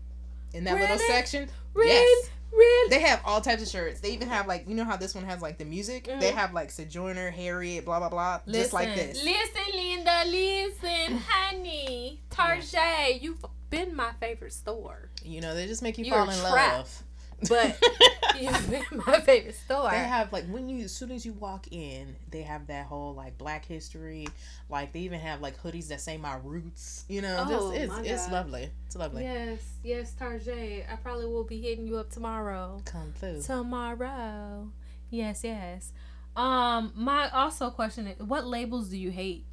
In 0.53 0.63
that 0.63 0.79
little 0.79 0.97
section, 0.97 1.47
Red, 1.73 1.85
yes. 1.87 2.29
red. 2.51 2.89
They 2.89 3.01
have 3.05 3.21
all 3.25 3.41
types 3.41 3.61
of 3.61 3.67
shirts. 3.67 3.99
They 3.99 4.11
even 4.13 4.29
have 4.29 4.47
like 4.47 4.67
you 4.67 4.73
know 4.73 4.85
how 4.85 4.95
this 4.97 5.13
one 5.13 5.25
has 5.25 5.41
like 5.41 5.57
the 5.59 5.65
music. 5.65 6.05
They 6.05 6.31
Mhm. 6.31 6.33
have 6.33 6.53
like 6.53 6.71
Sojourner, 6.71 7.29
Harriet, 7.29 7.83
blah 7.85 7.99
blah 7.99 8.09
blah, 8.09 8.39
just 8.49 8.71
like 8.73 8.95
this. 8.95 9.21
Listen, 9.23 9.73
Linda, 9.75 10.23
listen, 10.25 11.17
honey. 11.27 12.21
Tarjay, 12.31 13.21
you've 13.21 13.43
been 13.69 13.93
my 13.95 14.11
favorite 14.21 14.53
store. 14.53 15.09
You 15.23 15.41
know, 15.41 15.53
they 15.53 15.67
just 15.67 15.83
make 15.83 15.97
you 15.97 16.05
You're 16.05 16.15
fall 16.15 16.29
in 16.29 16.39
trap, 16.39 16.77
love. 16.77 17.03
But 17.49 17.77
my 19.07 19.19
favorite 19.21 19.55
store. 19.55 19.89
They 19.91 19.97
have 19.97 20.31
like 20.33 20.45
when 20.47 20.67
you 20.67 20.83
as 20.85 20.93
soon 20.93 21.11
as 21.11 21.25
you 21.25 21.33
walk 21.33 21.67
in, 21.71 22.15
they 22.31 22.41
have 22.41 22.67
that 22.67 22.85
whole 22.85 23.13
like 23.13 23.37
Black 23.37 23.65
History. 23.65 24.27
Like 24.69 24.91
they 24.91 24.99
even 25.01 25.19
have 25.19 25.41
like 25.41 25.61
hoodies 25.61 25.87
that 25.87 26.01
say 26.01 26.17
my 26.17 26.37
roots. 26.43 27.05
You 27.07 27.21
know, 27.21 27.45
Oh, 27.47 27.71
just 27.71 27.81
it's 28.01 28.09
it's 28.09 28.23
God. 28.25 28.33
lovely. 28.33 28.69
It's 28.87 28.95
lovely. 28.95 29.23
yes, 29.23 29.59
yes, 29.83 30.13
Tarjay. 30.19 30.91
I 30.91 30.95
probably 30.97 31.27
will 31.27 31.43
be 31.45 31.61
hitting 31.61 31.87
you 31.87 31.97
up 31.97 32.09
tomorrow. 32.11 32.81
Come 32.85 33.13
through. 33.17 33.41
Tomorrow. 33.41 34.69
Yes, 35.09 35.43
yes. 35.43 35.93
Um, 36.35 36.91
my 36.95 37.29
also 37.29 37.69
question 37.69 38.07
is 38.07 38.19
what 38.19 38.45
labels 38.45 38.89
do 38.89 38.97
you 38.97 39.11
hate 39.11 39.45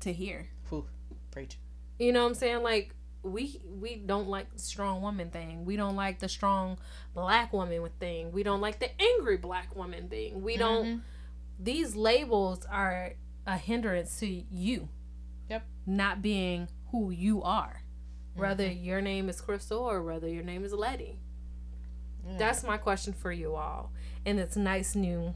to 0.00 0.12
hear? 0.12 0.48
Whew, 0.68 0.84
preach. 1.30 1.56
You 1.98 2.12
know 2.12 2.22
what 2.24 2.28
I'm 2.30 2.34
saying? 2.34 2.62
Like 2.62 2.94
we 3.24 3.60
we 3.80 3.96
don't 3.96 4.28
like 4.28 4.52
the 4.52 4.58
strong 4.58 5.00
woman 5.02 5.30
thing. 5.30 5.64
We 5.64 5.76
don't 5.76 5.96
like 5.96 6.18
the 6.20 6.28
strong 6.28 6.78
black 7.14 7.52
woman 7.52 7.88
thing. 7.98 8.30
We 8.32 8.42
don't 8.42 8.60
like 8.60 8.78
the 8.80 8.90
angry 9.00 9.38
black 9.38 9.74
woman 9.74 10.08
thing. 10.08 10.42
We 10.42 10.56
don't 10.56 10.86
Mhm. 10.86 11.00
these 11.58 11.96
labels 11.96 12.64
are 12.66 13.14
a 13.46 13.56
hindrance 13.56 14.20
to 14.20 14.26
you. 14.26 14.88
Yep. 15.48 15.64
Not 15.86 16.22
being 16.22 16.68
who 16.90 17.10
you 17.10 17.42
are. 17.42 17.82
Whether 18.34 18.68
Mhm. 18.68 18.84
your 18.84 19.00
name 19.00 19.28
is 19.28 19.40
Crystal 19.40 19.78
or 19.80 20.02
whether 20.02 20.28
your 20.28 20.42
name 20.44 20.64
is 20.64 20.72
Lette. 20.72 21.16
Yeah. 22.26 22.36
That's 22.38 22.62
my 22.62 22.76
question 22.78 23.12
for 23.12 23.32
you 23.32 23.54
all. 23.54 23.92
And 24.26 24.38
it's 24.38 24.56
nice 24.56 24.94
new 24.94 25.34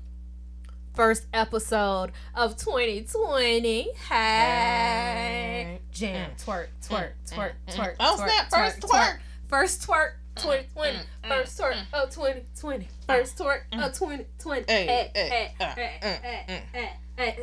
first 0.99 1.29
episode 1.33 2.11
of 2.35 2.57
2020. 2.57 3.93
Hey. 4.11 5.79
Jam, 5.93 6.33
mm. 6.33 6.45
twerk, 6.45 6.67
twerk, 6.83 7.13
mm. 7.25 7.33
twerk, 7.33 7.53
mm. 7.69 7.75
twerk. 7.77 7.95
Oh 8.01 8.17
twerk, 8.19 8.29
snap! 8.29 8.51
First 8.51 8.81
twerk. 8.81 9.19
First 9.47 9.87
twerk 9.87 10.11
2020. 10.39 10.99
First 11.29 11.61
twerk 11.61 11.77
of 11.93 12.11
2020. 12.11 12.89
First 13.07 13.39
twerk 13.39 13.61
of 13.75 13.93
2020. 13.93 14.65
Hey, 14.67 14.87
Hey, 14.87 15.11
hey, 15.15 15.29
hey, 15.29 15.53
uh, 15.61 15.75
hey, 15.77 16.01
hey, 16.03 16.63
hey, 16.73 16.91
hey. 17.17 17.37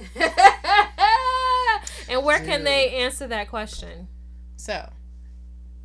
And 2.14 2.26
where 2.26 2.40
can 2.40 2.66
they 2.66 2.90
answer 2.98 3.26
that 3.28 3.50
question? 3.50 4.10
So, 4.58 4.90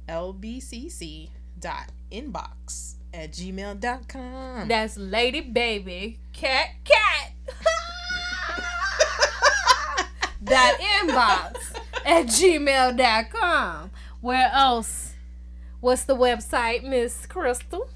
lbcc 0.08 1.28
dot 1.60 1.92
inbox 2.10 2.94
at 3.14 3.30
gmail.com. 3.30 4.66
That's 4.66 4.96
Lady 4.96 5.40
Baby 5.40 6.18
Cat 6.32 6.70
Cat. 6.84 7.29
That 10.43 10.78
inbox 10.80 11.57
at 12.05 12.26
gmail.com. 12.26 13.91
Where 14.20 14.51
else? 14.53 15.14
What's 15.80 16.05
the 16.05 16.16
website, 16.16 16.82
Miss 16.82 17.24
Crystal? 17.26 17.88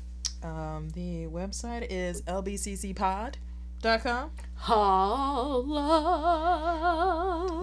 Um, 0.43 0.89
the 0.95 1.27
website 1.27 1.87
is 1.91 2.23
lbccpod.com. 2.23 4.31
Holla. 4.55 5.83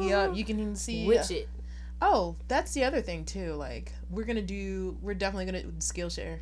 Yep, 0.01 0.35
you 0.35 0.45
can 0.45 0.59
even 0.59 0.75
see. 0.75 1.07
Widget. 1.07 1.47
Oh, 2.01 2.35
that's 2.47 2.73
the 2.73 2.83
other 2.83 3.01
thing 3.01 3.25
too. 3.25 3.53
Like, 3.53 3.93
we're 4.09 4.25
gonna 4.25 4.41
do. 4.41 4.97
We're 5.01 5.13
definitely 5.13 5.45
gonna 5.45 5.61
Skillshare. 5.79 6.39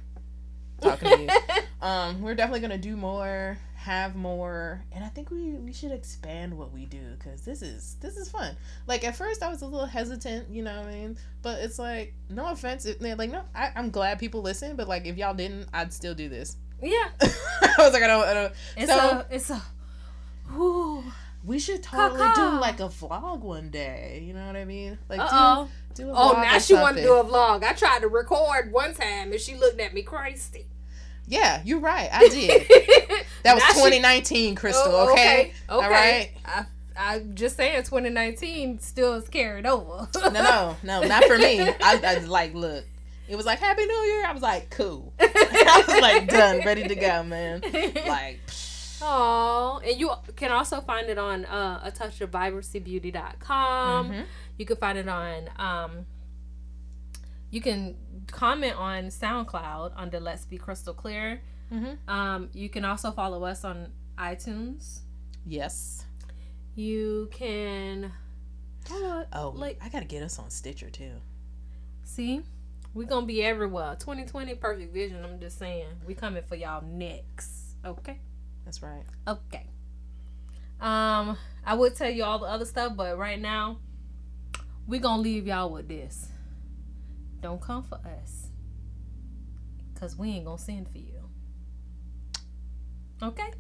Talking 0.82 1.10
to 1.10 1.22
you. 1.24 1.30
um, 1.82 2.22
we're 2.22 2.36
definitely 2.36 2.60
gonna 2.62 2.78
do 2.78 2.96
more 2.98 3.58
have 3.76 4.14
more 4.14 4.84
and 4.92 5.06
i 5.06 5.08
think 5.08 5.32
we 5.32 5.52
we 5.54 5.72
should 5.72 5.92
expand 5.94 6.56
what 6.58 6.74
we 6.74 6.86
do 6.86 7.00
because 7.18 7.42
this 7.44 7.62
is 7.62 7.96
this 8.02 8.18
is 8.18 8.30
fun 8.30 8.54
like 8.88 9.06
at 9.06 9.16
first 9.16 9.42
i 9.42 9.48
was 9.48 9.62
a 9.62 9.66
little 9.66 9.86
hesitant 9.88 10.50
you 10.50 10.62
know 10.62 10.78
what 10.80 10.88
i 10.90 10.92
mean 10.92 11.18
but 11.42 11.60
it's 11.60 11.80
like 11.80 12.14
no 12.30 12.48
offense 12.52 12.86
if, 12.86 13.00
like 13.02 13.32
no 13.32 13.42
I, 13.56 13.72
i'm 13.78 13.90
glad 13.90 14.20
people 14.20 14.42
listen 14.42 14.76
but 14.76 14.90
like 14.90 15.06
if 15.06 15.16
y'all 15.16 15.34
didn't 15.34 15.68
i'd 15.74 15.94
still 15.94 16.14
do 16.14 16.28
this 16.28 16.58
Yeah. 16.82 17.08
i 17.22 17.74
was 17.78 17.94
like 17.94 18.04
i 18.04 18.08
don't, 18.08 18.28
I 18.28 18.34
don't 18.34 18.54
It's 18.76 18.92
So- 18.92 19.00
a 19.00 19.26
it's 19.32 19.50
a 19.50 19.62
whew. 20.52 21.04
we 21.46 21.58
should 21.60 21.82
totally 21.82 22.20
Caw-caw. 22.20 22.52
do 22.56 22.60
like 22.60 22.80
a 22.82 22.90
vlog 22.90 23.40
one 23.40 23.70
day 23.70 24.22
you 24.26 24.34
know 24.34 24.46
what 24.46 24.56
i 24.58 24.66
mean 24.66 24.98
like 25.08 25.22
Uh-oh. 25.22 25.70
do, 25.94 26.04
do 26.04 26.10
a 26.10 26.14
Oh, 26.14 26.32
now 26.42 26.60
she 26.60 26.74
want 26.74 26.98
to 26.98 27.04
do 27.04 27.14
a 27.16 27.24
vlog. 27.24 27.64
I 27.64 27.74
tried 27.74 28.00
to 28.02 28.08
record 28.08 28.72
one 28.72 28.94
time 28.94 29.32
and 29.32 29.40
she 29.40 29.56
looked 29.56 29.80
at 29.82 29.94
me 29.94 30.02
crazy. 30.02 30.68
Yeah 31.30 31.62
you're 31.64 31.80
right. 31.80 32.10
I 32.12 32.28
did. 32.30 32.68
That 33.44 33.56
was 33.56 33.64
2019 33.76 34.56
crystal 34.56 34.92
Oh, 34.94 35.12
okay, 35.14 35.40
Okay. 35.42 35.54
all 35.70 35.82
right. 35.90 36.32
I, 36.46 36.66
I'm 36.98 37.34
just 37.36 37.56
saying 37.56 37.78
2019 37.84 38.80
still 38.80 39.14
is 39.14 39.30
carried 39.30 39.66
over. 39.66 40.08
no 40.16 40.30
no 40.30 40.76
no 40.84 41.02
not 41.08 41.24
for 41.24 41.38
me. 41.38 41.62
I, 41.62 41.74
I 41.82 42.18
like 42.26 42.54
look 42.54 42.84
it 43.30 43.36
was 43.38 43.46
like 43.46 43.60
happy 43.60 43.86
new 43.86 43.94
year. 43.94 44.26
I 44.26 44.34
was 44.34 44.42
like 44.42 44.70
cool. 44.72 45.14
I 45.20 45.84
was 45.88 46.02
like 46.02 46.28
done 46.28 46.62
ready 46.66 46.88
to 46.88 46.96
go 46.96 47.24
man. 47.24 47.62
Like 48.08 48.40
Oh, 49.02 49.80
and 49.86 49.98
you 49.98 50.12
can 50.36 50.52
also 50.52 50.82
find 50.82 51.08
it 51.10 51.18
on 51.18 51.46
uh, 51.46 51.80
a 51.84 51.90
touch 51.92 52.20
of 52.20 52.32
vibrancybeauty.com. 52.32 54.10
mhm. 54.12 54.26
You 54.58 54.66
can 54.66 54.76
find 54.76 54.98
it 54.98 55.08
on 55.08 55.50
um 55.58 56.06
you 57.52 57.62
can 57.62 57.96
comment 58.28 58.76
on 58.78 59.06
SoundCloud 59.06 59.94
under 59.96 60.20
Let's 60.20 60.46
Be 60.46 60.58
Crystal 60.58 60.94
Clear. 60.94 61.42
Mhm. 61.72 61.98
Um 62.08 62.50
you 62.54 62.70
can 62.70 62.86
also 62.86 63.12
follow 63.12 63.44
us 63.44 63.64
on 63.64 63.92
iTunes. 64.18 65.00
yes. 65.46 66.06
You 66.76 67.30
can 67.32 68.12
oh, 68.92 69.26
oh 69.34 69.50
Like- 69.56 69.80
i 69.84 69.90
gotta 69.90 70.06
get 70.06 70.24
us 70.24 70.40
on 70.40 70.50
stitcher 70.50 70.90
too. 70.90 71.14
See? 72.04 72.42
We're 72.94 73.08
gonna 73.08 73.26
be 73.26 73.44
everywhere. 73.44 73.96
2020 74.00 74.56
perfect 74.56 74.94
vision 74.94 75.24
i'm 75.24 75.40
just 75.40 75.58
saying. 75.60 75.88
We 76.08 76.14
coming 76.16 76.44
for 76.44 76.56
y'all 76.56 76.84
next. 76.84 77.76
Okay? 77.86 78.20
That's 78.66 78.82
right. 78.84 79.04
Okay. 79.28 79.66
Um 80.82 81.38
i 81.66 81.74
would 81.74 81.96
tell 81.96 82.10
you 82.10 82.24
all 82.24 82.40
the 82.40 82.46
other 82.46 82.66
stuff 82.66 82.96
but 82.96 83.18
right 83.18 83.40
now 83.40 83.78
we 84.88 84.98
gonna 85.00 85.22
leave 85.22 85.46
y'all 85.46 85.70
with 85.70 85.88
this 85.88 86.30
don't 87.42 87.62
come 87.62 87.84
for 87.84 87.96
us. 87.96 88.48
Because 89.94 90.18
we 90.18 90.32
ain't 90.32 90.46
gonna 90.46 90.58
send 90.58 90.90
for 90.90 90.98
you. 90.98 91.30
Okay? 93.22 93.52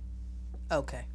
Okay. 0.71 1.05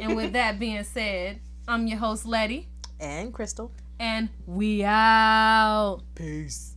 And 0.00 0.16
with 0.16 0.32
that 0.34 0.58
being 0.58 0.84
said 0.84 1.40
i'm 1.66 1.86
your 1.86 1.98
host 1.98 2.26
lette. 2.26 2.64
And 2.98 3.32
crystal. 3.32 3.72
And 3.98 4.28
we 4.46 4.82
out. 4.84 6.02
Peace 6.14 6.69